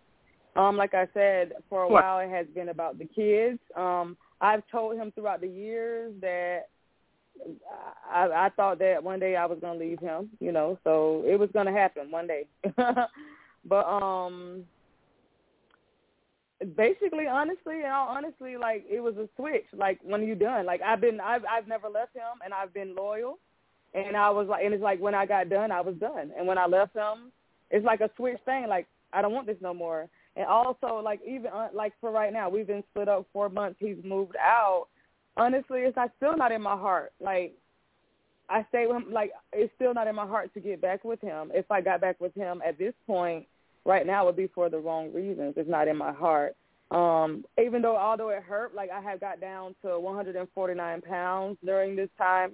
Um 0.56 0.76
like 0.76 0.94
I 0.94 1.08
said, 1.12 1.52
for 1.68 1.82
a 1.82 1.88
What? 1.88 2.02
while 2.02 2.20
it 2.20 2.30
has 2.30 2.46
been 2.54 2.70
about 2.70 2.98
the 2.98 3.04
kids. 3.06 3.58
Um 3.76 4.16
I've 4.40 4.62
told 4.70 4.96
him 4.96 5.12
throughout 5.12 5.40
the 5.42 5.48
years 5.48 6.14
that 6.20 6.68
I 8.10 8.46
I 8.46 8.48
thought 8.50 8.78
that 8.78 9.02
one 9.02 9.20
day 9.20 9.36
I 9.36 9.46
was 9.46 9.58
going 9.60 9.78
to 9.78 9.84
leave 9.84 10.00
him, 10.00 10.30
you 10.40 10.52
know, 10.52 10.78
so 10.84 11.22
it 11.26 11.38
was 11.38 11.50
going 11.52 11.66
to 11.66 11.72
happen 11.72 12.10
one 12.10 12.26
day. 12.26 12.46
but 13.64 13.86
um 13.86 14.64
basically 16.76 17.26
honestly 17.26 17.82
and 17.82 17.92
all 17.92 18.08
honestly 18.08 18.56
like 18.56 18.84
it 18.88 19.00
was 19.00 19.16
a 19.16 19.28
switch 19.36 19.64
like 19.72 19.98
when 20.02 20.22
you 20.22 20.34
done. 20.34 20.66
Like 20.66 20.82
i've 20.82 21.00
been 21.00 21.20
i've 21.20 21.42
i've 21.50 21.66
never 21.66 21.88
left 21.88 22.14
him 22.14 22.40
and 22.44 22.52
i've 22.52 22.74
been 22.74 22.94
loyal. 22.94 23.38
And 23.94 24.16
i 24.16 24.30
was 24.30 24.46
like 24.48 24.64
and 24.64 24.74
it's 24.74 24.82
like 24.82 25.00
when 25.00 25.14
i 25.14 25.24
got 25.26 25.48
done 25.48 25.72
i 25.72 25.80
was 25.80 25.94
done. 25.96 26.32
And 26.36 26.46
when 26.46 26.58
i 26.58 26.66
left 26.66 26.94
him 26.94 27.32
it's 27.70 27.84
like 27.84 28.00
a 28.00 28.10
switch 28.16 28.38
thing 28.44 28.66
like 28.68 28.86
i 29.12 29.22
don't 29.22 29.32
want 29.32 29.46
this 29.46 29.56
no 29.60 29.72
more. 29.72 30.08
And 30.36 30.46
also 30.46 31.00
like 31.02 31.20
even 31.26 31.50
uh, 31.52 31.68
like 31.72 31.92
for 32.00 32.10
right 32.10 32.32
now 32.32 32.50
we've 32.50 32.66
been 32.66 32.84
split 32.90 33.08
up 33.08 33.26
four 33.32 33.48
months. 33.48 33.76
He's 33.80 33.96
moved 34.04 34.36
out. 34.36 34.86
Honestly 35.36 35.80
it's 35.80 35.96
not 35.96 36.12
still 36.18 36.36
not 36.36 36.52
in 36.52 36.60
my 36.60 36.76
heart. 36.76 37.12
Like 37.20 37.54
i 38.50 38.66
stay 38.68 38.86
with 38.86 38.98
him 38.98 39.12
like 39.12 39.30
it's 39.54 39.72
still 39.76 39.94
not 39.94 40.08
in 40.08 40.14
my 40.14 40.26
heart 40.26 40.52
to 40.52 40.60
get 40.60 40.82
back 40.82 41.04
with 41.04 41.22
him. 41.22 41.50
If 41.54 41.70
i 41.70 41.80
got 41.80 42.02
back 42.02 42.20
with 42.20 42.34
him 42.34 42.60
at 42.66 42.76
this 42.76 42.94
point 43.06 43.46
right 43.84 44.06
now 44.06 44.24
would 44.26 44.36
be 44.36 44.48
for 44.54 44.68
the 44.68 44.78
wrong 44.78 45.12
reasons. 45.12 45.54
It's 45.56 45.68
not 45.68 45.88
in 45.88 45.96
my 45.96 46.12
heart. 46.12 46.56
Um, 46.90 47.44
even 47.62 47.82
though 47.82 47.96
although 47.96 48.30
it 48.30 48.42
hurt, 48.42 48.74
like 48.74 48.90
I 48.90 49.00
have 49.00 49.20
got 49.20 49.40
down 49.40 49.74
to 49.82 49.98
149 49.98 51.02
pounds 51.02 51.56
during 51.64 51.94
this 51.94 52.08
time 52.18 52.52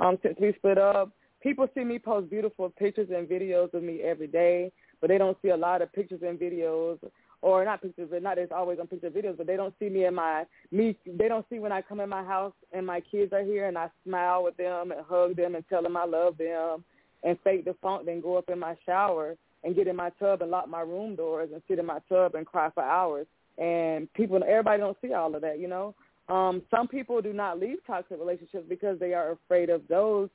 um, 0.00 0.18
since 0.22 0.36
we 0.40 0.52
split 0.56 0.78
up. 0.78 1.10
People 1.40 1.68
see 1.74 1.84
me 1.84 1.98
post 1.98 2.28
beautiful 2.28 2.70
pictures 2.70 3.08
and 3.14 3.28
videos 3.28 3.72
of 3.72 3.82
me 3.82 4.02
every 4.02 4.26
day, 4.26 4.72
but 5.00 5.08
they 5.08 5.18
don't 5.18 5.36
see 5.42 5.50
a 5.50 5.56
lot 5.56 5.82
of 5.82 5.92
pictures 5.92 6.22
and 6.26 6.38
videos, 6.38 6.98
or 7.42 7.64
not 7.64 7.80
pictures, 7.80 8.08
but 8.10 8.22
not 8.22 8.38
as 8.38 8.48
always 8.50 8.80
on 8.80 8.88
picture 8.88 9.10
videos, 9.10 9.36
but 9.36 9.46
they 9.46 9.56
don't 9.56 9.74
see 9.78 9.88
me 9.88 10.06
in 10.06 10.14
my 10.14 10.44
me. 10.72 10.96
They 11.06 11.28
don't 11.28 11.46
see 11.48 11.60
when 11.60 11.70
I 11.70 11.82
come 11.82 12.00
in 12.00 12.08
my 12.08 12.24
house 12.24 12.54
and 12.72 12.84
my 12.84 13.00
kids 13.00 13.32
are 13.32 13.44
here 13.44 13.68
and 13.68 13.78
I 13.78 13.88
smile 14.04 14.42
with 14.42 14.56
them 14.56 14.90
and 14.90 15.06
hug 15.06 15.36
them 15.36 15.54
and 15.54 15.64
tell 15.68 15.82
them 15.82 15.96
I 15.96 16.04
love 16.04 16.38
them 16.38 16.82
and 17.22 17.38
fake 17.44 17.64
the 17.64 17.74
funk, 17.80 18.06
then 18.06 18.20
go 18.20 18.36
up 18.36 18.48
in 18.48 18.58
my 18.58 18.74
shower 18.84 19.36
and 19.66 19.74
get 19.74 19.88
in 19.88 19.96
my 19.96 20.10
tub 20.10 20.42
and 20.42 20.50
lock 20.50 20.68
my 20.68 20.80
room 20.80 21.16
doors 21.16 21.50
and 21.52 21.60
sit 21.66 21.80
in 21.80 21.84
my 21.84 21.98
tub 22.08 22.36
and 22.36 22.46
cry 22.46 22.70
for 22.70 22.84
hours. 22.84 23.26
And 23.58 24.10
people, 24.14 24.40
everybody 24.46 24.78
don't 24.78 24.96
see 25.02 25.12
all 25.12 25.34
of 25.34 25.42
that, 25.42 25.58
you 25.58 25.66
know. 25.66 25.94
Um, 26.28 26.62
some 26.70 26.86
people 26.86 27.20
do 27.20 27.32
not 27.32 27.58
leave 27.58 27.78
toxic 27.86 28.18
relationships 28.18 28.64
because 28.68 28.98
they 29.00 29.12
are 29.12 29.32
afraid 29.32 29.68
of 29.68 29.82
those 29.88 30.28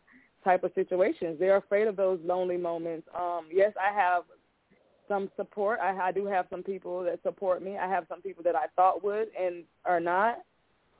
type 0.44 0.63
of 0.63 0.72
situations. 0.76 1.38
They're 1.39 1.58
afraid 1.58 1.88
of 1.88 1.96
those 1.96 2.20
lonely 2.26 2.58
moments. 2.58 3.08
Um, 3.17 3.48
yes, 3.52 3.72
I 3.80 3.94
have 3.94 4.24
some 5.08 5.29
support. 5.38 5.79
I, 5.82 5.98
I 5.98 6.12
do 6.12 6.25
have 6.25 6.46
some 6.50 6.63
people 6.63 7.04
that 7.04 7.21
support 7.23 7.63
me. 7.63 7.77
I 7.77 7.88
have 7.88 8.06
some 8.10 8.21
people 8.21 8.44
that 8.44 8.56
I 8.56 8.65
thought 8.75 9.04
would 9.04 9.27
and 9.40 9.63
are 9.86 10.00
not, 10.00 10.40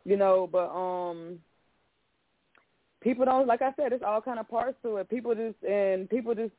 you 0.06 0.16
know. 0.16 0.48
But 0.50 0.70
um, 0.70 1.40
people 3.02 3.26
don't. 3.26 3.48
Like 3.48 3.62
I 3.62 3.72
said, 3.78 3.94
it's 3.94 4.04
all 4.06 4.22
kind 4.22 4.40
of 4.40 4.50
parts 4.50 4.78
to 4.84 4.98
it. 4.98 5.10
People 5.10 5.34
just 5.34 5.64
and 5.64 6.10
people 6.10 6.36
just 6.36 6.52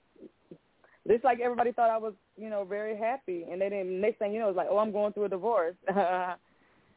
just 1.08 1.24
like 1.24 1.40
everybody 1.40 1.72
thought 1.72 1.90
I 1.90 1.98
was, 1.98 2.14
you 2.36 2.48
know, 2.48 2.64
very 2.64 2.96
happy, 2.96 3.44
and 3.50 3.60
they 3.60 3.68
didn't. 3.68 4.00
Next 4.00 4.18
thing 4.18 4.32
you 4.32 4.40
know, 4.40 4.48
it's 4.48 4.56
like, 4.56 4.68
oh, 4.70 4.78
I'm 4.78 4.92
going 4.92 5.12
through 5.12 5.24
a 5.24 5.28
divorce. 5.28 5.74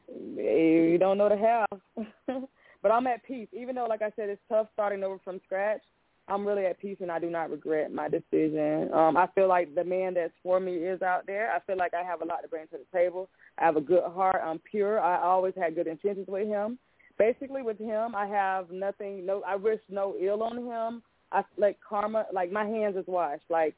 you 0.08 0.96
don't 0.98 1.18
know 1.18 1.28
the 1.28 1.36
half. 1.36 1.80
but 2.82 2.92
I'm 2.92 3.06
at 3.06 3.24
peace, 3.24 3.48
even 3.52 3.74
though, 3.74 3.86
like 3.86 4.02
I 4.02 4.12
said, 4.16 4.28
it's 4.28 4.40
tough 4.48 4.68
starting 4.72 5.02
over 5.02 5.18
from 5.24 5.40
scratch. 5.44 5.82
I'm 6.28 6.46
really 6.46 6.66
at 6.66 6.80
peace, 6.80 6.98
and 7.00 7.10
I 7.10 7.18
do 7.20 7.30
not 7.30 7.50
regret 7.50 7.92
my 7.92 8.08
decision. 8.08 8.92
Um, 8.92 9.16
I 9.16 9.28
feel 9.34 9.48
like 9.48 9.74
the 9.74 9.84
man 9.84 10.14
that's 10.14 10.32
for 10.42 10.58
me 10.58 10.74
is 10.74 11.00
out 11.00 11.26
there. 11.26 11.52
I 11.52 11.60
feel 11.60 11.76
like 11.76 11.94
I 11.94 12.02
have 12.02 12.20
a 12.20 12.24
lot 12.24 12.42
to 12.42 12.48
bring 12.48 12.66
to 12.68 12.78
the 12.78 12.98
table. 12.98 13.28
I 13.58 13.64
have 13.64 13.76
a 13.76 13.80
good 13.80 14.02
heart. 14.04 14.40
I'm 14.44 14.58
pure. 14.58 15.00
I 15.00 15.22
always 15.22 15.54
had 15.56 15.76
good 15.76 15.86
intentions 15.86 16.26
with 16.28 16.48
him. 16.48 16.78
Basically, 17.16 17.62
with 17.62 17.78
him, 17.78 18.14
I 18.14 18.26
have 18.26 18.70
nothing. 18.70 19.24
No, 19.24 19.42
I 19.46 19.54
wish 19.54 19.78
no 19.88 20.16
ill 20.20 20.42
on 20.42 20.66
him. 20.66 21.02
I 21.30 21.42
like 21.56 21.78
karma. 21.88 22.26
Like 22.32 22.50
my 22.50 22.66
hands 22.66 22.96
is 22.96 23.06
washed. 23.06 23.44
Like 23.48 23.76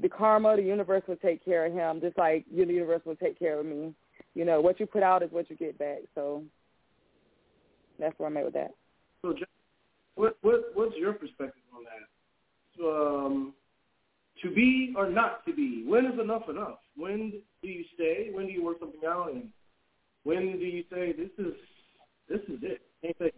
the 0.00 0.08
karma, 0.08 0.56
the 0.56 0.62
universe 0.62 1.02
will 1.06 1.16
take 1.16 1.44
care 1.44 1.66
of 1.66 1.72
him, 1.72 2.00
just 2.00 2.18
like 2.18 2.44
the 2.50 2.64
universe 2.64 3.00
will 3.04 3.16
take 3.16 3.38
care 3.38 3.58
of 3.58 3.66
me. 3.66 3.94
you 4.34 4.44
know, 4.44 4.60
what 4.60 4.78
you 4.78 4.86
put 4.86 5.02
out 5.02 5.22
is 5.22 5.30
what 5.32 5.48
you 5.48 5.56
get 5.56 5.78
back. 5.78 5.98
So 6.14 6.42
that's 7.98 8.18
where 8.18 8.28
I'm 8.28 8.36
at 8.36 8.44
with 8.44 8.54
that. 8.54 8.72
So, 9.22 9.34
what 10.14 10.36
what 10.42 10.70
what's 10.74 10.96
your 10.96 11.12
perspective 11.12 11.62
on 11.74 11.84
that? 11.84 12.86
Um, 12.86 13.54
to 14.42 14.50
be 14.54 14.94
or 14.96 15.10
not 15.10 15.44
to 15.46 15.54
be? 15.54 15.84
When 15.86 16.06
is 16.06 16.18
enough 16.20 16.48
enough? 16.48 16.78
When 16.96 17.32
do 17.62 17.68
you 17.68 17.84
stay? 17.94 18.30
When 18.32 18.46
do 18.46 18.52
you 18.52 18.64
work 18.64 18.78
something 18.80 19.00
out? 19.06 19.32
And 19.32 19.48
when 20.24 20.58
do 20.58 20.64
you 20.64 20.84
say 20.90 21.12
this 21.12 21.30
is 21.38 21.54
this 22.28 22.40
is 22.48 22.60
it? 22.62 22.82
Anything? 23.02 23.30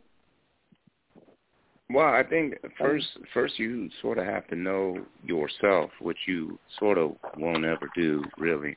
Well, 1.91 2.13
I 2.13 2.23
think 2.23 2.55
first 2.79 3.07
first 3.33 3.59
you 3.59 3.89
sort 4.03 4.19
of 4.19 4.27
have 4.27 4.47
to 4.49 4.57
know 4.57 4.99
yourself, 5.25 5.91
which 6.01 6.19
you 6.27 6.59
sort 6.79 6.99
of 6.99 7.13
won't 7.39 7.65
ever 7.65 7.89
do 7.95 8.23
really. 8.37 8.77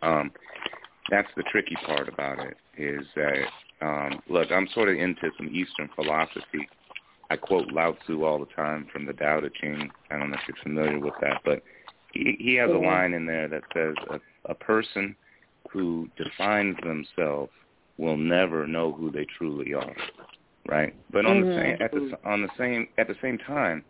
Um, 0.00 0.32
that's 1.10 1.28
the 1.36 1.42
tricky 1.52 1.76
part 1.84 2.08
about 2.08 2.38
it 2.38 2.56
is 2.78 3.06
that 3.16 3.44
um, 3.82 4.22
look, 4.30 4.50
I'm 4.50 4.66
sort 4.72 4.88
of 4.88 4.96
into 4.96 5.30
some 5.36 5.48
Eastern 5.48 5.90
philosophy. 5.94 6.68
I 7.28 7.36
quote 7.36 7.70
Lao 7.70 7.92
Tzu 8.04 8.24
all 8.24 8.38
the 8.38 8.54
time 8.54 8.86
from 8.90 9.04
the 9.04 9.12
Tao 9.12 9.40
Te 9.40 9.48
Ching. 9.60 9.90
I 10.10 10.18
don't 10.18 10.30
know 10.30 10.36
if 10.36 10.48
you're 10.48 10.62
familiar 10.62 10.98
with 10.98 11.14
that, 11.20 11.42
but 11.44 11.62
he, 12.14 12.36
he 12.38 12.54
has 12.54 12.70
a 12.70 12.74
line 12.74 13.12
in 13.12 13.26
there 13.26 13.48
that 13.48 13.62
says 13.74 13.94
a, 14.10 14.50
a 14.50 14.54
person 14.54 15.16
who 15.70 16.08
defines 16.16 16.76
themselves 16.82 17.52
will 17.98 18.16
never 18.16 18.66
know 18.66 18.92
who 18.92 19.10
they 19.10 19.26
truly 19.38 19.74
are 19.74 19.94
right? 20.68 20.94
But 21.10 21.26
on 21.26 21.42
mm-hmm. 21.42 21.48
the 21.48 21.56
same 21.56 21.76
at 21.80 21.90
the 21.92 22.30
on 22.30 22.42
the 22.42 22.48
same 22.58 22.88
at 22.98 23.08
the 23.08 23.16
same 23.22 23.38
time, 23.38 23.84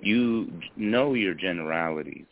you 0.00 0.52
know 0.76 1.14
your 1.14 1.34
generalities. 1.34 2.26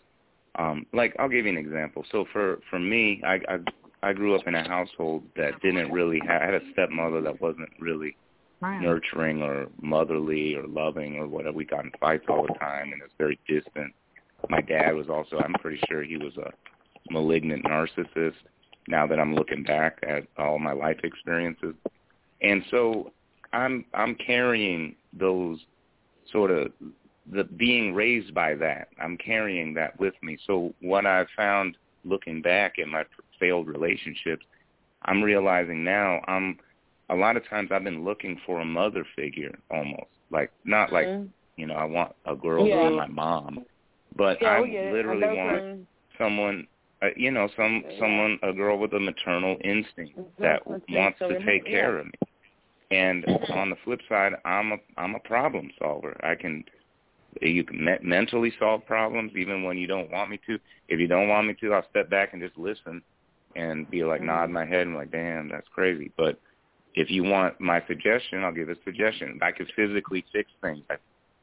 Um, 0.57 0.86
like 0.93 1.14
I'll 1.18 1.28
give 1.28 1.47
you 1.47 1.53
an 1.53 1.59
example. 1.59 2.05
So 2.11 2.24
for 2.32 2.59
for 2.70 2.78
me, 2.78 3.22
I 3.24 3.41
I, 3.49 3.59
I 4.03 4.12
grew 4.12 4.34
up 4.34 4.47
in 4.47 4.55
a 4.55 4.66
household 4.66 5.24
that 5.36 5.61
didn't 5.62 5.93
really 5.93 6.20
have. 6.26 6.43
I 6.43 6.45
had 6.47 6.55
a 6.55 6.72
stepmother 6.72 7.20
that 7.22 7.41
wasn't 7.41 7.70
really 7.80 8.16
right. 8.61 8.80
nurturing 8.80 9.43
or 9.43 9.66
motherly 9.80 10.55
or 10.55 10.66
loving 10.66 11.16
or 11.16 11.26
whatever. 11.26 11.57
We 11.57 11.64
got 11.64 11.84
in 11.84 11.93
fights 12.01 12.24
all 12.28 12.43
the 12.43 12.55
time, 12.55 12.93
and 12.93 13.03
it's 13.03 13.14
very 13.18 13.39
distant. 13.47 13.95
My 14.49 14.61
dad 14.61 14.95
was 14.95 15.09
also. 15.09 15.39
I'm 15.39 15.55
pretty 15.55 15.80
sure 15.89 16.03
he 16.03 16.16
was 16.16 16.36
a 16.36 16.51
malignant 17.11 17.64
narcissist. 17.64 18.34
Now 18.86 19.07
that 19.07 19.18
I'm 19.20 19.34
looking 19.34 19.64
back 19.64 19.99
at 20.09 20.26
all 20.39 20.59
my 20.59 20.72
life 20.72 20.99
experiences, 21.05 21.74
and 22.41 22.62
so 22.70 23.12
I'm 23.53 23.84
I'm 23.94 24.14
carrying 24.14 24.94
those 25.12 25.59
sort 26.30 26.51
of 26.51 26.72
the 27.30 27.44
being 27.44 27.94
raised 27.94 28.34
by 28.34 28.55
that. 28.57 28.88
I'm 29.01 29.16
carrying 29.16 29.74
that 29.74 29.99
with 29.99 30.14
me. 30.22 30.38
So 30.46 30.74
what 30.80 31.07
I've 31.07 31.28
found 31.36 31.76
looking 32.05 32.40
back 32.40 32.78
at 32.78 32.88
my 32.88 33.05
failed 33.38 33.68
relationships, 33.68 34.44
I'm 35.03 35.22
realizing 35.22 35.84
now 35.84 36.20
I'm 36.26 36.59
a 37.11 37.14
lot 37.14 37.36
of 37.36 37.49
times 37.49 37.70
I've 37.72 37.84
been 37.84 38.05
looking 38.05 38.40
for 38.44 38.61
a 38.61 38.64
mother 38.64 39.05
figure 39.16 39.59
almost. 39.70 40.07
Like 40.30 40.51
not 40.64 40.92
like, 40.92 41.07
mm-hmm. 41.07 41.26
you 41.57 41.66
know, 41.66 41.74
I 41.74 41.84
want 41.84 42.12
a 42.26 42.34
girl 42.34 42.66
yeah. 42.66 42.84
to 42.84 42.90
be 42.90 42.96
my 42.96 43.07
mom, 43.07 43.64
but 44.16 44.38
yeah, 44.42 44.49
I 44.49 44.61
literally 44.61 45.24
I 45.24 45.32
want 45.32 45.86
someone 46.18 46.66
uh, 47.01 47.07
you 47.16 47.30
know, 47.30 47.49
some 47.57 47.82
someone 47.99 48.38
a 48.42 48.53
girl 48.53 48.78
with 48.78 48.92
a 48.92 49.01
maternal 49.01 49.57
instinct 49.62 50.18
that 50.38 50.66
wants 50.66 51.18
to 51.20 51.38
take 51.44 51.64
care 51.64 51.99
of 51.99 52.07
me. 52.07 52.12
And 52.91 53.24
on 53.51 53.70
the 53.70 53.76
flip 53.84 54.01
side, 54.09 54.32
I'm 54.45 54.72
a 54.72 54.76
I'm 54.97 55.14
a 55.14 55.20
problem 55.20 55.70
solver. 55.78 56.16
I 56.24 56.34
can 56.34 56.64
you 57.43 57.64
can 57.64 57.84
me- 57.84 57.99
mentally 58.03 58.53
solve 58.59 58.86
problems 58.86 59.32
even 59.36 59.62
when 59.62 59.76
you 59.76 59.86
don't 59.86 60.11
want 60.11 60.30
me 60.30 60.41
to. 60.47 60.59
If 60.89 60.99
you 60.99 61.07
don't 61.07 61.28
want 61.28 61.47
me 61.47 61.55
to, 61.61 61.74
I'll 61.74 61.89
step 61.91 62.09
back 62.09 62.32
and 62.32 62.43
just 62.43 62.57
listen 62.57 63.03
and 63.57 63.91
be 63.91 64.05
like 64.05 64.20
mm-hmm. 64.20 64.28
nod 64.28 64.51
my 64.51 64.64
head 64.64 64.86
and 64.86 64.97
like, 64.97 65.11
damn, 65.11 65.49
that's 65.49 65.68
crazy. 65.74 66.11
But 66.16 66.41
if 66.95 67.11
you 67.11 67.24
want 67.24 67.61
my 67.61 67.82
suggestion, 67.86 68.43
I'll 68.43 68.53
give 68.53 68.68
a 68.68 68.76
suggestion. 68.84 69.39
I 69.43 69.53
could 69.53 69.70
physically 69.76 70.24
fix 70.32 70.51
things. 70.62 70.82
I 70.91 70.97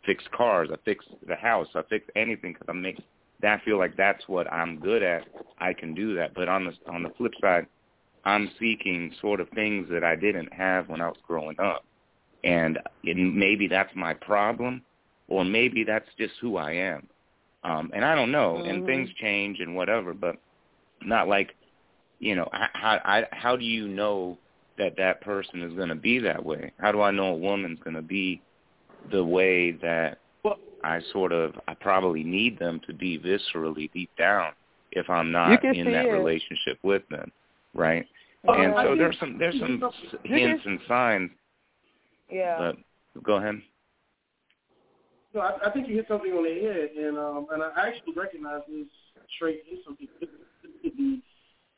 fix 0.06 0.24
cars. 0.36 0.70
I 0.72 0.78
fix 0.84 1.06
the 1.28 1.36
house. 1.36 1.68
I 1.76 1.82
fix 1.90 2.06
anything 2.16 2.54
because 2.54 2.68
I 2.70 2.74
make 2.74 3.00
that 3.42 3.64
feel 3.64 3.78
like 3.78 3.96
that's 3.98 4.28
what 4.28 4.52
I'm 4.52 4.80
good 4.80 5.04
at. 5.04 5.24
I 5.60 5.74
can 5.74 5.94
do 5.94 6.16
that. 6.16 6.34
But 6.34 6.48
on 6.48 6.66
the 6.66 6.92
on 6.92 7.04
the 7.04 7.12
flip 7.18 7.34
side, 7.42 7.68
I'm 8.26 8.50
seeking 8.60 9.14
sort 9.22 9.40
of 9.40 9.50
things 9.50 9.88
that 9.92 10.04
I 10.04 10.16
didn't 10.16 10.52
have 10.54 10.90
when 10.90 11.02
I 11.02 11.08
was 11.08 11.18
growing 11.26 11.60
up. 11.60 11.86
And 12.44 12.80
it, 13.04 13.18
maybe 13.18 13.68
that's 13.68 13.94
my 13.96 14.14
problem, 14.14 14.82
or 15.28 15.44
maybe 15.44 15.84
that's 15.84 16.10
just 16.18 16.34
who 16.42 16.58
I 16.58 16.74
am. 16.74 17.08
Um, 17.64 17.92
and 17.94 18.06
I 18.06 18.14
don't 18.14 18.32
know, 18.32 18.56
mm-hmm. 18.60 18.70
and 18.70 18.86
things 18.86 19.10
change 19.20 19.60
and 19.60 19.76
whatever, 19.76 20.14
but 20.14 20.38
not 21.04 21.28
like, 21.28 21.56
you 22.20 22.36
know, 22.36 22.48
how 22.52 23.00
I, 23.04 23.24
how 23.32 23.56
do 23.56 23.66
you 23.66 23.88
know 23.88 24.38
that 24.78 24.96
that 24.98 25.22
person 25.22 25.62
is 25.62 25.74
going 25.74 25.90
to 25.90 25.96
be 25.96 26.20
that 26.20 26.44
way? 26.44 26.72
How 26.78 26.92
do 26.92 27.02
I 27.02 27.12
know 27.12 27.30
a 27.30 27.36
woman's 27.36 27.80
going 27.84 27.96
to 27.96 28.02
be 28.02 28.42
the 29.12 29.24
way 29.24 29.72
that 29.72 30.20
well, 30.44 30.58
I 30.84 31.02
sort 31.12 31.32
of 31.32 31.54
I 31.68 31.74
probably 31.74 32.24
need 32.24 32.60
them 32.60 32.82
to 32.88 32.94
be 32.94 33.20
viscerally 33.20 33.92
deep 33.94 34.12
down 34.18 34.52
if 34.92 35.10
I'm 35.10 35.32
not 35.32 35.64
in 35.64 35.92
that 35.92 36.06
it. 36.06 36.12
relationship 36.12 36.78
with 36.84 37.02
them, 37.10 37.32
right? 37.76 38.06
and 38.48 38.74
so 38.76 38.96
there's 38.96 39.18
some 39.20 39.38
there's 39.38 39.60
some 39.60 39.82
hints 40.24 40.64
and 40.66 40.80
signs. 40.88 41.32
Yeah. 42.32 42.58
But 43.14 43.24
go 43.24 43.36
ahead. 43.36 43.62
No, 45.34 45.42
I, 45.42 45.68
I 45.68 45.72
think 45.72 45.88
you 45.88 45.96
hit 45.96 46.06
something 46.08 46.32
on 46.32 46.44
the 46.44 46.68
head, 46.68 46.90
and 46.98 47.18
um, 47.18 47.48
and 47.52 47.62
I 47.62 47.88
actually 47.88 48.14
recognize 48.16 48.62
this 48.68 48.88
trait 49.38 49.64
is 49.72 49.80
something 49.86 50.08
this 50.20 50.30
could 50.82 50.98
be 50.98 51.22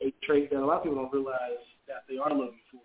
a 0.01 0.13
trait 0.23 0.51
that 0.51 0.59
a 0.59 0.65
lot 0.65 0.77
of 0.77 0.83
people 0.83 1.01
don't 1.01 1.13
realize 1.13 1.63
that 1.87 2.03
they 2.07 2.17
are 2.17 2.29
looking 2.29 2.59
for. 2.71 2.81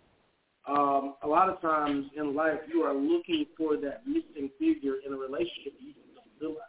Um, 0.64 1.16
a 1.24 1.28
lot 1.28 1.48
of 1.48 1.60
times 1.60 2.06
in 2.16 2.34
life, 2.34 2.60
you 2.72 2.82
are 2.82 2.94
looking 2.94 3.46
for 3.58 3.76
that 3.76 4.06
missing 4.06 4.48
figure 4.58 4.94
in 5.04 5.12
a 5.12 5.16
relationship 5.16 5.74
you 5.80 5.92
don't 6.14 6.24
realize. 6.40 6.68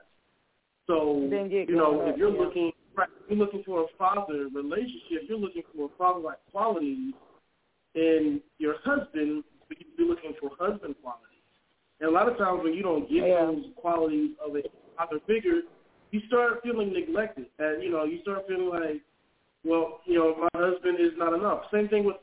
So 0.88 1.28
you 1.30 1.76
know, 1.76 2.02
if 2.08 2.18
you're 2.18 2.34
yeah. 2.34 2.42
looking 2.42 2.72
Right. 2.96 3.10
You're 3.28 3.40
looking 3.40 3.64
for 3.66 3.82
a 3.82 3.86
father 3.98 4.48
relationship. 4.54 5.24
You're 5.28 5.40
looking 5.40 5.64
for 5.76 5.90
father-like 5.98 6.38
qualities 6.52 7.14
in 7.96 8.42
your 8.60 8.76
husband, 8.84 9.44
but 9.68 9.78
you'd 9.80 9.98
be 9.98 10.04
looking 10.04 10.34
for 10.40 10.52
husband 10.60 10.96
qualities. 11.02 11.30
And 12.00 12.10
a 12.10 12.12
lot 12.12 12.30
of 12.30 12.38
times 12.38 12.62
when 12.64 12.74
you 12.74 12.84
don't 12.84 13.10
get 13.10 13.28
yeah. 13.28 13.46
those 13.46 13.66
qualities 13.78 14.32
of 14.46 14.56
a 14.56 14.62
father 14.96 15.20
figure, 15.26 15.62
you 16.12 16.22
start 16.28 16.62
feeling 16.64 16.94
neglected. 16.94 17.48
And, 17.58 17.82
you 17.82 17.90
know, 17.90 18.04
you 18.04 18.22
start 18.22 18.46
feeling 18.48 18.70
like, 18.70 19.02
well, 19.64 20.02
you 20.06 20.20
know, 20.20 20.36
my 20.54 20.60
husband 20.60 21.00
is 21.00 21.12
not 21.18 21.34
enough. 21.34 21.64
Same 21.74 21.88
thing 21.88 22.04
with 22.04 22.18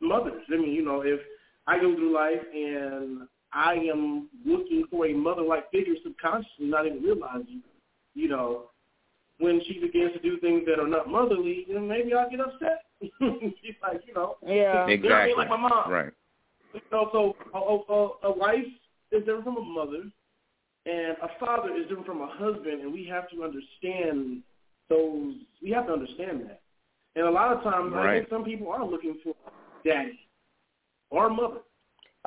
mothers. 0.00 0.42
I 0.52 0.56
mean, 0.56 0.72
you 0.72 0.84
know, 0.84 1.00
if 1.00 1.20
I 1.66 1.78
go 1.80 1.94
through 1.94 2.14
life 2.14 2.42
and 2.54 3.26
I 3.52 3.74
am 3.92 4.28
looking 4.44 4.84
for 4.90 5.06
a 5.06 5.14
mother-like 5.14 5.70
figure 5.70 5.94
subconsciously, 6.04 6.66
not 6.66 6.86
even 6.86 7.02
realizing, 7.02 7.62
you 8.14 8.28
know, 8.28 8.64
when 9.42 9.60
she 9.66 9.80
begins 9.80 10.12
to 10.12 10.20
do 10.20 10.38
things 10.38 10.62
that 10.66 10.78
are 10.78 10.86
not 10.86 11.08
motherly, 11.08 11.66
then 11.68 11.88
maybe 11.88 12.14
I'll 12.14 12.30
get 12.30 12.38
upset. 12.38 12.84
She's 13.00 13.74
like, 13.82 14.00
you 14.06 14.14
know, 14.14 14.36
yeah, 14.46 14.86
exactly, 14.88 15.34
like 15.36 15.48
my 15.48 15.56
mom, 15.56 15.90
right? 15.90 16.12
You 16.72 16.80
know, 16.92 17.10
so 17.12 17.36
a, 17.52 17.92
a, 17.92 18.30
a 18.30 18.38
wife 18.38 18.64
is 19.10 19.20
different 19.24 19.42
from 19.42 19.56
a 19.56 19.62
mother, 19.62 20.04
and 20.86 21.16
a 21.20 21.28
father 21.40 21.74
is 21.74 21.88
different 21.88 22.06
from 22.06 22.22
a 22.22 22.28
husband, 22.28 22.82
and 22.82 22.92
we 22.92 23.04
have 23.06 23.28
to 23.30 23.42
understand 23.42 24.42
those. 24.88 25.34
We 25.60 25.70
have 25.70 25.88
to 25.88 25.92
understand 25.92 26.42
that. 26.42 26.60
And 27.16 27.26
a 27.26 27.30
lot 27.30 27.54
of 27.54 27.64
times, 27.64 27.92
right. 27.92 28.08
I 28.08 28.18
think 28.18 28.30
some 28.30 28.44
people 28.44 28.70
are 28.70 28.86
looking 28.86 29.18
for 29.24 29.34
daddy 29.84 30.20
or 31.10 31.28
mother. 31.28 31.58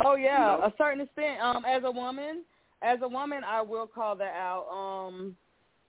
Oh 0.03 0.15
yeah, 0.15 0.55
you 0.55 0.61
know? 0.61 0.65
a 0.65 0.73
certain 0.77 0.99
extent. 0.99 1.39
Um, 1.39 1.63
as 1.63 1.83
a 1.85 1.91
woman, 1.91 2.43
as 2.81 2.99
a 3.01 3.07
woman, 3.07 3.41
I 3.45 3.61
will 3.61 3.87
call 3.87 4.17
that 4.17 4.33
out. 4.33 4.67
Um, 4.69 5.37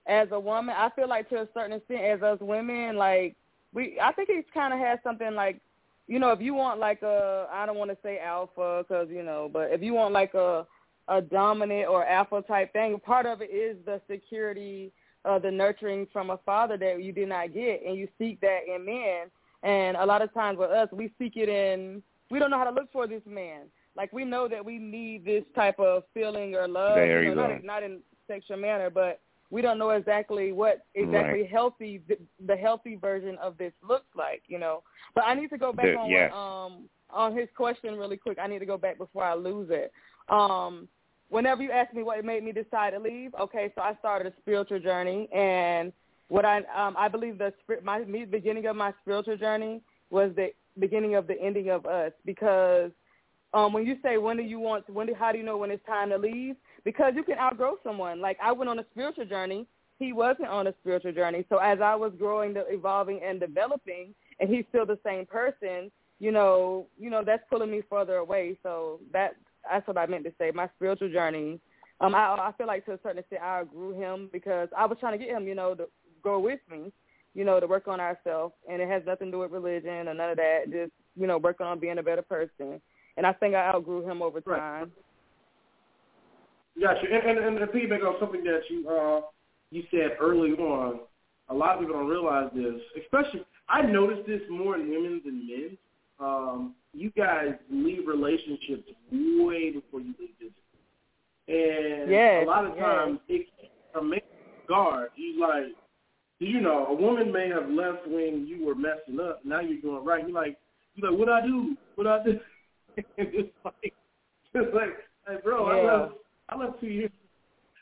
as 0.07 0.29
a 0.31 0.39
woman, 0.39 0.75
I 0.77 0.89
feel 0.95 1.07
like 1.07 1.29
to 1.29 1.41
a 1.41 1.47
certain 1.53 1.73
extent, 1.73 2.01
as 2.01 2.23
us 2.23 2.39
women, 2.39 2.95
like 2.95 3.35
we, 3.73 3.99
I 4.01 4.11
think 4.13 4.29
it 4.29 4.45
kind 4.53 4.73
of 4.73 4.79
has 4.79 4.99
something 5.03 5.35
like, 5.35 5.59
you 6.07 6.19
know, 6.19 6.31
if 6.31 6.39
you 6.39 6.53
want 6.53 6.79
like 6.79 7.01
a, 7.01 7.47
I 7.51 7.65
don't 7.65 7.77
want 7.77 7.91
to 7.91 7.97
say 8.01 8.19
alpha 8.19 8.85
because 8.87 9.09
you 9.09 9.23
know, 9.23 9.49
but 9.51 9.71
if 9.71 9.81
you 9.81 9.93
want 9.93 10.13
like 10.13 10.33
a 10.33 10.65
a 11.09 11.21
dominant 11.21 11.87
or 11.87 12.05
alpha 12.05 12.41
type 12.41 12.73
thing, 12.73 12.99
part 12.99 13.25
of 13.25 13.41
it 13.41 13.49
is 13.49 13.77
the 13.85 14.01
security, 14.09 14.91
uh, 15.25 15.39
the 15.39 15.51
nurturing 15.51 16.07
from 16.11 16.29
a 16.29 16.37
father 16.45 16.77
that 16.77 17.01
you 17.01 17.11
did 17.11 17.29
not 17.29 17.53
get, 17.53 17.81
and 17.85 17.95
you 17.95 18.07
seek 18.17 18.39
that 18.41 18.59
in 18.67 18.85
men. 18.85 19.27
And 19.63 19.97
a 19.97 20.05
lot 20.05 20.21
of 20.21 20.33
times 20.33 20.57
with 20.57 20.69
us, 20.69 20.89
we 20.91 21.11
seek 21.17 21.35
it 21.35 21.49
in. 21.49 22.01
We 22.29 22.39
don't 22.39 22.51
know 22.51 22.57
how 22.57 22.65
to 22.65 22.71
look 22.71 22.91
for 22.91 23.07
this 23.07 23.21
man. 23.25 23.63
Like 23.95 24.13
we 24.13 24.23
know 24.23 24.47
that 24.47 24.63
we 24.63 24.77
need 24.77 25.25
this 25.25 25.43
type 25.55 25.79
of 25.79 26.03
feeling 26.13 26.55
or 26.55 26.67
love. 26.67 26.95
There 26.95 27.23
you 27.23 27.29
you 27.29 27.35
know, 27.35 27.47
go. 27.47 27.53
not, 27.53 27.63
not 27.63 27.83
in 27.83 27.99
sexual 28.27 28.57
manner, 28.57 28.89
but 28.89 29.19
we 29.49 29.61
don't 29.61 29.79
know 29.79 29.91
exactly 29.91 30.51
what 30.51 30.85
exactly 30.95 31.41
right. 31.41 31.49
healthy 31.49 32.01
the, 32.07 32.17
the 32.45 32.55
healthy 32.55 32.95
version 32.95 33.37
of 33.41 33.57
this 33.57 33.73
looks 33.87 34.07
like, 34.15 34.43
you 34.47 34.59
know. 34.59 34.83
But 35.15 35.23
I 35.25 35.33
need 35.33 35.49
to 35.49 35.57
go 35.57 35.71
back 35.71 35.85
the, 35.85 35.95
on 35.95 36.09
yes. 36.09 36.31
um 36.33 36.89
on 37.09 37.35
his 37.35 37.47
question 37.55 37.95
really 37.97 38.17
quick. 38.17 38.37
I 38.41 38.47
need 38.47 38.59
to 38.59 38.65
go 38.65 38.77
back 38.77 38.97
before 38.97 39.23
I 39.23 39.35
lose 39.35 39.69
it. 39.71 39.91
Um 40.29 40.87
whenever 41.29 41.61
you 41.61 41.71
ask 41.71 41.93
me 41.93 42.03
what 42.03 42.23
made 42.23 42.43
me 42.43 42.51
decide 42.51 42.91
to 42.91 42.99
leave, 42.99 43.33
okay, 43.39 43.71
so 43.75 43.81
I 43.81 43.95
started 43.99 44.31
a 44.31 44.35
spiritual 44.41 44.79
journey 44.79 45.29
and 45.33 45.91
what 46.27 46.45
I 46.45 46.57
um 46.75 46.95
I 46.97 47.07
believe 47.07 47.37
the 47.37 47.53
my 47.83 47.99
me 47.99 48.25
beginning 48.25 48.65
of 48.65 48.75
my 48.75 48.93
spiritual 49.01 49.37
journey 49.37 49.81
was 50.09 50.31
the 50.35 50.49
beginning 50.79 51.15
of 51.15 51.27
the 51.27 51.39
ending 51.41 51.69
of 51.69 51.85
us 51.85 52.11
because 52.25 52.91
um 53.53 53.71
when 53.71 53.85
you 53.85 53.95
say 54.03 54.17
when 54.17 54.35
do 54.35 54.43
you 54.43 54.59
want 54.59 54.85
to, 54.87 54.91
when 54.91 55.07
do 55.07 55.13
how 55.17 55.31
do 55.31 55.37
you 55.37 55.43
know 55.45 55.57
when 55.57 55.71
it's 55.71 55.85
time 55.85 56.09
to 56.09 56.17
leave 56.17 56.55
because 56.87 57.11
you 57.17 57.23
can 57.23 57.37
outgrow 57.37 57.75
someone 57.83 58.21
like 58.21 58.37
i 58.41 58.49
went 58.49 58.69
on 58.69 58.79
a 58.79 58.85
spiritual 58.91 59.25
journey 59.25 59.67
he 59.99 60.13
wasn't 60.13 60.47
on 60.47 60.67
a 60.67 60.73
spiritual 60.79 61.11
journey 61.11 61.43
so 61.49 61.57
as 61.57 61.79
i 61.81 61.93
was 61.93 62.13
growing 62.17 62.55
evolving 62.69 63.19
and 63.21 63.41
developing 63.41 64.15
and 64.39 64.49
he's 64.49 64.63
still 64.69 64.85
the 64.85 64.97
same 65.05 65.25
person 65.25 65.91
you 66.19 66.31
know 66.31 66.87
you 66.97 67.09
know 67.09 67.23
that's 67.25 67.43
pulling 67.49 67.69
me 67.69 67.81
further 67.89 68.15
away 68.15 68.57
so 68.63 69.01
that 69.11 69.35
that's 69.69 69.85
what 69.85 69.97
i 69.97 70.05
meant 70.05 70.23
to 70.23 70.31
say 70.39 70.49
my 70.49 70.69
spiritual 70.77 71.09
journey 71.09 71.59
um 71.99 72.15
i 72.15 72.19
i 72.19 72.53
feel 72.57 72.67
like 72.67 72.85
to 72.85 72.93
a 72.93 72.99
certain 73.03 73.19
extent 73.19 73.41
i 73.43 73.59
outgrew 73.59 73.91
him 73.93 74.29
because 74.31 74.69
i 74.77 74.85
was 74.85 74.97
trying 74.97 75.19
to 75.19 75.25
get 75.25 75.35
him 75.35 75.45
you 75.45 75.55
know 75.55 75.75
to 75.75 75.89
go 76.23 76.39
with 76.39 76.61
me 76.71 76.89
you 77.33 77.43
know, 77.43 77.59
to 77.59 77.67
work 77.67 77.87
on 77.87 77.99
ourselves, 77.99 78.55
and 78.67 78.81
it 78.81 78.89
has 78.89 79.03
nothing 79.05 79.27
to 79.27 79.31
do 79.33 79.39
with 79.41 79.51
religion 79.51 80.07
or 80.07 80.13
none 80.15 80.31
of 80.31 80.37
that. 80.37 80.61
Just 80.71 80.91
you 81.15 81.27
know, 81.27 81.37
working 81.37 81.67
on 81.67 81.79
being 81.79 81.99
a 81.99 82.03
better 82.03 82.23
person. 82.23 82.81
And 83.15 83.27
I 83.27 83.33
think 83.33 83.53
I 83.53 83.67
outgrew 83.67 84.09
him 84.09 84.23
over 84.23 84.41
time. 84.41 84.55
Right. 84.55 84.87
Gotcha. 86.81 87.05
And, 87.11 87.37
and, 87.37 87.45
and 87.45 87.59
to 87.59 87.67
piggyback 87.67 88.03
on 88.03 88.15
something 88.19 88.43
that 88.43 88.61
you 88.69 88.87
uh, 88.89 89.21
you 89.71 89.83
said 89.91 90.17
early 90.19 90.51
on, 90.51 90.99
a 91.49 91.53
lot 91.53 91.75
of 91.75 91.81
people 91.81 91.95
don't 91.95 92.07
realize 92.07 92.49
this. 92.55 92.81
Especially, 93.01 93.45
I 93.69 93.81
noticed 93.81 94.27
this 94.27 94.41
more 94.49 94.75
in 94.75 94.89
women 94.89 95.21
than 95.25 95.47
men. 95.47 95.77
Um, 96.19 96.75
you 96.93 97.11
guys 97.11 97.53
leave 97.69 98.07
relationships 98.07 98.89
way 99.11 99.71
before 99.71 100.01
you 100.01 100.13
leave 100.19 100.37
business. 100.39 100.53
And 101.47 102.11
yes, 102.11 102.43
a 102.43 102.47
lot 102.47 102.65
of 102.65 102.73
yes. 102.75 102.83
times, 102.83 103.19
it 103.29 103.47
a 103.95 104.03
man 104.03 104.19
guard. 104.67 105.09
You 105.15 105.39
like, 105.39 105.75
you 106.39 106.59
know, 106.59 106.87
a 106.87 106.93
woman 106.93 107.31
may 107.31 107.49
have 107.49 107.69
left 107.69 108.07
when 108.07 108.45
you 108.47 108.65
were 108.65 108.75
messing 108.75 109.19
up. 109.19 109.41
Now 109.45 109.61
you're 109.61 109.81
doing 109.81 110.03
right. 110.03 110.27
You're 110.27 110.35
like, 110.35 110.57
you're 110.95 111.11
like, 111.11 111.19
what 111.19 111.29
I 111.29 111.41
do? 111.45 111.75
What 111.95 112.07
I 112.07 112.23
do? 112.23 112.39
and 112.97 113.05
it's 113.17 113.53
like, 113.63 113.93
it's 114.53 114.75
like, 114.75 114.89
hey, 115.27 115.37
bro, 115.43 115.67
Yeah. 115.67 115.89
I 115.89 115.97
left. 115.99 116.13
I 116.77 116.81
two 116.81 116.87
years. 116.87 117.11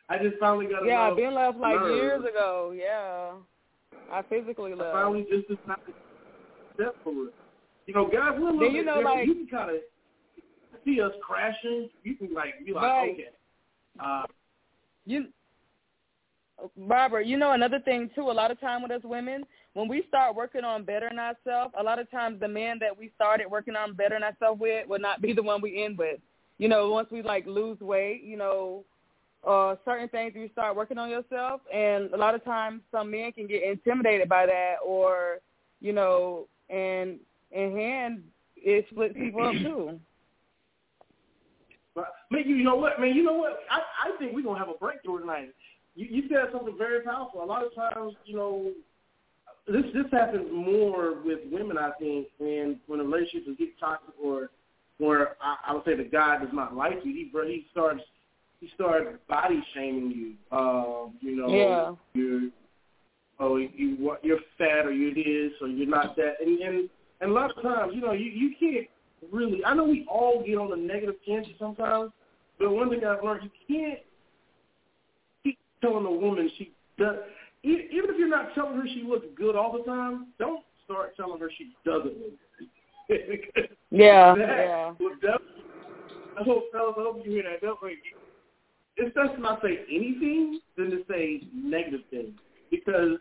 I 0.10 0.18
just 0.20 0.38
finally 0.40 0.68
got. 0.68 0.86
Yeah, 0.86 1.02
I've 1.02 1.16
been 1.18 1.34
left 1.34 1.58
like 1.58 1.80
years 1.82 2.24
ago. 2.24 2.74
Yeah, 2.76 3.32
I 4.12 4.22
physically 4.24 4.74
left. 4.76 4.96
I 4.96 5.04
finally 5.04 5.26
just 5.32 5.48
decided 5.48 5.86
to 5.88 5.94
step 6.76 6.96
for 7.04 7.12
it. 7.28 7.34
You 7.88 7.94
know, 7.94 8.06
guys, 8.06 8.38
we're 8.40 8.50
a 8.50 8.52
little 8.54 8.72
you 8.72 8.82
bit 8.82 8.86
know, 8.86 8.96
different. 8.98 9.18
like- 9.18 9.28
you 9.28 9.36
can 9.36 9.48
kind 9.48 9.70
of 9.76 9.82
see 10.84 11.02
us 11.02 11.12
crashing. 11.22 11.90
You 12.04 12.16
can 12.16 12.34
like 12.34 12.54
be 12.66 12.74
like, 12.74 12.84
Right. 12.84 13.12
okay. 13.14 13.30
Uh, 14.00 14.24
You, 15.06 15.28
Robert, 16.78 17.22
you 17.26 17.38
know 17.38 17.52
another 17.52 17.80
thing 17.80 18.10
too. 18.16 18.22
A 18.30 18.32
lot 18.32 18.52
of 18.52 18.60
time 18.60 18.82
with 18.82 18.92
us 18.92 19.02
women, 19.04 19.46
when 19.74 19.88
we 19.88 20.04
start 20.08 20.36
working 20.36 20.64
on 20.64 20.84
bettering 20.84 21.20
ourselves, 21.20 21.74
a 21.78 21.84
lot 21.84 22.00
of 22.00 22.10
times 22.12 22.40
the 22.40 22.48
man 22.48 22.78
that 22.80 22.96
we 22.98 23.12
started 23.16 23.48
working 23.50 23.76
on 23.76 23.94
bettering 23.94 24.24
ourselves 24.24 24.60
with 24.60 24.88
will 24.88 25.00
not 25.00 25.22
be 25.22 25.34
the 25.34 25.44
one 25.44 25.62
we 25.62 25.84
end 25.84 25.98
with. 25.98 26.20
You 26.58 26.70
know, 26.70 26.90
once 26.90 27.10
we 27.12 27.22
like 27.22 27.46
lose 27.46 27.80
weight, 27.80 28.24
you 28.24 28.38
know, 28.38 28.86
uh, 29.46 29.76
certain 29.86 30.10
things 30.10 30.34
you 30.36 30.50
start 30.52 30.76
working 30.76 30.98
on 30.98 31.10
yourself, 31.10 31.62
and 31.74 32.12
a 32.14 32.18
lot 32.18 32.34
of 32.34 32.44
times 32.44 32.82
some 32.92 33.12
men 33.12 33.32
can 33.32 33.48
get 33.48 33.64
intimidated 33.64 34.28
by 34.30 34.46
that, 34.46 34.76
or 34.86 35.40
you 35.82 35.94
know, 35.94 36.48
and 36.70 37.20
in 37.52 37.72
hand 37.76 38.24
it 38.58 38.86
splits 38.90 39.14
people 39.14 39.46
up 39.46 39.54
too. 39.54 40.00
but 41.96 42.46
you 42.46 42.64
know 42.64 42.76
what, 42.76 43.00
man? 43.00 43.14
You 43.16 43.24
know 43.24 43.34
what? 43.34 43.60
I 43.70 44.10
I 44.10 44.18
think 44.18 44.34
we're 44.34 44.44
gonna 44.44 44.60
have 44.60 44.70
a 44.70 44.80
breakthrough 44.80 45.20
tonight. 45.20 45.50
You, 45.96 46.08
you 46.10 46.24
said 46.30 46.52
something 46.52 46.76
very 46.78 47.02
powerful. 47.02 47.44
A 47.44 47.46
lot 47.46 47.64
of 47.66 47.76
times, 47.76 48.14
you 48.26 48.36
know, 48.36 48.72
this 49.68 49.84
this 49.94 50.06
happens 50.12 50.48
more 50.52 51.16
with 51.24 51.40
women. 51.52 51.78
I 51.78 51.92
think 52.00 52.28
when 52.40 52.80
when 52.88 53.00
relationships 53.00 53.58
get 53.60 53.80
toxic 53.80 54.14
or 54.22 54.50
where 54.98 55.36
I, 55.42 55.58
I 55.68 55.74
would 55.74 55.84
say 55.86 55.96
the 55.96 56.04
guy 56.04 56.38
does 56.40 56.54
not 56.54 56.76
like 56.76 57.00
you, 57.04 57.14
he 57.14 57.30
he 57.32 57.66
starts 57.72 58.02
he 58.60 58.70
starts 58.76 59.18
body 59.28 59.62
shaming 59.74 60.12
you. 60.12 60.58
Um, 60.58 61.16
you 61.22 61.36
know, 61.36 61.50
Yeah. 61.50 61.96
you're 62.14 62.50
oh 63.40 63.58
you 63.58 63.96
what 64.00 64.24
you're 64.24 64.40
fat 64.58 64.86
or 64.86 64.92
you're 64.92 65.14
this 65.14 65.54
or 65.62 65.68
you're 65.68 65.88
not 65.88 66.16
that, 66.16 66.36
and 66.42 66.60
and 66.60 66.90
and 67.22 67.32
a 67.32 67.34
lot 67.34 67.56
of 67.56 67.62
times, 67.62 67.94
you 67.96 68.02
know, 68.02 68.12
you 68.12 68.26
you 68.26 68.56
can't 68.60 68.88
really. 69.32 69.64
I 69.66 69.74
know 69.74 69.86
we 69.86 70.06
all 70.10 70.44
get 70.46 70.58
on 70.58 70.70
the 70.70 70.76
negative 70.76 71.16
tangent 71.26 71.56
sometimes, 71.60 72.12
but 72.60 72.72
one 72.72 72.90
thing 72.90 73.04
I've 73.06 73.24
learned, 73.24 73.50
you 73.68 73.78
can't 73.78 74.00
keep 75.44 75.58
telling 75.82 76.06
a 76.06 76.12
woman 76.12 76.50
she 76.58 76.74
does. 76.98 77.18
Even 77.64 77.88
if 77.92 78.20
you're 78.20 78.30
not 78.30 78.54
telling 78.54 78.78
her 78.78 78.86
she 78.86 79.04
looks 79.04 79.26
good 79.36 79.56
all 79.56 79.76
the 79.76 79.84
time, 79.84 80.28
don't 80.38 80.64
start 80.84 81.16
telling 81.16 81.40
her 81.40 81.50
she 81.58 81.74
doesn't 81.84 82.18
look 82.18 82.34
good. 83.08 83.70
Yeah, 83.96 84.36
yeah. 84.38 84.92
I 86.38 86.44
hope 86.44 86.64
fellas, 86.72 86.96
I 86.98 87.02
hope 87.02 87.22
you 87.24 87.32
hear 87.32 87.44
that. 87.44 87.62
Definitely, 87.62 87.98
it's 88.98 89.16
best 89.16 89.36
to 89.36 89.42
not 89.42 89.62
say 89.62 89.80
anything 89.90 90.60
than 90.78 90.92
to 90.92 91.04
say 91.10 91.44
negative 91.54 92.02
things 92.10 92.34
because 92.70 93.18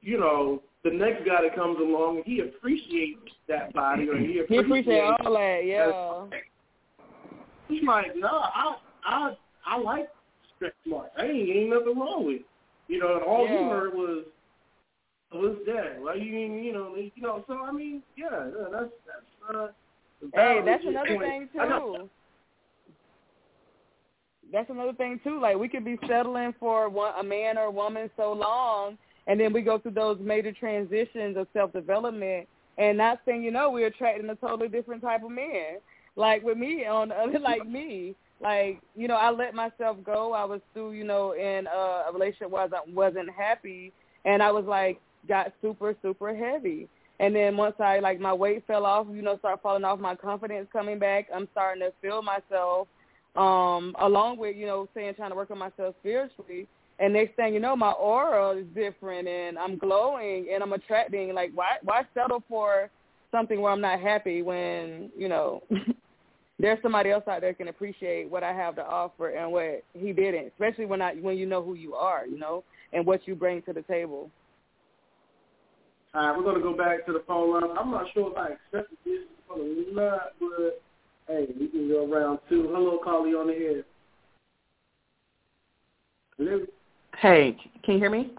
you 0.00 0.18
know 0.18 0.62
the 0.84 0.90
next 0.90 1.26
guy 1.26 1.42
that 1.42 1.56
comes 1.56 1.78
along 1.80 2.22
he 2.24 2.40
appreciates 2.40 3.18
that 3.48 3.72
body 3.72 4.08
or 4.08 4.16
he 4.18 4.34
He 4.34 4.38
appreciates. 4.38 4.66
appreciate 4.66 5.00
all 5.00 5.32
that. 5.34 5.60
Yeah. 5.64 6.38
He's 7.68 7.82
like, 7.82 8.14
no, 8.14 8.28
I 8.28 8.76
I 9.04 9.32
I 9.66 9.78
like 9.78 10.08
stretch 10.54 10.74
marks. 10.86 11.10
I 11.18 11.24
ain't 11.24 11.50
ain't 11.50 11.70
nothing 11.70 11.98
wrong 11.98 12.26
with. 12.26 12.36
it. 12.36 12.46
You 12.86 13.00
know, 13.00 13.14
and 13.16 13.24
all 13.24 13.48
you 13.48 13.54
Yeah. 13.54 13.68
heard 13.70 13.94
was 13.94 14.24
was 15.32 15.56
that. 15.66 16.00
Well, 16.00 16.16
you 16.16 16.32
mean 16.32 16.62
you 16.62 16.72
know 16.72 16.94
you 16.94 17.10
know. 17.20 17.44
So 17.48 17.54
I 17.54 17.72
mean, 17.72 18.04
yeah, 18.16 18.28
yeah 18.30 18.68
that's 18.70 18.92
that's. 19.04 19.56
uh 19.58 19.68
Hey, 20.34 20.60
that's 20.64 20.84
another 20.84 21.18
thing 21.18 21.48
too. 21.52 22.08
That's 24.52 24.70
another 24.70 24.92
thing 24.92 25.20
too. 25.24 25.40
Like 25.40 25.56
we 25.56 25.68
could 25.68 25.84
be 25.84 25.98
settling 26.06 26.54
for 26.58 26.88
one, 26.88 27.12
a 27.18 27.22
man 27.22 27.58
or 27.58 27.64
a 27.64 27.70
woman 27.70 28.10
so 28.16 28.32
long, 28.32 28.96
and 29.26 29.38
then 29.38 29.52
we 29.52 29.62
go 29.62 29.78
through 29.78 29.92
those 29.92 30.18
major 30.20 30.52
transitions 30.52 31.36
of 31.36 31.46
self 31.52 31.72
development, 31.72 32.48
and 32.78 32.96
not 32.96 33.20
saying 33.26 33.42
you 33.42 33.50
know 33.50 33.70
we're 33.70 33.88
attracting 33.88 34.28
a 34.30 34.34
totally 34.36 34.68
different 34.68 35.02
type 35.02 35.24
of 35.24 35.30
man. 35.30 35.78
Like 36.14 36.42
with 36.42 36.58
me 36.58 36.86
on 36.86 37.12
other, 37.12 37.38
like 37.40 37.66
me, 37.66 38.14
like 38.40 38.80
you 38.94 39.08
know 39.08 39.16
I 39.16 39.30
let 39.30 39.54
myself 39.54 39.98
go. 40.04 40.32
I 40.32 40.44
was 40.44 40.60
through 40.72 40.92
you 40.92 41.04
know 41.04 41.32
in 41.32 41.66
a, 41.66 42.04
a 42.08 42.12
relationship 42.12 42.50
where 42.50 42.62
I 42.62 42.68
wasn't 42.92 43.30
happy, 43.30 43.92
and 44.24 44.42
I 44.42 44.50
was 44.52 44.64
like 44.64 45.00
got 45.28 45.52
super 45.60 45.94
super 46.02 46.34
heavy. 46.34 46.88
And 47.18 47.34
then 47.34 47.56
once 47.56 47.76
I 47.80 47.98
like 47.98 48.20
my 48.20 48.32
weight 48.32 48.66
fell 48.66 48.84
off, 48.84 49.06
you 49.10 49.22
know, 49.22 49.38
start 49.38 49.60
falling 49.62 49.84
off, 49.84 49.98
my 49.98 50.14
confidence 50.14 50.68
coming 50.72 50.98
back. 50.98 51.28
I'm 51.34 51.48
starting 51.52 51.82
to 51.82 51.92
feel 52.02 52.22
myself, 52.22 52.88
um, 53.36 53.94
along 54.00 54.38
with 54.38 54.56
you 54.56 54.66
know 54.66 54.88
saying 54.94 55.14
trying 55.14 55.30
to 55.30 55.36
work 55.36 55.50
on 55.50 55.58
myself 55.58 55.94
spiritually. 56.00 56.66
And 56.98 57.12
next 57.12 57.36
thing 57.36 57.52
you 57.52 57.60
know, 57.60 57.76
my 57.76 57.92
aura 57.92 58.56
is 58.56 58.66
different, 58.74 59.28
and 59.28 59.58
I'm 59.58 59.76
glowing, 59.78 60.48
and 60.52 60.62
I'm 60.62 60.72
attracting. 60.72 61.34
Like, 61.34 61.52
why 61.54 61.76
why 61.82 62.02
settle 62.14 62.42
for 62.48 62.90
something 63.32 63.60
where 63.60 63.72
I'm 63.72 63.80
not 63.80 64.00
happy 64.00 64.42
when 64.42 65.10
you 65.16 65.28
know 65.28 65.62
there's 66.58 66.78
somebody 66.82 67.10
else 67.10 67.24
out 67.28 67.40
there 67.40 67.54
can 67.54 67.68
appreciate 67.68 68.30
what 68.30 68.42
I 68.42 68.52
have 68.52 68.76
to 68.76 68.84
offer 68.84 69.30
and 69.30 69.52
what 69.52 69.84
he 69.94 70.12
didn't, 70.12 70.46
especially 70.48 70.86
when 70.86 71.00
I 71.00 71.14
when 71.14 71.38
you 71.38 71.46
know 71.46 71.62
who 71.62 71.74
you 71.74 71.94
are, 71.94 72.26
you 72.26 72.38
know, 72.38 72.62
and 72.92 73.06
what 73.06 73.26
you 73.26 73.34
bring 73.34 73.62
to 73.62 73.72
the 73.72 73.82
table. 73.82 74.30
All 76.16 76.26
right, 76.28 76.36
we're 76.36 76.44
going 76.44 76.56
to 76.56 76.62
go 76.62 76.74
back 76.74 77.04
to 77.06 77.12
the 77.12 77.22
phone 77.26 77.52
line. 77.52 77.76
I'm 77.78 77.90
not 77.90 78.06
sure 78.14 78.30
if 78.30 78.38
I 78.38 78.48
accepted 78.54 78.96
this 79.04 79.20
or 79.50 79.58
not, 79.92 80.32
but 80.40 80.82
hey, 81.28 81.46
we 81.60 81.68
can 81.68 81.88
go 81.90 82.06
round 82.10 82.38
two. 82.48 82.68
Hello, 82.72 82.98
Carly 83.04 83.32
on 83.32 83.48
the 83.48 83.52
air. 83.52 83.82
Hello, 86.38 86.64
Hey, 87.18 87.54
can 87.84 87.94
you 87.94 88.00
hear 88.00 88.08
me? 88.10 88.32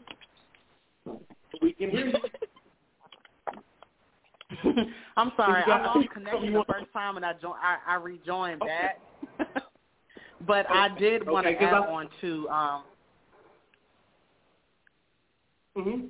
we 1.61 1.73
can 1.73 1.91
hear 1.91 2.07
you. 2.07 2.13
I'm 5.17 5.31
sorry, 5.37 5.61
I 5.63 5.85
lost 5.85 6.09
connection 6.11 6.53
the 6.53 6.63
first 6.67 6.91
time 6.93 7.17
and 7.17 7.25
I 7.25 7.33
jo- 7.33 7.55
I, 7.61 7.77
I 7.87 7.95
rejoined 7.95 8.61
Okay. 8.63 8.91
back. 9.37 9.63
but 10.47 10.65
I 10.69 10.89
did 10.97 11.27
want 11.27 11.45
to 11.45 11.51
Okay, 11.51 11.59
'cause 11.59 11.73
add 11.73 11.73
I- 11.83 11.91
on 11.91 12.09
to 12.21 12.49
um 12.49 12.83
hmm 15.75 16.05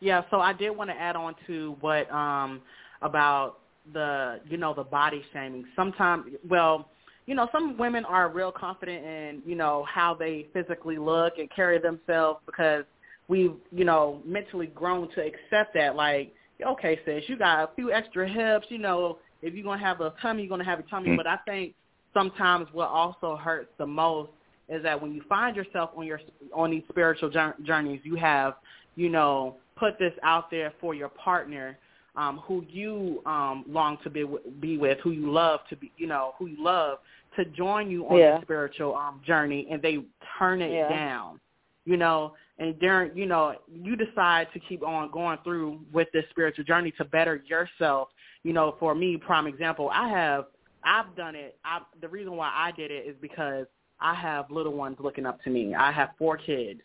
Yeah, 0.00 0.22
so 0.30 0.40
I 0.40 0.52
did 0.52 0.70
want 0.70 0.90
to 0.90 0.96
add 0.96 1.16
on 1.16 1.34
to 1.46 1.76
what 1.80 2.10
um 2.10 2.62
about 3.02 3.58
the 3.92 4.40
you 4.48 4.56
know 4.56 4.74
the 4.74 4.84
body 4.84 5.22
shaming. 5.32 5.64
Sometimes, 5.76 6.32
well, 6.48 6.88
you 7.26 7.34
know, 7.34 7.48
some 7.52 7.76
women 7.78 8.04
are 8.04 8.28
real 8.28 8.52
confident 8.52 9.04
in 9.04 9.42
you 9.46 9.54
know 9.54 9.86
how 9.88 10.14
they 10.14 10.46
physically 10.52 10.98
look 10.98 11.34
and 11.38 11.48
carry 11.54 11.78
themselves 11.78 12.40
because 12.46 12.84
we've 13.28 13.54
you 13.72 13.84
know 13.84 14.20
mentally 14.24 14.66
grown 14.68 15.08
to 15.14 15.20
accept 15.20 15.74
that. 15.74 15.96
Like, 15.96 16.34
okay, 16.64 16.98
sis, 17.04 17.24
you 17.28 17.36
got 17.36 17.64
a 17.64 17.74
few 17.74 17.92
extra 17.92 18.28
hips. 18.28 18.66
You 18.70 18.78
know, 18.78 19.18
if 19.42 19.54
you're 19.54 19.64
gonna 19.64 19.84
have 19.84 20.00
a 20.00 20.14
tummy, 20.20 20.42
you're 20.42 20.50
gonna 20.50 20.64
have 20.64 20.80
a 20.80 20.84
tummy. 20.84 21.10
Mm. 21.10 21.16
But 21.16 21.26
I 21.26 21.36
think 21.46 21.74
sometimes 22.14 22.68
what 22.72 22.88
also 22.88 23.36
hurts 23.36 23.70
the 23.78 23.86
most 23.86 24.30
is 24.68 24.82
that 24.82 25.00
when 25.00 25.12
you 25.12 25.22
find 25.28 25.56
yourself 25.56 25.90
on 25.96 26.06
your 26.06 26.20
on 26.54 26.70
these 26.70 26.84
spiritual 26.88 27.30
journeys, 27.62 28.00
you 28.04 28.16
have 28.16 28.54
you 28.96 29.08
know 29.08 29.56
put 29.80 29.98
this 29.98 30.12
out 30.22 30.50
there 30.50 30.72
for 30.80 30.94
your 30.94 31.08
partner 31.08 31.76
um, 32.16 32.38
who 32.46 32.64
you 32.68 33.22
um, 33.26 33.64
long 33.68 33.98
to 34.04 34.10
be 34.10 34.24
be 34.60 34.76
with, 34.78 34.98
who 35.02 35.10
you 35.12 35.30
love 35.30 35.60
to 35.70 35.76
be, 35.76 35.90
you 35.96 36.06
know, 36.06 36.34
who 36.38 36.46
you 36.46 36.62
love 36.62 36.98
to 37.36 37.44
join 37.46 37.90
you 37.90 38.06
on 38.08 38.18
Yeah. 38.18 38.36
the 38.38 38.42
spiritual 38.42 38.96
um, 38.96 39.20
journey, 39.24 39.66
and 39.70 39.80
they 39.80 40.04
turn 40.38 40.60
it 40.60 40.72
Yeah. 40.72 40.88
down, 40.88 41.40
you 41.84 41.96
know, 41.96 42.34
and 42.58 42.78
during, 42.80 43.16
you 43.16 43.26
know, 43.26 43.54
you 43.72 43.96
decide 43.96 44.48
to 44.52 44.60
keep 44.60 44.82
on 44.82 45.10
going 45.10 45.38
through 45.44 45.80
with 45.92 46.08
this 46.12 46.24
spiritual 46.30 46.64
journey 46.64 46.90
to 46.98 47.04
better 47.04 47.36
yourself. 47.46 48.08
You 48.42 48.52
know, 48.52 48.76
for 48.80 48.94
me, 48.94 49.16
prime 49.16 49.46
example, 49.46 49.88
I 49.92 50.08
have, 50.08 50.46
I've 50.82 51.14
done 51.16 51.36
it. 51.36 51.58
I, 51.64 51.80
the 52.00 52.08
reason 52.08 52.36
why 52.36 52.50
I 52.52 52.72
did 52.72 52.90
it 52.90 53.06
is 53.06 53.14
because 53.20 53.66
I 54.00 54.14
have 54.14 54.50
little 54.50 54.72
ones 54.72 54.96
looking 54.98 55.26
up 55.26 55.42
to 55.44 55.50
me. 55.50 55.74
I 55.74 55.92
have 55.92 56.10
four 56.18 56.36
kids. 56.36 56.80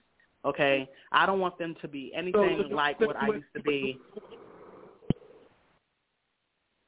Okay, 0.46 0.88
I 1.12 1.26
don't 1.26 1.40
want 1.40 1.58
them 1.58 1.76
to 1.82 1.88
be 1.88 2.12
anything 2.16 2.64
so- 2.70 2.76
like 2.76 3.00
what 3.00 3.16
I 3.16 3.28
used 3.28 3.46
to 3.56 3.62
be. 3.62 4.00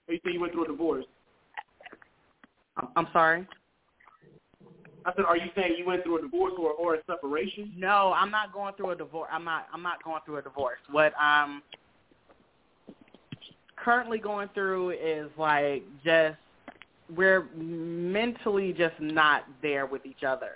You 0.08 0.20
say 0.24 0.32
you 0.32 0.40
went 0.40 0.54
through 0.54 0.66
a 0.66 0.68
divorce? 0.68 1.06
I'm- 2.78 2.92
I'm 2.96 3.08
sorry. 3.12 3.46
I 5.06 5.14
said, 5.16 5.26
are 5.26 5.38
you 5.38 5.50
saying 5.56 5.76
you 5.78 5.86
went 5.86 6.04
through 6.04 6.20
a 6.20 6.22
divorce 6.22 6.54
or 6.58 6.72
or 6.72 6.96
a 6.96 7.04
separation? 7.06 7.74
No, 7.76 8.14
I'm 8.14 8.30
not 8.30 8.52
going 8.54 8.74
through 8.76 8.92
a 8.92 8.96
divorce. 8.96 9.30
I'm 9.32 9.44
not. 9.44 9.68
I'm 9.74 9.82
not 9.82 10.04
going 10.04 10.22
through 10.26 10.38
a 10.38 10.42
divorce. 10.42 10.80
What 10.92 11.14
I'm 11.18 11.64
currently 13.78 14.20
going 14.20 14.50
through 14.50 14.92
is 14.92 15.30
like 15.38 15.84
just 16.04 16.38
we're 17.16 17.48
mentally 17.56 18.74
just 18.74 19.00
not 19.00 19.46
there 19.62 19.86
with 19.86 20.06
each 20.06 20.24
other. 20.24 20.52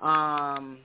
Um, 0.00 0.78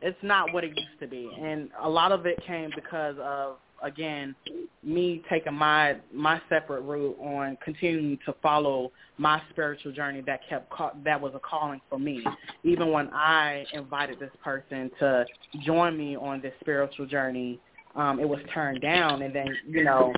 it's 0.00 0.18
not 0.22 0.52
what 0.52 0.64
it 0.64 0.70
used 0.76 1.00
to 1.00 1.06
be, 1.06 1.30
and 1.40 1.70
a 1.82 1.88
lot 1.88 2.12
of 2.12 2.26
it 2.26 2.38
came 2.46 2.70
because 2.74 3.16
of 3.20 3.56
again 3.82 4.34
me 4.82 5.22
taking 5.30 5.54
my 5.54 5.96
my 6.12 6.40
separate 6.48 6.80
route 6.80 7.16
on 7.20 7.56
continuing 7.64 8.18
to 8.26 8.34
follow 8.42 8.90
my 9.18 9.40
spiritual 9.50 9.92
journey 9.92 10.20
that 10.20 10.40
kept 10.48 10.68
ca- 10.70 10.94
that 11.04 11.20
was 11.20 11.32
a 11.34 11.38
calling 11.38 11.80
for 11.88 11.98
me 11.98 12.24
even 12.64 12.90
when 12.92 13.08
I 13.12 13.64
invited 13.72 14.18
this 14.18 14.30
person 14.42 14.90
to 14.98 15.24
join 15.64 15.96
me 15.96 16.16
on 16.16 16.40
this 16.40 16.52
spiritual 16.60 17.06
journey, 17.06 17.58
um, 17.96 18.20
it 18.20 18.28
was 18.28 18.40
turned 18.52 18.80
down. 18.80 19.22
And 19.22 19.34
then, 19.34 19.48
you 19.66 19.84
know, 19.84 20.12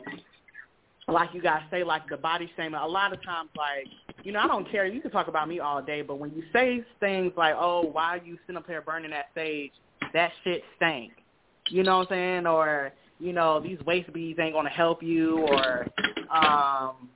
like 1.08 1.30
you 1.32 1.42
guys 1.42 1.62
say, 1.70 1.84
like 1.84 2.08
the 2.08 2.16
body 2.16 2.50
shaming, 2.56 2.74
a 2.74 2.86
lot 2.86 3.12
of 3.12 3.22
times, 3.22 3.50
like, 3.56 3.86
you 4.24 4.32
know, 4.32 4.40
I 4.40 4.46
don't 4.46 4.70
care. 4.70 4.86
You 4.86 5.00
can 5.00 5.10
talk 5.10 5.28
about 5.28 5.48
me 5.48 5.60
all 5.60 5.82
day, 5.82 6.02
but 6.02 6.18
when 6.18 6.30
you 6.34 6.42
say 6.52 6.84
things 7.00 7.32
like, 7.36 7.54
oh, 7.58 7.88
why 7.92 8.16
are 8.16 8.24
you 8.24 8.38
sitting 8.46 8.56
up 8.56 8.66
here 8.66 8.80
burning 8.82 9.10
that 9.10 9.26
sage? 9.34 9.72
That 10.12 10.30
shit 10.44 10.62
stank. 10.76 11.12
You 11.68 11.82
know 11.82 11.98
what 11.98 12.12
I'm 12.12 12.16
saying? 12.16 12.46
Or, 12.46 12.92
you 13.18 13.32
know, 13.32 13.60
these 13.60 13.78
waist 13.86 14.12
beads 14.12 14.38
ain't 14.38 14.54
to 14.54 14.70
help 14.70 15.02
you 15.02 15.38
or, 15.38 15.86
um, 16.34 17.08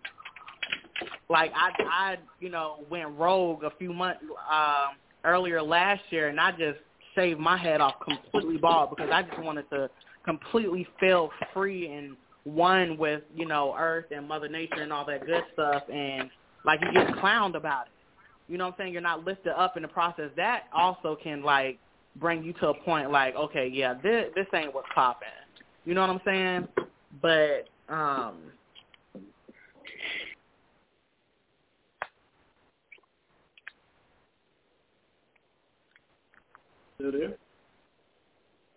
like 1.28 1.50
I, 1.54 1.70
I, 1.90 2.16
you 2.40 2.50
know, 2.50 2.84
went 2.90 3.10
rogue 3.18 3.64
a 3.64 3.70
few 3.78 3.92
months 3.92 4.22
um, 4.50 4.96
earlier 5.24 5.62
last 5.62 6.02
year, 6.10 6.28
and 6.28 6.38
I 6.38 6.50
just 6.52 6.78
shaved 7.14 7.40
my 7.40 7.56
head 7.56 7.80
off 7.80 7.94
completely 8.04 8.58
bald 8.58 8.90
because 8.90 9.10
I 9.12 9.22
just 9.22 9.42
wanted 9.42 9.68
to 9.70 9.88
completely 10.24 10.86
feel 11.00 11.30
free 11.52 11.90
and 11.90 12.16
one 12.44 12.98
with 12.98 13.22
you 13.34 13.46
know 13.46 13.74
Earth 13.78 14.06
and 14.10 14.28
Mother 14.28 14.48
Nature 14.48 14.82
and 14.82 14.92
all 14.92 15.06
that 15.06 15.26
good 15.26 15.42
stuff, 15.54 15.82
and 15.92 16.30
like 16.64 16.80
you 16.80 16.92
get 16.92 17.08
clowned 17.16 17.56
about 17.56 17.86
it. 17.86 17.92
You 18.48 18.58
know 18.58 18.66
what 18.66 18.74
I'm 18.74 18.78
saying? 18.78 18.92
You're 18.92 19.02
not 19.02 19.24
lifted 19.24 19.58
up 19.58 19.76
in 19.76 19.82
the 19.82 19.88
process. 19.88 20.30
That 20.36 20.64
also 20.72 21.16
can 21.22 21.42
like 21.42 21.78
bring 22.16 22.42
you 22.42 22.52
to 22.54 22.68
a 22.68 22.74
point 22.74 23.10
like, 23.10 23.34
okay, 23.34 23.68
yeah, 23.72 23.94
this 24.02 24.26
this 24.34 24.46
ain't 24.54 24.74
what's 24.74 24.88
popping. 24.94 25.28
You 25.84 25.94
know 25.94 26.00
what 26.02 26.10
I'm 26.10 26.20
saying? 26.24 26.68
But 27.22 27.68
um 27.88 28.36
Still 36.96 37.12
there? 37.12 37.34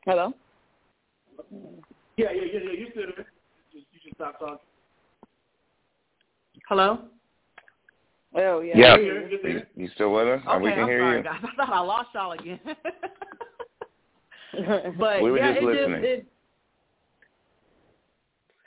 Hello. 0.06 0.34
Yeah, 2.18 2.28
yeah, 2.34 2.42
yeah, 2.52 2.60
yeah. 2.64 2.72
You 2.72 2.88
still 2.92 3.04
there? 3.16 3.26
Just, 3.72 3.86
you 3.92 4.00
should 4.04 4.16
stop 4.16 4.40
talking. 4.40 4.58
hello. 6.68 7.00
Oh 8.38 8.62
yeah. 8.62 8.74
Yeah. 8.78 8.96
You're 8.98 9.22
you're 9.28 9.32
You, 9.32 9.40
there. 9.44 9.68
you 9.76 9.90
still 9.96 10.14
with 10.14 10.28
us? 10.28 10.42
Okay, 10.48 10.64
we 10.64 10.70
can 10.72 10.82
I'm 10.82 10.88
hear 10.88 11.02
sorry, 11.02 11.18
you. 11.18 11.24
guys. 11.24 11.40
I 11.44 11.56
thought 11.66 11.74
I 11.74 11.80
lost 11.80 12.10
y'all 12.14 12.32
again. 12.34 12.60
but 15.00 15.22
We 15.22 15.32
were 15.32 15.38
yeah, 15.38 15.54
just 15.54 15.64
it 15.64 15.66
listening. 15.66 16.02
Just, 16.02 16.06
it, 16.06 16.26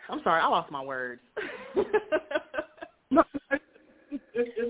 I'm 0.08 0.20
sorry, 0.24 0.40
I 0.42 0.46
lost 0.46 0.70
my 0.70 0.84
words. 0.84 1.20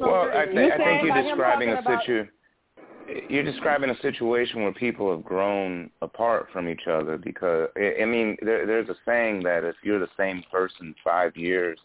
Well. 0.00 0.30
I, 0.34 0.44
You 0.44 0.52
th- 0.52 0.72
I 0.72 0.76
saying 0.78 1.00
think 1.02 1.14
you're 1.14 1.22
describing 1.22 1.68
a 1.70 1.82
talking 1.82 2.18
about- 2.20 3.30
You're 3.30 3.44
describing 3.44 3.90
a 3.90 3.98
situation 4.00 4.62
where 4.62 4.72
people 4.72 5.10
have 5.14 5.24
grown 5.24 5.90
apart 6.02 6.48
from 6.52 6.68
each 6.68 6.86
other 6.90 7.18
because 7.18 7.68
I 7.76 8.02
I 8.02 8.04
mean 8.06 8.36
there, 8.42 8.66
there's 8.66 8.88
a 8.88 8.94
saying 9.06 9.42
that 9.44 9.64
if 9.64 9.76
you're 9.82 9.98
the 9.98 10.08
same 10.16 10.42
person 10.50 10.94
five 11.04 11.36
years 11.36 11.78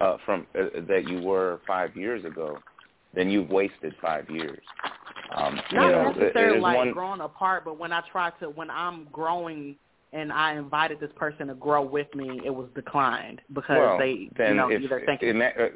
uh, 0.00 0.16
from 0.24 0.46
uh, 0.58 0.80
that 0.88 1.08
you 1.08 1.20
were 1.20 1.60
five 1.66 1.96
years 1.96 2.24
ago, 2.24 2.58
then 3.14 3.30
you've 3.30 3.50
wasted 3.50 3.94
five 4.00 4.28
years. 4.30 4.60
Um, 5.34 5.60
you 5.70 5.76
Not 5.76 5.90
know, 5.90 6.12
necessarily 6.12 6.60
like 6.60 6.76
one. 6.76 6.92
growing 6.92 7.20
apart, 7.20 7.64
but 7.64 7.78
when 7.78 7.92
I 7.92 8.02
try 8.12 8.30
to, 8.40 8.50
when 8.50 8.70
I'm 8.70 9.08
growing 9.12 9.76
and 10.12 10.32
I 10.32 10.54
invited 10.54 11.00
this 11.00 11.10
person 11.16 11.48
to 11.48 11.54
grow 11.54 11.82
with 11.82 12.12
me, 12.14 12.40
it 12.44 12.50
was 12.50 12.68
declined 12.74 13.40
because 13.52 13.76
well, 13.76 13.98
they, 13.98 14.30
then 14.36 14.50
you 14.50 14.54
know, 14.54 14.68
if, 14.68 14.82
either 14.82 15.02
thinking, 15.04 15.28
ima- 15.30 15.52
uh, 15.58 15.68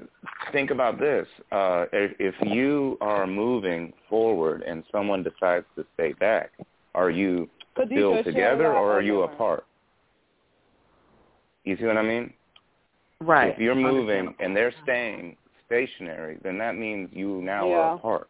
think 0.52 0.70
about 0.70 1.00
this: 1.00 1.26
uh, 1.50 1.86
if, 1.92 2.12
if 2.18 2.34
you 2.48 2.96
are 3.00 3.26
moving 3.26 3.92
forward 4.08 4.62
and 4.62 4.84
someone 4.92 5.22
decides 5.22 5.66
to 5.76 5.84
stay 5.94 6.12
back, 6.14 6.52
are 6.94 7.10
you 7.10 7.48
Khadijah, 7.76 7.94
still 7.94 8.24
together 8.24 8.72
or 8.72 8.92
are 8.92 9.02
you 9.02 9.22
apart? 9.22 9.64
You 11.64 11.76
see 11.76 11.84
what 11.84 11.96
I 11.96 12.02
mean? 12.02 12.32
Right? 13.20 13.52
If 13.52 13.58
you're 13.58 13.74
moving 13.74 14.34
and 14.38 14.56
they're 14.56 14.74
staying 14.82 15.36
stationary, 15.66 16.38
then 16.42 16.58
that 16.58 16.76
means 16.76 17.10
you 17.12 17.40
now 17.42 17.68
Yeah. 17.68 17.76
are 17.76 17.94
apart. 17.96 18.28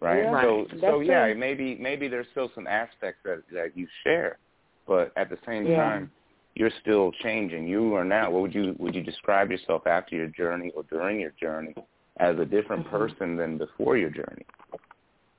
Right? 0.00 0.24
Yeah, 0.24 0.42
so 0.42 0.66
that's 0.68 0.80
so 0.80 1.00
yeah, 1.00 1.26
true. 1.26 1.34
maybe 1.36 1.76
maybe 1.76 2.08
there's 2.08 2.26
still 2.30 2.50
some 2.54 2.66
aspects 2.66 3.20
that 3.24 3.42
that 3.52 3.76
you 3.76 3.86
share, 4.02 4.38
but 4.86 5.12
at 5.16 5.28
the 5.30 5.38
same 5.46 5.66
Yeah. 5.66 5.76
time 5.76 6.10
you're 6.54 6.70
still 6.80 7.12
changing. 7.12 7.66
You 7.66 7.94
are 7.94 8.04
now 8.04 8.30
what 8.30 8.42
would 8.42 8.54
you 8.54 8.74
would 8.78 8.94
you 8.94 9.02
describe 9.02 9.50
yourself 9.50 9.86
after 9.86 10.16
your 10.16 10.26
journey 10.28 10.70
or 10.74 10.82
during 10.84 11.20
your 11.20 11.30
journey 11.40 11.74
as 12.18 12.38
a 12.38 12.44
different 12.44 12.86
Mhm. 12.86 12.90
person 12.90 13.36
than 13.36 13.58
before 13.58 13.96
your 13.96 14.10
journey, 14.10 14.44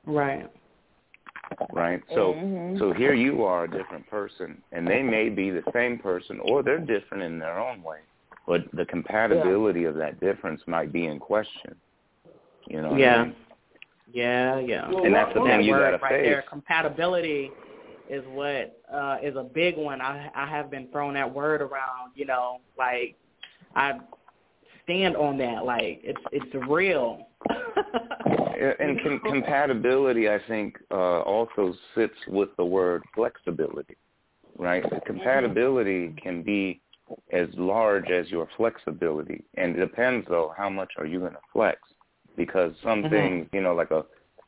Right. 0.05 0.49
right? 1.71 2.01
So 2.13 2.33
Mhm. 2.33 2.79
so 2.79 2.93
here 2.93 3.13
you 3.13 3.43
are 3.43 3.65
a 3.65 3.69
different 3.69 4.07
person, 4.07 4.63
and 4.71 4.87
they 4.87 5.03
may 5.03 5.29
be 5.29 5.49
the 5.49 5.63
same 5.73 5.99
person, 5.99 6.39
or 6.39 6.63
they're 6.63 6.79
different 6.79 7.23
in 7.23 7.37
their 7.37 7.59
own 7.59 7.83
way, 7.83 7.99
but 8.47 8.61
the 8.73 8.85
compatibility 8.85 9.85
of 9.85 9.95
that 9.95 10.19
difference 10.19 10.61
might 10.67 10.91
be 10.91 11.05
in 11.07 11.19
question. 11.19 11.75
You 12.67 12.81
know? 12.81 12.89
what 12.89 12.95
I 12.95 12.99
Yeah. 12.99 13.23
mean? 13.23 13.35
Yeah, 14.11 14.59
yeah. 14.59 14.89
Well, 14.91 15.05
And 15.05 15.15
that's 15.15 15.33
the 15.33 15.39
thing 15.39 15.49
that 15.49 15.63
you 15.63 15.71
gotta 15.73 15.97
right 15.97 16.21
there, 16.21 16.41
face. 16.41 16.49
compatibility 16.49 17.51
is 18.09 18.23
what 18.27 18.79
uh 18.91 19.17
is 19.23 19.35
a 19.37 19.43
big 19.43 19.77
one. 19.77 20.01
I 20.01 20.29
I 20.35 20.45
have 20.45 20.69
been 20.69 20.87
throwing 20.91 21.13
that 21.15 21.33
word 21.33 21.61
around, 21.61 22.11
you 22.15 22.25
know, 22.25 22.59
like 22.77 23.15
I 23.75 23.99
stand 24.83 25.15
on 25.15 25.37
that. 25.37 25.65
Like 25.65 26.01
it's 26.03 26.21
it's 26.31 26.53
real. 26.67 27.27
And 28.79 29.01
com- 29.01 29.19
compatibility, 29.25 30.29
I 30.29 30.39
think, 30.47 30.77
uh, 30.91 31.21
also 31.21 31.73
sits 31.95 32.13
with 32.27 32.49
the 32.55 32.63
word 32.63 33.03
flexibility, 33.13 33.97
right? 34.57 34.83
Compatibility 35.05 36.13
can 36.21 36.43
be 36.43 36.79
as 37.31 37.47
large 37.55 38.09
as 38.09 38.29
your 38.29 38.47
flexibility, 38.57 39.43
and 39.55 39.75
it 39.75 39.79
depends 39.79 40.27
though 40.27 40.53
how 40.57 40.69
much 40.69 40.91
are 40.97 41.05
you 41.05 41.19
going 41.19 41.33
to 41.33 41.39
flex, 41.51 41.79
because 42.35 42.73
some 42.83 43.03
Mhm. 43.03 43.09
things, 43.09 43.49
you 43.53 43.61
know, 43.61 43.75
like 43.75 43.91
a 43.91 44.05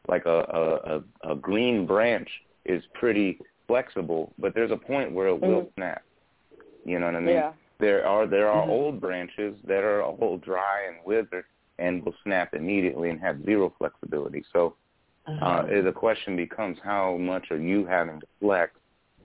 like 0.07 0.25
a, 0.25 1.03
a 1.23 1.31
a 1.31 1.35
green 1.35 1.85
branch 1.85 2.29
is 2.65 2.83
pretty 2.93 3.39
flexible, 3.67 4.33
but 4.37 4.53
there's 4.53 4.71
a 4.71 4.77
point 4.77 5.11
where 5.11 5.27
it 5.27 5.41
will 5.41 5.63
Mhm. 5.63 5.73
snap. 5.75 6.03
You 6.85 6.99
know 6.99 7.07
what 7.07 7.15
I 7.15 7.19
mean? 7.19 7.35
Yeah. 7.35 7.53
There 7.79 8.05
are 8.07 8.25
there 8.27 8.47
are 8.47 8.65
Mhm. 8.65 8.69
old 8.69 9.01
branches 9.01 9.57
that 9.63 9.83
are 9.83 10.03
all 10.03 10.37
dry 10.37 10.83
and 10.87 10.97
withered 11.05 11.45
and 11.79 12.03
will 12.05 12.15
snap 12.23 12.53
immediately 12.53 13.09
and 13.09 13.19
have 13.19 13.43
zero 13.43 13.69
flexibility. 13.77 14.43
So 14.53 14.75
uh, 15.41 15.63
the 15.81 15.91
question 15.91 16.35
becomes 16.35 16.77
how 16.83 17.17
much 17.17 17.51
are 17.51 17.57
you 17.57 17.85
having 17.85 18.19
to 18.19 18.27
flex 18.39 18.71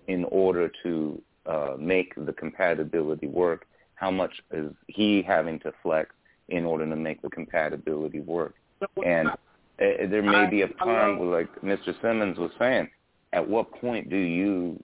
in 0.08 0.24
order 0.24 0.70
to 0.82 1.22
uh, 1.50 1.76
make 1.78 2.14
the 2.16 2.32
compatibility 2.32 3.26
work? 3.26 3.66
How 3.94 4.10
much 4.10 4.32
is 4.52 4.72
he 4.86 5.22
having 5.22 5.58
to 5.60 5.72
flex 5.82 6.10
in 6.48 6.64
order 6.64 6.88
to 6.88 6.96
make 6.96 7.20
the 7.22 7.28
compatibility 7.28 8.20
work? 8.20 8.54
And 9.04 9.28
uh, 9.28 9.36
there 9.78 10.22
may 10.22 10.48
be 10.48 10.62
a 10.62 10.68
time 10.68 11.18
where, 11.18 11.40
like 11.40 11.60
Mr. 11.62 12.00
Simmons 12.00 12.38
was 12.38 12.50
saying, 12.58 12.88
at 13.32 13.46
what 13.46 13.72
point 13.80 14.08
do 14.10 14.16
you 14.16 14.82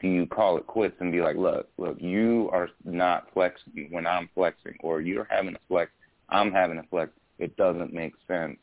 do 0.00 0.08
you 0.08 0.26
call 0.26 0.58
it 0.58 0.66
quits 0.66 0.96
and 1.00 1.12
be 1.12 1.20
like, 1.20 1.36
look, 1.36 1.68
look, 1.78 1.96
you 2.00 2.50
are 2.52 2.68
not 2.84 3.28
flexing 3.32 3.88
when 3.90 4.06
I'm 4.06 4.28
flexing, 4.34 4.76
or 4.80 5.00
you're 5.00 5.26
having 5.30 5.54
a 5.54 5.58
flex, 5.68 5.90
I'm 6.28 6.52
having 6.52 6.78
a 6.78 6.82
flex. 6.84 7.12
It 7.38 7.56
doesn't 7.56 7.92
make 7.92 8.14
sense 8.26 8.58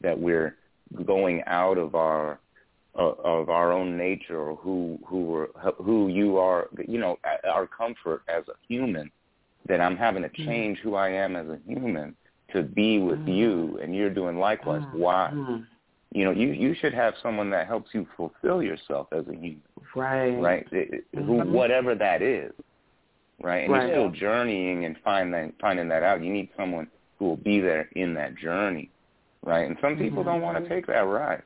that 0.00 0.18
we're 0.18 0.56
going 1.04 1.42
out 1.46 1.78
of 1.78 1.94
our 1.94 2.38
uh, 2.96 3.12
of 3.24 3.48
our 3.50 3.72
own 3.72 3.96
nature 3.96 4.38
or 4.40 4.56
who 4.56 4.98
who 5.06 5.24
we're, 5.24 5.46
who 5.82 6.08
you 6.08 6.36
are, 6.38 6.68
you 6.86 6.98
know, 6.98 7.18
our 7.48 7.66
comfort 7.66 8.22
as 8.28 8.44
a 8.48 8.54
human. 8.68 9.10
That 9.68 9.80
I'm 9.82 9.96
having 9.98 10.22
to 10.22 10.30
change 10.30 10.78
who 10.78 10.94
I 10.94 11.10
am 11.10 11.36
as 11.36 11.46
a 11.48 11.58
human 11.66 12.14
to 12.54 12.62
be 12.62 12.98
with 13.00 13.18
Mm-hmm. 13.18 13.28
you, 13.30 13.78
and 13.82 13.94
you're 13.94 14.08
doing 14.08 14.38
likewise. 14.38 14.82
Why? 14.92 15.30
You 16.14 16.24
know, 16.24 16.30
you 16.30 16.48
you 16.52 16.74
should 16.80 16.94
have 16.94 17.12
someone 17.22 17.50
that 17.50 17.66
helps 17.66 17.90
you 17.92 18.06
fulfill 18.16 18.62
yourself 18.62 19.08
as 19.12 19.26
a 19.28 19.32
human 19.34 19.60
Right. 19.94 20.30
right? 20.40 20.66
It- 20.72 21.04
who, 21.12 21.40
whatever 21.42 21.94
that 21.96 22.22
is, 22.22 22.52
right? 23.42 23.64
And 23.64 23.72
Right. 23.72 23.88
you're 23.88 23.94
still 23.94 24.10
journeying 24.10 24.86
and 24.86 24.96
finding 25.04 25.52
finding 25.60 25.88
that 25.88 26.02
out. 26.02 26.22
You 26.22 26.32
need 26.32 26.48
someone 26.56 26.88
who 27.18 27.26
will 27.26 27.36
be 27.36 27.60
there 27.60 27.88
in 27.94 28.14
that 28.14 28.36
journey, 28.36 28.88
right? 29.44 29.66
And 29.68 29.76
some 29.82 29.96
people 29.98 30.24
don't 30.24 30.40
want 30.40 30.62
to 30.62 30.68
take 30.68 30.86
that 30.86 31.00
ride. 31.06 31.42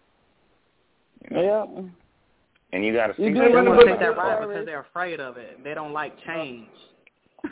You 1.30 1.36
know? 1.36 1.42
Yeah. 1.76 1.82
And 2.74 2.84
you 2.84 2.94
got 2.94 3.08
to 3.08 3.14
see 3.16 3.24
You 3.24 3.34
do 3.34 3.40
They 3.40 3.46
that. 3.48 3.52
don't 3.52 3.66
wanna 3.66 3.80
take 3.80 3.88
take 3.90 4.00
that 4.00 4.16
that 4.16 4.18
ride 4.18 4.48
because 4.48 4.66
they're 4.66 4.80
afraid 4.80 5.20
of 5.20 5.36
it. 5.36 5.62
They 5.62 5.74
don't 5.74 5.92
like 5.92 6.14
change. 6.26 6.68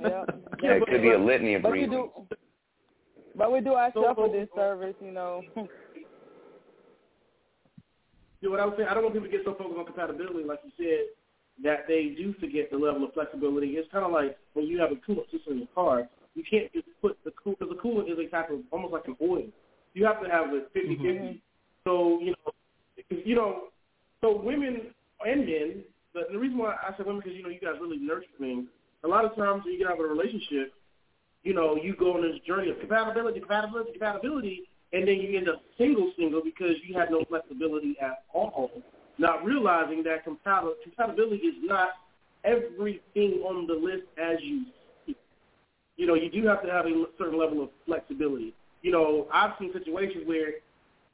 Yeah. 0.00 0.24
Yeah, 0.62 0.70
it 0.80 0.86
could 0.88 1.02
be 1.02 1.10
a 1.10 1.18
litany 1.18 1.54
of 1.56 1.62
But 1.62 1.72
we 1.72 1.80
reasons. 1.80 2.08
do, 2.30 2.36
but 3.36 3.52
we 3.52 3.60
do 3.60 3.74
ourselves 3.74 4.16
So- 4.16 4.32
a 4.32 4.46
disservice, 4.46 4.94
you 5.00 5.10
know. 5.12 5.42
You 8.40 8.50
know 8.50 8.56
what 8.56 8.60
I 8.60 8.66
was 8.66 8.74
saying? 8.76 8.88
I 8.90 8.94
don't 8.94 9.04
want 9.04 9.14
people 9.14 9.30
to 9.30 9.32
get 9.32 9.44
so 9.46 9.54
focused 9.54 9.78
on 9.78 9.86
compatibility, 9.86 10.44
like 10.44 10.60
you 10.64 10.72
said, 10.76 11.08
that 11.64 11.88
they 11.88 12.14
do 12.14 12.34
forget 12.38 12.70
the 12.70 12.76
level 12.76 13.02
of 13.04 13.14
flexibility. 13.14 13.68
It's 13.80 13.90
kind 13.90 14.04
of 14.04 14.12
like 14.12 14.36
when 14.52 14.66
you 14.66 14.78
have 14.80 14.92
a 14.92 14.96
coolant 14.96 15.30
system 15.30 15.54
in 15.54 15.58
your 15.60 15.68
car, 15.74 16.06
you 16.34 16.44
can't 16.44 16.70
just 16.74 16.84
put 17.00 17.16
the 17.24 17.30
cool 17.42 17.54
because 17.58 17.74
the 17.74 17.80
coolant 17.80 18.12
is 18.12 18.18
a 18.18 18.28
type 18.28 18.50
of 18.50 18.60
almost 18.70 18.92
like 18.92 19.06
an 19.06 19.16
oil. 19.22 19.44
You 19.94 20.04
have 20.04 20.20
to 20.22 20.28
have 20.28 20.48
a 20.52 20.64
50 20.74 20.88
50 20.88 21.04
mm-hmm. 21.04 21.32
So 21.84 22.20
you 22.20 22.32
know, 22.36 22.36
because, 22.44 22.54
you 23.10 23.34
know, 23.34 23.64
so 24.20 24.40
women 24.40 24.92
and 25.24 25.46
men. 25.46 25.84
But 26.12 26.30
the 26.32 26.38
reason 26.38 26.58
why 26.58 26.74
I 26.74 26.96
said 26.96 27.06
women 27.06 27.22
because 27.24 27.36
you 27.36 27.42
know 27.42 27.48
you 27.48 27.60
guys 27.60 27.74
really 27.80 27.98
nurture 27.98 28.26
things. 28.38 28.66
A 29.04 29.08
lot 29.08 29.24
of 29.24 29.34
times 29.36 29.64
when 29.64 29.74
you 29.74 29.78
get 29.78 29.88
out 29.88 29.98
of 29.98 30.04
a 30.04 30.08
relationship, 30.08 30.72
you 31.42 31.52
know, 31.52 31.76
you 31.76 31.94
go 31.94 32.14
on 32.14 32.22
this 32.22 32.40
journey 32.46 32.70
of 32.70 32.80
compatibility, 32.80 33.40
compatibility, 33.40 33.92
compatibility, 33.92 34.62
and 34.92 35.06
then 35.06 35.16
you 35.16 35.36
end 35.36 35.48
up 35.48 35.60
single, 35.76 36.12
single 36.16 36.40
because 36.42 36.76
you 36.86 36.96
have 36.98 37.10
no 37.10 37.24
flexibility 37.28 37.96
at 38.00 38.22
all. 38.32 38.70
Not 39.18 39.44
realizing 39.44 40.02
that 40.04 40.24
compatibility, 40.24 40.80
compatibility 40.84 41.36
is 41.36 41.54
not 41.62 41.88
everything 42.44 43.42
on 43.44 43.66
the 43.66 43.74
list 43.74 44.04
as 44.18 44.38
you 44.42 44.64
see. 45.06 45.16
You 45.96 46.06
know, 46.06 46.14
you 46.14 46.30
do 46.30 46.46
have 46.46 46.62
to 46.62 46.70
have 46.70 46.86
a 46.86 47.04
certain 47.18 47.38
level 47.38 47.62
of 47.62 47.70
flexibility. 47.86 48.54
You 48.82 48.92
know, 48.92 49.28
I've 49.32 49.52
seen 49.58 49.72
situations 49.72 50.26
where 50.26 50.54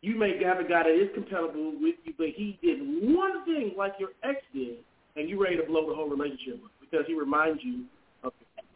you 0.03 0.17
may 0.17 0.43
have 0.43 0.59
a 0.59 0.65
guy 0.65 0.85
that 0.85 0.95
is 0.95 1.11
compatible 1.15 1.75
with 1.81 1.97
you, 2.05 2.15
but 2.17 2.29
he 2.35 2.59
did 2.63 2.79
one 3.15 3.45
thing 3.45 3.73
like 3.77 3.95
your 3.99 4.11
ex 4.23 4.41
did, 4.55 4.79
and 5.17 5.29
you're 5.29 5.43
ready 5.43 5.57
to 5.57 5.65
blow 5.65 5.89
the 5.89 5.95
whole 5.95 6.09
relationship 6.09 6.61
up 6.65 6.71
because 6.81 7.07
he 7.07 7.15
reminds 7.15 7.63
you 7.63 7.85
of 8.25 8.33
your 8.41 8.49
ex. 8.59 8.67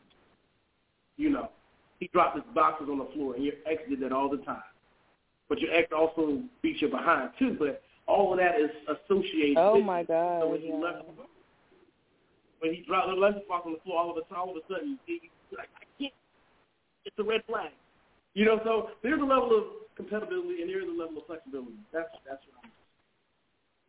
You 1.17 1.31
know, 1.31 1.51
he 1.99 2.09
dropped 2.13 2.37
his 2.37 2.45
boxes 2.55 2.89
on 2.91 2.99
the 2.99 3.09
floor, 3.15 3.35
and 3.35 3.45
your 3.45 3.55
ex 3.67 3.83
did 3.89 4.01
that 4.01 4.13
all 4.13 4.29
the 4.29 4.43
time. 4.45 4.63
But 5.49 5.61
your 5.61 5.73
ex 5.73 5.91
also 5.97 6.43
beat 6.63 6.81
you 6.81 6.89
behind 6.89 7.31
too. 7.39 7.57
But 7.59 7.83
all 8.07 8.33
of 8.33 8.39
that 8.39 8.61
is 8.61 8.71
associated. 8.85 9.57
oh 9.57 9.77
with 9.77 9.85
my. 9.85 10.03
God. 10.03 10.43
So 10.43 10.49
when 10.51 10.61
he 10.61 10.69
yeah. 10.69 10.75
left, 10.75 11.05
when 12.59 12.75
he 12.75 12.85
dropped 12.87 13.09
the 13.09 13.15
left 13.15 13.49
box 13.49 13.65
on 13.67 13.73
the 13.73 13.79
floor, 13.85 13.99
all 13.99 14.11
of 14.11 14.17
a 14.17 14.21
sudden, 14.29 14.37
all 14.37 14.51
of 14.51 14.57
a 14.57 14.73
sudden, 14.73 14.99
he, 15.07 15.31
like, 15.57 15.69
I 15.77 15.85
can't. 15.99 16.13
It's 17.05 17.17
a 17.19 17.23
red 17.23 17.43
flag. 17.47 17.71
You 18.35 18.45
know, 18.45 18.61
so 18.65 18.91
there's 19.03 19.21
a 19.21 19.25
level 19.25 19.57
of 19.57 19.65
compatibility 19.97 20.61
and 20.63 20.71
there 20.71 20.81
is 20.83 20.89
a 20.89 20.93
level 20.93 21.19
of 21.19 21.27
flexibility. 21.27 21.73
That's 21.93 22.09
that's 22.29 22.43
what 22.47 22.65
I'm. 22.65 22.71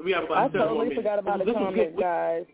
We 0.06 0.12
have 0.12 0.26
about 0.26 0.38
I 0.38 0.48
totally 0.50 0.80
minutes. 0.90 0.96
forgot 0.98 1.20
about 1.20 1.40
the 1.40 1.46
This 1.46 1.54
comment, 1.54 1.98
guys. 2.00 2.46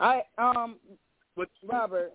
I 0.00 0.22
um 0.38 0.76
What- 1.34 1.48
Robert, 1.66 2.12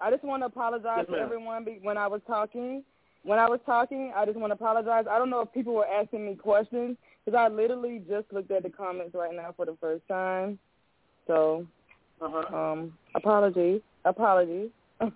I 0.00 0.10
just 0.10 0.24
want 0.24 0.42
to 0.42 0.46
apologize 0.46 1.06
Yes, 1.08 1.16
to 1.16 1.22
everyone 1.22 1.64
be- 1.64 1.78
when 1.82 1.96
I 1.98 2.06
was 2.06 2.20
talking. 2.26 2.84
When 3.22 3.38
I 3.38 3.48
was 3.48 3.60
talking, 3.64 4.12
I 4.14 4.26
just 4.26 4.36
want 4.38 4.50
to 4.50 4.54
apologize. 4.54 5.06
I 5.10 5.18
don't 5.18 5.30
know 5.30 5.40
if 5.40 5.52
people 5.52 5.72
were 5.74 5.86
asking 5.86 6.26
me 6.26 6.34
questions 6.34 6.98
because 7.24 7.38
I 7.38 7.48
literally 7.48 8.00
just 8.06 8.30
looked 8.32 8.50
at 8.50 8.62
the 8.64 8.68
comments 8.70 9.14
right 9.14 9.34
now 9.34 9.52
for 9.56 9.64
the 9.64 9.76
first 9.80 10.06
time. 10.08 10.58
So, 11.26 11.66
Uh-huh. 12.20 12.54
um, 12.54 12.98
apologies, 13.14 13.80
apologies. 14.04 14.70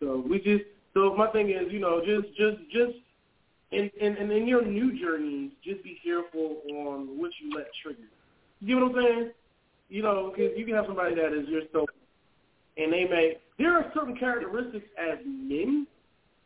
So 0.00 0.24
we 0.28 0.38
just 0.38 0.64
so 0.94 1.14
my 1.16 1.28
thing 1.28 1.50
is, 1.50 1.72
you 1.72 1.80
know, 1.80 2.00
just 2.04 2.34
just 2.36 2.58
just 2.72 2.94
in 3.72 3.90
in, 4.00 4.30
in 4.30 4.46
your 4.46 4.64
new 4.64 4.98
journeys, 4.98 5.50
just 5.62 5.82
be 5.82 5.98
careful 6.02 6.58
on 6.70 7.18
what 7.18 7.30
you 7.42 7.56
let 7.56 7.66
trigger. 7.82 8.08
You 8.60 8.76
get 8.76 8.82
what 8.82 8.96
I'm 8.96 9.04
saying? 9.04 9.30
You 9.88 10.02
know, 10.02 10.32
because 10.34 10.56
you 10.56 10.64
can 10.64 10.74
have 10.74 10.86
somebody 10.86 11.14
that 11.14 11.32
is 11.32 11.48
your 11.48 11.62
so, 11.72 11.86
and 12.76 12.92
they 12.92 13.04
may. 13.04 13.38
There 13.58 13.72
are 13.74 13.90
certain 13.94 14.16
characteristics 14.16 14.86
as 14.98 15.18
men 15.24 15.86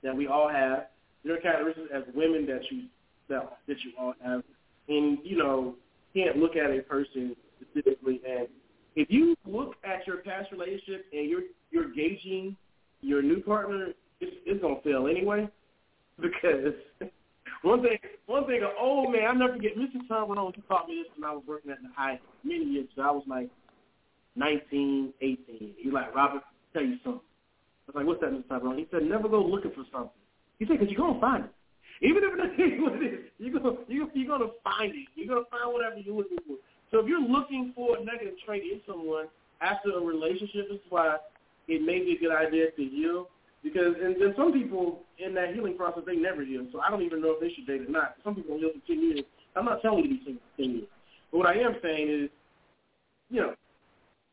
that 0.03 0.15
we 0.15 0.27
all 0.27 0.49
have. 0.49 0.87
There 1.25 1.35
are 1.35 1.41
characteristics 1.41 1.89
as 1.95 2.03
women 2.15 2.47
that 2.47 2.63
you 2.71 2.85
that 3.29 3.59
that 3.67 3.77
you 3.85 3.93
all 3.99 4.15
have, 4.25 4.43
and 4.89 5.19
you 5.23 5.37
know, 5.37 5.75
can't 6.15 6.37
look 6.37 6.57
at 6.57 6.71
a 6.71 6.83
person 6.83 7.37
specifically. 7.61 8.21
And 8.29 8.49
if 8.97 9.11
you 9.11 9.37
look 9.47 9.75
at 9.85 10.07
your 10.07 10.19
past 10.19 10.51
relationship 10.53 11.07
and 11.13 11.29
you're 11.29 11.43
you're 11.71 11.93
gauging 11.93 12.57
your 13.01 13.23
new 13.23 13.41
partner, 13.41 13.89
it's, 14.21 14.37
it's 14.47 14.63
gonna 14.63 14.81
fail 14.83 15.07
anyway. 15.07 15.49
Because 16.21 16.75
one 17.63 17.81
thing, 17.81 17.97
one 18.27 18.45
thing, 18.47 18.61
old 18.81 19.13
man, 19.13 19.29
I 19.29 19.33
never 19.35 19.53
forget. 19.53 19.77
Mr. 19.77 20.03
Tyrone, 20.09 20.53
he 20.53 20.63
taught 20.63 20.89
me 20.89 21.05
this 21.05 21.13
when 21.17 21.31
I 21.31 21.33
was 21.33 21.45
working 21.47 21.71
at 21.71 21.79
the 21.81 21.91
high 21.95 22.19
many 22.43 22.65
years 22.65 22.89
ago. 22.93 23.03
I 23.03 23.11
was 23.13 23.23
like 23.29 23.49
nineteen, 24.35 25.13
eighteen. 25.21 25.75
He's 25.77 25.93
like, 25.93 26.13
Robert, 26.13 26.43
tell 26.73 26.83
you 26.83 26.97
something. 27.05 27.21
I 27.23 27.87
was 27.87 27.95
like, 27.95 28.07
what's 28.07 28.21
that, 28.21 28.31
Mr. 28.31 28.49
Tyrone? 28.49 28.79
He 28.79 28.87
said, 28.91 29.03
never 29.03 29.29
go 29.29 29.43
looking 29.43 29.71
for 29.71 29.85
something. 29.93 30.11
He 30.59 30.67
said, 30.67 30.79
because 30.79 30.91
you're 30.91 31.07
gonna 31.07 31.21
find 31.21 31.45
it. 31.45 31.51
Even 32.03 32.23
if 32.23 32.31
it 32.35 32.61
ain't 32.63 32.83
what 32.83 32.95
it 32.95 33.15
is, 33.15 33.21
you're 33.39 33.59
gonna 33.59 33.77
you're, 33.89 34.07
gonna 34.27 34.51
find 34.63 34.95
it. 34.95 35.07
You're 35.15 35.29
gonna 35.29 35.47
find 35.51 35.73
whatever 35.73 35.99
you're 35.99 36.15
looking 36.15 36.39
for. 36.47 36.57
So 36.91 37.01
if 37.01 37.07
you're 37.07 37.23
looking 37.23 37.73
for 37.75 37.99
a 37.99 38.05
negative 38.05 38.35
trait 38.47 38.63
in 38.63 38.81
someone 38.87 39.27
after 39.61 39.91
a 39.91 40.01
relationship, 40.01 40.67
is 40.71 40.79
why 40.89 41.17
it 41.69 41.83
may 41.83 42.01
be 42.01 42.17
a 42.17 42.19
good 42.19 42.35
idea 42.35 42.71
to 42.71 42.85
heal. 42.85 43.29
Because 43.63 43.95
and 44.03 44.15
then 44.21 44.35
some 44.37 44.53
people 44.53 45.01
in 45.19 45.35
that 45.35 45.55
healing 45.55 45.77
process 45.77 46.05
they 46.07 46.17
never 46.17 46.45
heal. 46.45 46.67
So 46.73 46.81
I 46.81 46.91
don't 46.91 47.03
even 47.03 47.21
know 47.21 47.33
if 47.33 47.41
they 47.41 47.53
should 47.55 47.67
date 47.67 47.83
or 47.83 47.91
not. 47.91 48.15
Some 48.25 48.35
people 48.35 48.57
heal 48.57 48.71
for 48.73 48.87
ten 48.87 49.03
years. 49.03 49.25
I'm 49.57 49.65
not 49.65 49.83
telling 49.83 50.05
you 50.05 50.19
to 50.19 50.25
be 50.25 50.41
ten 50.57 50.71
years. 50.71 50.89
But 51.31 51.39
what 51.39 51.47
I 51.49 51.59
am 51.59 51.75
saying 51.83 52.09
is, 52.09 52.31
you 53.31 53.41
know, 53.41 53.55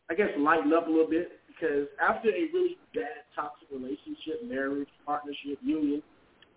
I 0.09 0.13
guess 0.13 0.29
lighten 0.37 0.71
up 0.73 0.87
a 0.87 0.89
little 0.89 1.09
bit 1.09 1.39
because 1.47 1.87
after 1.99 2.29
a 2.29 2.45
really 2.53 2.77
bad 2.93 3.25
toxic 3.35 3.67
relationship, 3.71 4.43
marriage, 4.47 4.87
partnership, 5.05 5.57
union, 5.63 6.03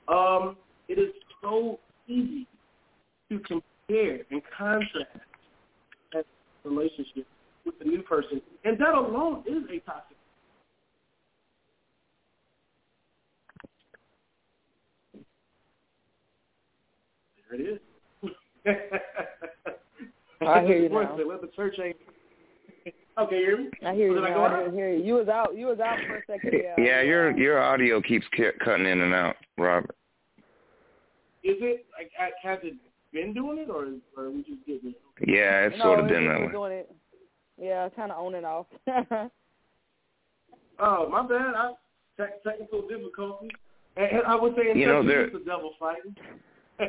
um, 0.08 0.56
it 0.88 0.98
is 0.98 1.12
so 1.40 1.78
easy 2.06 2.46
to 3.30 3.38
compare 3.40 4.20
and 4.30 4.42
contrast 4.56 5.08
that 6.12 6.26
relationship 6.64 7.26
with 7.64 7.78
the 7.78 7.84
new 7.86 8.02
person, 8.02 8.42
and 8.64 8.78
that 8.78 8.94
alone 8.94 9.42
is 9.46 9.64
a 9.70 9.80
toxic. 9.80 10.17
There 17.50 17.60
it 17.60 17.64
is. 17.74 17.80
I 20.40 20.64
hear 20.64 20.78
you 20.78 20.88
now. 20.88 21.16
Let 21.16 21.40
the 21.40 21.50
church 21.54 21.76
ain't. 21.82 21.96
Okay, 23.18 23.36
hear 23.38 23.58
me? 23.58 23.68
I 23.84 23.94
hear 23.94 24.08
you 24.08 24.14
Did 24.14 24.24
I 24.24 24.30
now. 24.30 24.44
I 24.44 24.58
didn't 24.60 24.74
hear 24.74 24.90
you. 24.90 25.04
You 25.04 25.14
was 25.14 25.28
out. 25.28 25.56
You 25.56 25.66
was 25.66 25.80
out 25.80 25.98
for 26.06 26.16
a 26.16 26.22
second. 26.26 26.52
Yeah. 26.52 26.74
Yeah, 26.78 27.02
your 27.02 27.36
your 27.36 27.60
audio 27.60 28.00
keeps 28.00 28.26
cutting 28.64 28.86
in 28.86 29.00
and 29.00 29.12
out, 29.14 29.36
Robert. 29.56 29.96
Is 31.42 31.56
it 31.60 31.86
like 31.98 32.10
has 32.42 32.58
it 32.62 32.74
been 33.12 33.34
doing 33.34 33.58
it, 33.58 33.68
or 33.70 33.88
or 34.16 34.24
are 34.26 34.30
we 34.30 34.42
just 34.42 34.64
getting 34.66 34.90
it? 34.90 35.00
Yeah, 35.26 35.66
it's 35.66 35.76
no, 35.78 35.84
sort 35.84 36.00
of 36.00 36.06
it's 36.06 36.14
been 36.14 36.28
that 36.28 36.40
way. 36.40 36.52
doing 36.52 36.72
it. 36.72 36.94
Yeah, 37.60 37.88
kind 37.96 38.12
of 38.12 38.18
on 38.18 38.34
and 38.34 38.46
off. 38.46 38.66
Oh, 40.80 41.08
my 41.08 41.22
bad. 41.26 41.54
I 41.56 41.72
tech 42.16 42.40
technical 42.44 42.86
difficulties. 42.86 43.50
And, 43.96 44.18
and 44.18 44.22
I 44.26 44.36
would 44.36 44.54
say 44.54 44.70
in 44.70 44.78
You 44.78 44.86
know, 44.86 45.02
Texas, 45.02 45.08
there- 45.08 45.24
it's 45.24 45.32
the 45.32 45.40
devil 45.40 45.72
fighting. 45.80 46.14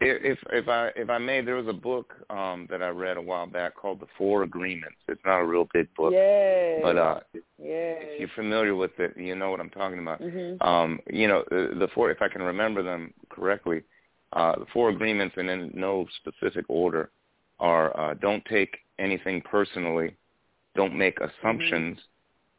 If 0.00 0.38
if 0.50 0.68
I 0.68 0.90
if 0.96 1.10
I 1.10 1.18
may, 1.18 1.42
there 1.42 1.56
was 1.56 1.68
a 1.68 1.72
book 1.72 2.14
um 2.30 2.66
that 2.70 2.82
I 2.82 2.88
read 2.88 3.18
a 3.18 3.22
while 3.22 3.46
back 3.46 3.76
called 3.76 4.00
The 4.00 4.06
Four 4.16 4.42
Agreements. 4.42 4.96
It's 5.06 5.20
not 5.24 5.40
a 5.40 5.44
real 5.44 5.68
big 5.72 5.94
book, 5.94 6.12
yeah. 6.14 6.78
but 6.82 6.96
uh 6.96 7.20
yeah. 7.58 7.94
you're 8.18 8.28
familiar 8.34 8.74
with 8.74 8.92
it, 8.98 9.16
you 9.16 9.34
know 9.34 9.50
what 9.50 9.60
I'm 9.60 9.70
talking 9.70 9.98
about. 9.98 10.20
Mm-hmm. 10.20 10.66
Um, 10.66 10.98
you 11.10 11.28
know, 11.28 11.44
the, 11.50 11.76
the 11.78 11.88
four, 11.94 12.10
if 12.10 12.22
I 12.22 12.28
can 12.28 12.42
remember 12.42 12.82
them 12.82 13.12
correctly, 13.28 13.82
uh, 14.32 14.58
the 14.58 14.66
four 14.72 14.88
agreements, 14.88 15.34
and 15.36 15.50
in 15.50 15.70
no 15.74 16.06
specific 16.20 16.64
order, 16.68 17.10
are 17.60 17.94
uh, 17.98 18.14
don't 18.14 18.44
take 18.46 18.78
anything 18.98 19.42
personally, 19.42 20.16
don't 20.74 20.96
make 20.96 21.18
assumptions, 21.20 21.98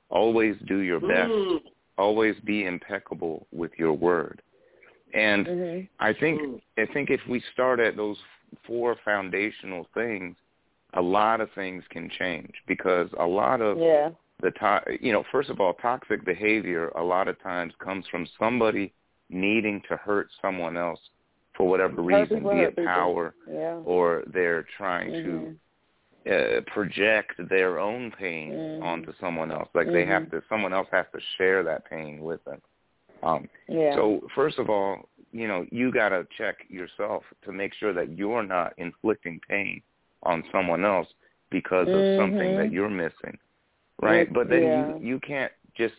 always 0.10 0.56
do 0.68 0.80
your 0.80 1.00
best, 1.00 1.32
Mm. 1.32 1.60
always 1.98 2.36
be 2.46 2.66
impeccable 2.66 3.48
with 3.52 3.72
your 3.78 3.94
word. 3.94 4.42
And 5.14 5.46
Mhm. 5.48 5.88
I 6.00 6.14
think. 6.14 6.64
I 6.78 6.86
think 6.88 7.10
if 7.10 7.26
we 7.28 7.40
start 7.54 7.80
at 7.80 7.96
those 7.96 8.22
four 8.64 8.96
foundational 8.96 9.86
things, 9.94 10.36
a 10.94 11.02
lot 11.02 11.42
of 11.42 11.52
things 11.52 11.84
can 11.90 12.10
change 12.10 12.54
because 12.68 13.10
a 13.18 13.26
lot 13.26 13.62
of 13.62 13.78
Yeah. 13.78 14.12
the 14.42 14.52
to- 14.52 14.98
you 15.00 15.12
know 15.12 15.24
first 15.32 15.50
of 15.50 15.60
all 15.62 15.74
toxic 15.76 16.24
behavior 16.24 16.90
a 16.96 17.04
lot 17.04 17.28
of 17.28 17.40
times 17.42 17.74
comes 17.78 18.08
from 18.08 18.26
somebody 18.38 18.92
needing 19.30 19.82
to 19.82 19.96
hurt 19.98 20.30
someone 20.42 20.78
else 20.78 21.10
for 21.54 21.68
whatever 21.68 22.02
reason 22.02 22.44
be 22.44 22.62
it 22.62 22.76
power 22.76 23.34
Yeah. 23.48 23.82
or 23.86 24.24
they're 24.28 24.64
trying 24.64 25.12
Mhm. 25.12 25.24
to 25.24 25.60
uh, 26.26 26.62
project 26.68 27.34
their 27.50 27.80
own 27.80 28.12
pain 28.12 28.52
Mhm. 28.54 28.84
onto 28.84 29.14
someone 29.14 29.52
else 29.52 29.70
like 29.74 29.88
they 29.88 30.06
have 30.06 30.30
to 30.32 30.42
someone 30.48 30.74
else 30.74 30.88
has 30.92 31.06
to 31.14 31.20
share 31.38 31.64
that 31.64 31.86
pain 31.86 32.22
with 32.22 32.44
them 32.46 32.62
um 33.24 33.48
Yeah. 33.68 33.96
so 33.96 34.22
first 34.36 34.60
of 34.60 34.70
all, 34.70 35.10
you 35.32 35.48
know, 35.48 35.66
you 35.72 35.92
got 35.92 36.10
to 36.10 36.28
check 36.38 36.58
yourself 36.70 37.24
to 37.46 37.52
make 37.52 37.74
sure 37.74 37.94
that 37.94 38.10
you're 38.18 38.44
not 38.44 38.74
inflicting 38.78 39.40
pain 39.50 39.82
on 40.24 40.44
someone 40.52 40.86
else 40.86 41.08
because 41.50 41.88
of 41.94 42.04
something 42.16 42.52
Mhm. 42.54 42.58
that 42.58 42.72
you're 42.72 42.90
missing. 42.90 43.38
Right? 44.02 44.28
Yes, 44.28 44.34
but 44.34 44.50
then 44.50 44.64
yeah. 44.64 44.98
you 45.00 45.00
you 45.10 45.20
can't 45.20 45.52
just 45.76 45.96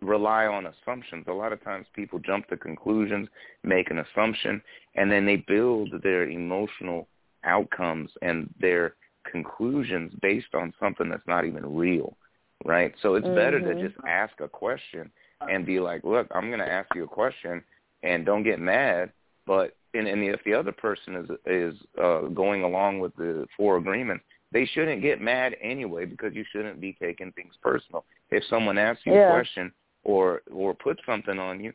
rely 0.00 0.46
on 0.46 0.66
assumptions. 0.66 1.26
A 1.28 1.32
lot 1.32 1.52
of 1.52 1.62
times 1.62 1.86
people 1.94 2.18
jump 2.18 2.48
to 2.48 2.56
conclusions, 2.56 3.28
make 3.62 3.90
an 3.90 3.98
assumption, 3.98 4.60
and 4.96 5.10
then 5.10 5.24
they 5.24 5.36
build 5.36 5.90
their 6.02 6.24
emotional 6.28 7.08
outcomes 7.44 8.10
and 8.22 8.52
their 8.58 8.94
conclusions 9.24 10.12
based 10.20 10.54
on 10.54 10.72
something 10.80 11.08
that's 11.08 11.26
not 11.26 11.44
even 11.44 11.64
real. 11.76 12.16
Right? 12.64 12.92
So 13.02 13.14
it's 13.16 13.28
better 13.28 13.60
to 13.60 13.74
Mhm. 13.74 13.80
just 13.80 13.96
ask 14.06 14.40
a 14.40 14.48
question 14.48 15.10
and 15.48 15.66
be 15.66 15.80
like, 15.80 16.04
look, 16.04 16.26
I'm 16.34 16.48
going 16.48 16.60
to 16.60 16.70
ask 16.70 16.88
you 16.94 17.04
a 17.04 17.08
question, 17.08 17.62
and 18.02 18.24
don't 18.26 18.42
get 18.42 18.60
mad. 18.60 19.12
But 19.46 19.76
and, 19.94 20.06
and 20.06 20.22
if 20.22 20.42
the 20.44 20.54
other 20.54 20.72
person 20.72 21.16
is 21.16 21.30
is 21.46 21.74
uh, 22.02 22.22
going 22.28 22.62
along 22.62 23.00
with 23.00 23.14
the 23.16 23.46
four 23.56 23.76
agreements, 23.76 24.24
they 24.52 24.66
shouldn't 24.66 25.02
get 25.02 25.20
mad 25.20 25.56
anyway 25.60 26.04
because 26.04 26.34
you 26.34 26.44
shouldn't 26.52 26.80
be 26.80 26.96
taking 27.00 27.32
things 27.32 27.54
personal. 27.62 28.04
If 28.30 28.44
someone 28.48 28.78
asks 28.78 29.02
you 29.04 29.14
Yeah. 29.14 29.26
a 29.26 29.30
question 29.30 29.72
or 30.04 30.42
or 30.52 30.74
puts 30.74 31.00
something 31.04 31.38
on 31.38 31.60
you, 31.60 31.72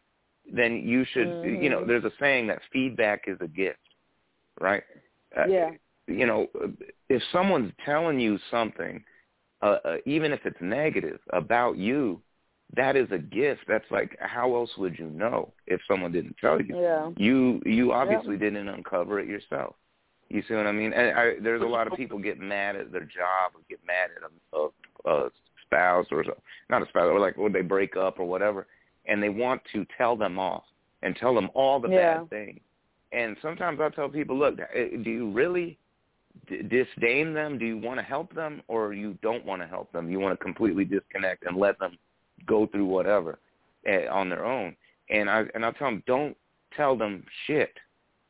then 0.51 0.87
you 0.87 1.05
should. 1.05 1.37
You 1.41 1.69
know, 1.69 1.81
Mhm. 1.81 1.87
there's 1.87 2.05
a 2.05 2.11
saying 2.19 2.47
that 2.47 2.61
feedback 2.71 3.27
is 3.27 3.37
a 3.41 3.47
gift, 3.47 3.79
right? 4.59 4.83
Uh, 5.35 5.47
Yeah. 5.47 5.71
you 6.07 6.25
know, 6.25 6.47
if 7.09 7.21
someone's 7.33 7.73
telling 7.83 8.19
you 8.19 8.37
something, 8.49 9.03
uh, 9.61 9.79
uh, 9.83 9.97
even 10.05 10.31
if 10.31 10.45
it's 10.45 10.61
negative 10.61 11.19
about 11.33 11.77
you, 11.77 12.21
that 12.75 12.95
is 12.95 13.07
a 13.11 13.17
gift. 13.17 13.61
That's 13.67 13.89
like, 13.89 14.17
how 14.19 14.55
else 14.55 14.71
would 14.77 14.99
you 14.99 15.09
know 15.09 15.53
if 15.67 15.79
someone 15.87 16.11
didn't 16.11 16.35
tell 16.39 16.61
you? 16.61 16.75
Yeah. 16.77 17.11
You 17.17 17.61
you 17.65 17.93
obviously 17.93 18.37
didn't 18.37 18.67
uncover 18.67 19.19
it 19.19 19.27
yourself. 19.27 19.75
You 20.29 20.43
see 20.47 20.55
what 20.55 20.67
I 20.67 20.73
mean? 20.73 20.91
And 20.91 21.17
I, 21.17 21.33
there's 21.41 21.61
a 21.61 21.65
lot 21.65 21.87
of 21.87 21.93
people 21.93 22.19
get 22.19 22.37
mad 22.39 22.75
at 22.75 22.91
their 22.91 23.05
job 23.05 23.53
or 23.53 23.61
get 23.69 23.79
mad 23.87 24.09
at 24.17 24.29
a, 24.29 25.09
a, 25.09 25.25
a 25.27 25.29
spouse 25.65 26.07
or 26.11 26.25
not 26.69 26.81
a 26.81 26.87
spouse 26.89 27.05
or 27.05 27.19
like 27.19 27.37
when 27.37 27.53
they 27.53 27.61
break 27.61 27.95
up 27.95 28.19
or 28.19 28.25
whatever, 28.25 28.67
and 29.05 29.23
they 29.23 29.29
want 29.29 29.61
to 29.71 29.85
tell 29.97 30.17
them 30.17 30.37
off 30.37 30.63
and 31.01 31.15
tell 31.15 31.33
them 31.33 31.49
all 31.53 31.79
the 31.79 31.89
Yeah. 31.89 32.19
bad 32.19 32.29
things. 32.29 32.59
And 33.13 33.37
sometimes 33.41 33.79
I 33.79 33.87
tell 33.89 34.09
people, 34.09 34.37
look, 34.37 34.59
eh, 34.59 34.97
do 35.01 35.09
you 35.09 35.31
really 35.31 35.77
d- 36.49 36.61
disdain 36.63 37.33
them? 37.33 37.57
Do 37.57 37.65
you 37.65 37.77
want 37.77 37.97
to 37.99 38.03
help 38.03 38.33
them, 38.35 38.61
or 38.67 38.93
you 38.93 39.17
don't 39.21 39.45
want 39.45 39.61
to 39.61 39.67
help 39.67 39.93
them? 39.93 40.11
You 40.11 40.19
want 40.19 40.37
to 40.37 40.43
completely 40.43 40.83
disconnect 40.83 41.45
and 41.45 41.55
let 41.55 41.79
them 41.79 41.97
go 42.45 42.67
through 42.67 42.85
whatever 42.85 43.39
uh, 43.87 44.07
on 44.11 44.29
their 44.29 44.45
own. 44.45 44.75
And 45.09 45.29
I 45.29 45.45
and 45.55 45.65
I 45.65 45.71
tell 45.71 45.89
them, 45.89 46.03
don't 46.05 46.35
tell 46.75 46.95
them 46.97 47.23
shit. 47.45 47.73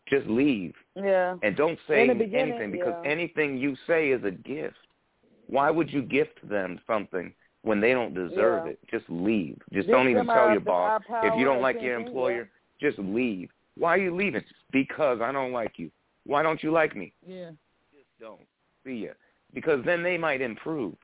Just 0.08 0.28
leave 0.28 0.74
Yeah. 0.96 1.36
and 1.44 1.56
don't 1.58 1.78
say 1.88 2.04
In 2.04 2.08
the 2.10 2.14
beginning, 2.26 2.54
anything 2.54 2.72
because 2.72 2.94
yeah. 3.04 3.12
anything 3.12 3.58
you 3.58 3.76
say 3.86 4.10
is 4.12 4.24
a 4.24 4.32
gift. 4.32 4.78
Why 5.48 5.70
would 5.72 5.92
you 5.92 6.02
gift 6.02 6.48
them 6.48 6.80
something 6.88 7.34
when 7.64 7.82
they 7.82 7.92
don't 7.94 8.14
deserve 8.14 8.66
Yeah. 8.66 8.72
it? 8.72 8.80
Just 8.90 9.06
leave. 9.10 9.60
Just 9.74 9.88
don't 9.90 10.08
even 10.08 10.26
tell 10.26 10.36
our- 10.36 10.52
your 10.52 10.62
boss. 10.62 11.02
If 11.24 11.38
you 11.38 11.44
don't 11.46 11.62
like 11.62 11.82
your 11.82 12.00
employer, 12.00 12.50
just 12.80 12.98
leave. 13.00 13.50
Why 13.76 13.96
are 13.96 13.98
you 13.98 14.16
leaving? 14.16 14.44
Because 14.72 15.20
I 15.22 15.32
don't 15.32 15.52
like 15.52 15.78
you. 15.78 15.92
Why 16.26 16.42
don't 16.44 16.62
you 16.64 16.72
like 16.72 16.96
me? 16.96 17.12
Yeah. 17.26 17.52
Just 17.94 18.08
don't. 18.20 18.42
See 18.84 19.06
ya. 19.06 19.12
Because 19.54 19.84
then 19.86 20.04
they 20.04 20.18
might 20.18 20.42
improve. 20.42 20.96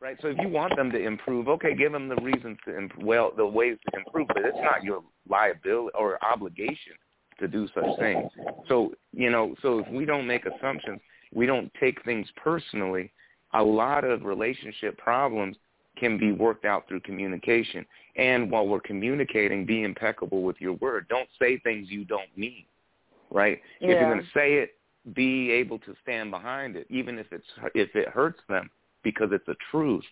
Right? 0.00 0.16
So 0.22 0.28
if 0.28 0.38
you 0.38 0.48
want 0.48 0.76
them 0.76 0.92
to 0.92 0.98
improve, 0.98 1.48
okay, 1.48 1.74
give 1.74 1.90
them 1.90 2.08
the 2.08 2.16
reasons 2.16 2.56
to 2.66 2.76
imp- 2.76 3.02
well, 3.02 3.32
the 3.36 3.46
ways 3.46 3.78
to 3.90 3.98
improve, 3.98 4.28
but 4.28 4.44
it's 4.44 4.56
not 4.60 4.84
your 4.84 5.02
liability 5.28 5.90
or 5.98 6.24
obligation 6.24 6.92
to 7.40 7.48
do 7.48 7.68
such 7.74 7.98
things. 7.98 8.30
So, 8.68 8.92
you 9.12 9.30
know, 9.30 9.56
so 9.60 9.80
if 9.80 9.88
we 9.88 10.04
don't 10.04 10.26
make 10.26 10.44
assumptions, 10.46 11.00
we 11.34 11.46
don't 11.46 11.72
take 11.80 12.04
things 12.04 12.28
personally, 12.36 13.12
a 13.54 13.62
lot 13.62 14.04
of 14.04 14.24
relationship 14.24 14.96
problems 14.98 15.56
can 15.96 16.16
be 16.16 16.30
worked 16.30 16.64
out 16.64 16.86
through 16.86 17.00
communication. 17.00 17.84
And 18.14 18.50
while 18.50 18.68
we're 18.68 18.80
communicating, 18.80 19.66
be 19.66 19.82
impeccable 19.82 20.42
with 20.42 20.56
your 20.60 20.74
word. 20.74 21.06
Don't 21.08 21.28
say 21.40 21.58
things 21.58 21.88
you 21.90 22.04
don't 22.04 22.36
mean. 22.36 22.64
Right? 23.30 23.60
Yeah. 23.80 23.88
If 23.88 24.00
you're 24.00 24.14
going 24.14 24.24
to 24.24 24.30
say 24.32 24.54
it, 24.54 24.74
be 25.14 25.50
able 25.50 25.78
to 25.80 25.94
stand 26.02 26.30
behind 26.30 26.76
it, 26.76 26.86
even 26.88 27.18
if 27.18 27.26
it's 27.32 27.46
if 27.74 27.94
it 27.96 28.08
hurts 28.08 28.40
them 28.48 28.70
because 29.02 29.30
it's 29.32 29.48
a 29.48 29.56
truth. 29.70 30.04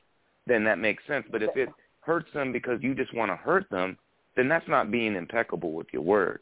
Then 0.46 0.64
that 0.64 0.78
makes 0.78 1.02
sense. 1.06 1.26
But 1.30 1.42
if 1.42 1.56
it 1.56 1.68
hurts 2.00 2.32
them 2.32 2.52
because 2.52 2.82
you 2.82 2.94
just 2.94 3.12
want 3.14 3.30
to 3.30 3.36
hurt 3.36 3.68
them, 3.70 3.98
then 4.36 4.48
that's 4.48 4.68
not 4.68 4.90
being 4.90 5.16
impeccable 5.16 5.72
with 5.72 5.86
your 5.92 6.02
word. 6.02 6.40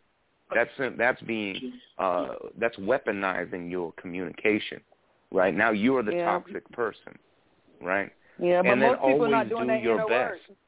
That's 0.55 0.71
that's 0.99 1.21
being 1.23 1.73
uh, 1.99 2.35
that's 2.59 2.77
weaponizing 2.77 3.71
your 3.71 3.93
communication. 3.93 4.81
Right 5.33 5.55
now, 5.55 5.71
you 5.71 5.97
are 5.97 6.03
the 6.03 6.13
Yeah. 6.13 6.27
toxic 6.27 6.69
person. 6.73 7.19
Right? 7.81 8.13
Yeah, 8.39 8.63
but 8.63 8.73
and 8.73 8.83
then 8.83 8.91
most 8.91 8.97
people 8.99 9.13
always 9.13 9.31
not 9.31 9.49
doing 9.49 9.63
do 9.63 9.67
that 9.69 9.83
your 9.83 9.99
best. 10.09 10.09
work. 10.49 10.59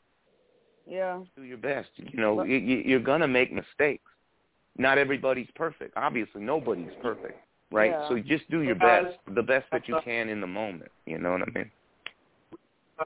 Yeah. 0.86 1.20
Do 1.36 1.42
your 1.42 1.58
best. 1.58 1.90
You 1.96 2.18
know, 2.20 2.36
But- 2.36 2.48
you- 2.48 2.58
you're 2.58 3.00
gonna 3.00 3.28
make 3.28 3.52
mistakes. 3.52 4.10
Not 4.78 4.98
everybody's 4.98 5.50
perfect. 5.52 5.96
Obviously, 5.96 6.42
nobody's 6.42 6.94
perfect. 7.02 7.38
Right? 7.72 7.90
Yeah. 7.90 8.08
So 8.08 8.18
just 8.18 8.48
do 8.50 8.62
your 8.62 8.76
best, 8.76 9.16
the 9.34 9.42
best 9.42 9.66
that 9.72 9.88
you 9.88 9.98
can 10.04 10.28
in 10.28 10.40
the 10.40 10.46
moment. 10.46 10.90
You 11.04 11.18
know 11.18 11.32
what 11.32 11.42
I 11.42 11.50
mean? 11.52 11.70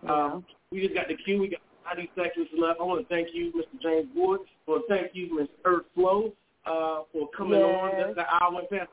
Um, 0.08 0.44
we 0.70 0.82
just 0.82 0.94
got 0.94 1.08
the 1.08 1.16
cue. 1.16 1.40
We 1.40 1.48
got 1.48 1.60
90 1.96 2.10
seconds 2.16 2.48
left. 2.58 2.80
I 2.80 2.84
want 2.84 3.00
to 3.00 3.14
thank 3.14 3.28
you, 3.32 3.52
Mr. 3.52 3.80
James 3.82 4.08
Wood. 4.14 4.40
I 4.66 4.70
want 4.70 4.84
to 4.88 4.94
thank 4.94 5.10
you, 5.14 5.36
Ms. 5.36 5.48
Earth 5.64 5.86
Flow, 5.94 6.32
uh, 6.66 7.02
for 7.12 7.28
coming 7.36 7.60
on. 7.60 7.90
Yes. 7.98 8.08
The, 8.10 8.14
the 8.14 8.26
hour 8.26 8.54
went 8.54 8.70
past. 8.70 8.88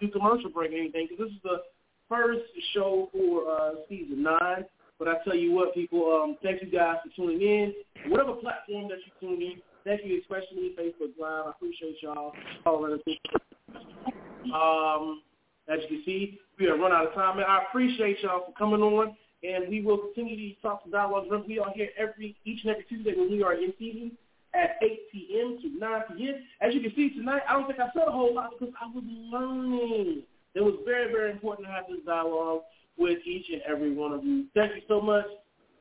Do 0.00 0.08
commercial 0.08 0.50
break 0.50 0.72
or 0.72 0.74
anything 0.74 1.08
because 1.08 1.26
this 1.26 1.32
is 1.32 1.42
the 1.42 1.62
first 2.08 2.42
show 2.74 3.08
for 3.12 3.50
uh, 3.50 3.70
season 3.88 4.22
nine. 4.22 4.64
But 4.98 5.08
I 5.08 5.14
tell 5.24 5.36
you 5.36 5.52
what, 5.52 5.74
people, 5.74 6.04
um, 6.12 6.36
thank 6.42 6.62
you 6.62 6.70
guys 6.70 6.96
for 7.04 7.14
tuning 7.14 7.40
in. 7.40 7.74
Whatever 8.10 8.32
platform 8.32 8.88
that 8.88 8.98
you 9.04 9.12
tune 9.20 9.42
in, 9.42 9.54
thank 9.84 10.00
you 10.04 10.20
especially 10.20 10.74
Facebook 10.78 11.12
Live. 11.20 11.46
I 11.46 11.50
appreciate 11.50 11.96
y'all 12.02 12.32
following 12.64 12.92
us. 12.94 14.12
Um, 14.52 15.22
as 15.68 15.80
you 15.82 15.88
can 15.88 16.02
see, 16.04 16.38
we 16.58 16.66
have 16.66 16.78
run 16.78 16.92
out 16.92 17.06
of 17.06 17.14
time. 17.14 17.38
And 17.38 17.46
I 17.46 17.62
appreciate 17.68 18.18
y'all 18.22 18.44
for 18.46 18.52
coming 18.52 18.82
on, 18.82 19.16
and 19.42 19.68
we 19.68 19.82
will 19.82 19.98
continue 19.98 20.36
these 20.36 20.56
talks 20.62 20.84
and 20.84 20.92
dialogues. 20.92 21.26
Remember, 21.30 21.48
we 21.48 21.58
are 21.58 21.70
here 21.74 21.88
every 21.98 22.36
each 22.44 22.62
and 22.62 22.70
every 22.70 22.84
Tuesday 22.84 23.14
when 23.16 23.30
we 23.30 23.42
are 23.42 23.54
in 23.54 23.72
season 23.78 24.12
at 24.54 24.76
8 24.82 25.12
p.m. 25.12 25.58
to 25.62 25.78
9 25.78 26.02
p.m. 26.16 26.34
As 26.60 26.74
you 26.74 26.80
can 26.80 26.92
see 26.94 27.10
tonight, 27.10 27.42
I 27.48 27.52
don't 27.52 27.66
think 27.66 27.80
I 27.80 27.88
said 27.92 28.04
a 28.08 28.12
whole 28.12 28.34
lot 28.34 28.50
because 28.58 28.74
I 28.80 28.86
was 28.86 29.04
learning. 29.06 30.22
It 30.54 30.60
was 30.60 30.74
very, 30.86 31.12
very 31.12 31.30
important 31.30 31.66
to 31.66 31.72
have 31.72 31.84
this 31.88 32.04
dialogue 32.06 32.62
with 32.96 33.18
each 33.26 33.46
and 33.52 33.60
every 33.68 33.92
one 33.92 34.12
of 34.12 34.24
you. 34.24 34.46
Thank 34.54 34.74
you 34.74 34.82
so 34.88 35.00
much. 35.00 35.26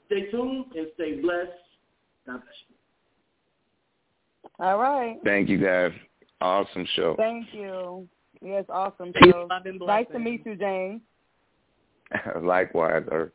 Stay 0.07 0.30
tuned 0.30 0.66
and 0.76 0.88
stay 0.95 1.22
blessed. 1.22 1.51
God 2.28 2.41
bless 2.41 2.55
you. 2.70 2.76
All 4.59 4.78
right. 4.78 5.18
Thank 5.24 5.49
you, 5.49 5.57
guys. 5.57 5.91
Awesome 6.41 6.86
show. 6.95 7.16
Thank 7.18 7.47
you. 7.53 8.07
Yes, 8.42 8.66
awesome. 8.70 9.14
Peace, 9.14 9.34
So 9.34 9.48
nice 9.86 10.06
to 10.12 10.20
meet 10.20 10.46
you, 10.46 10.56
James. 10.56 11.02
Likewise, 12.42 13.04
Earth. 13.12 13.32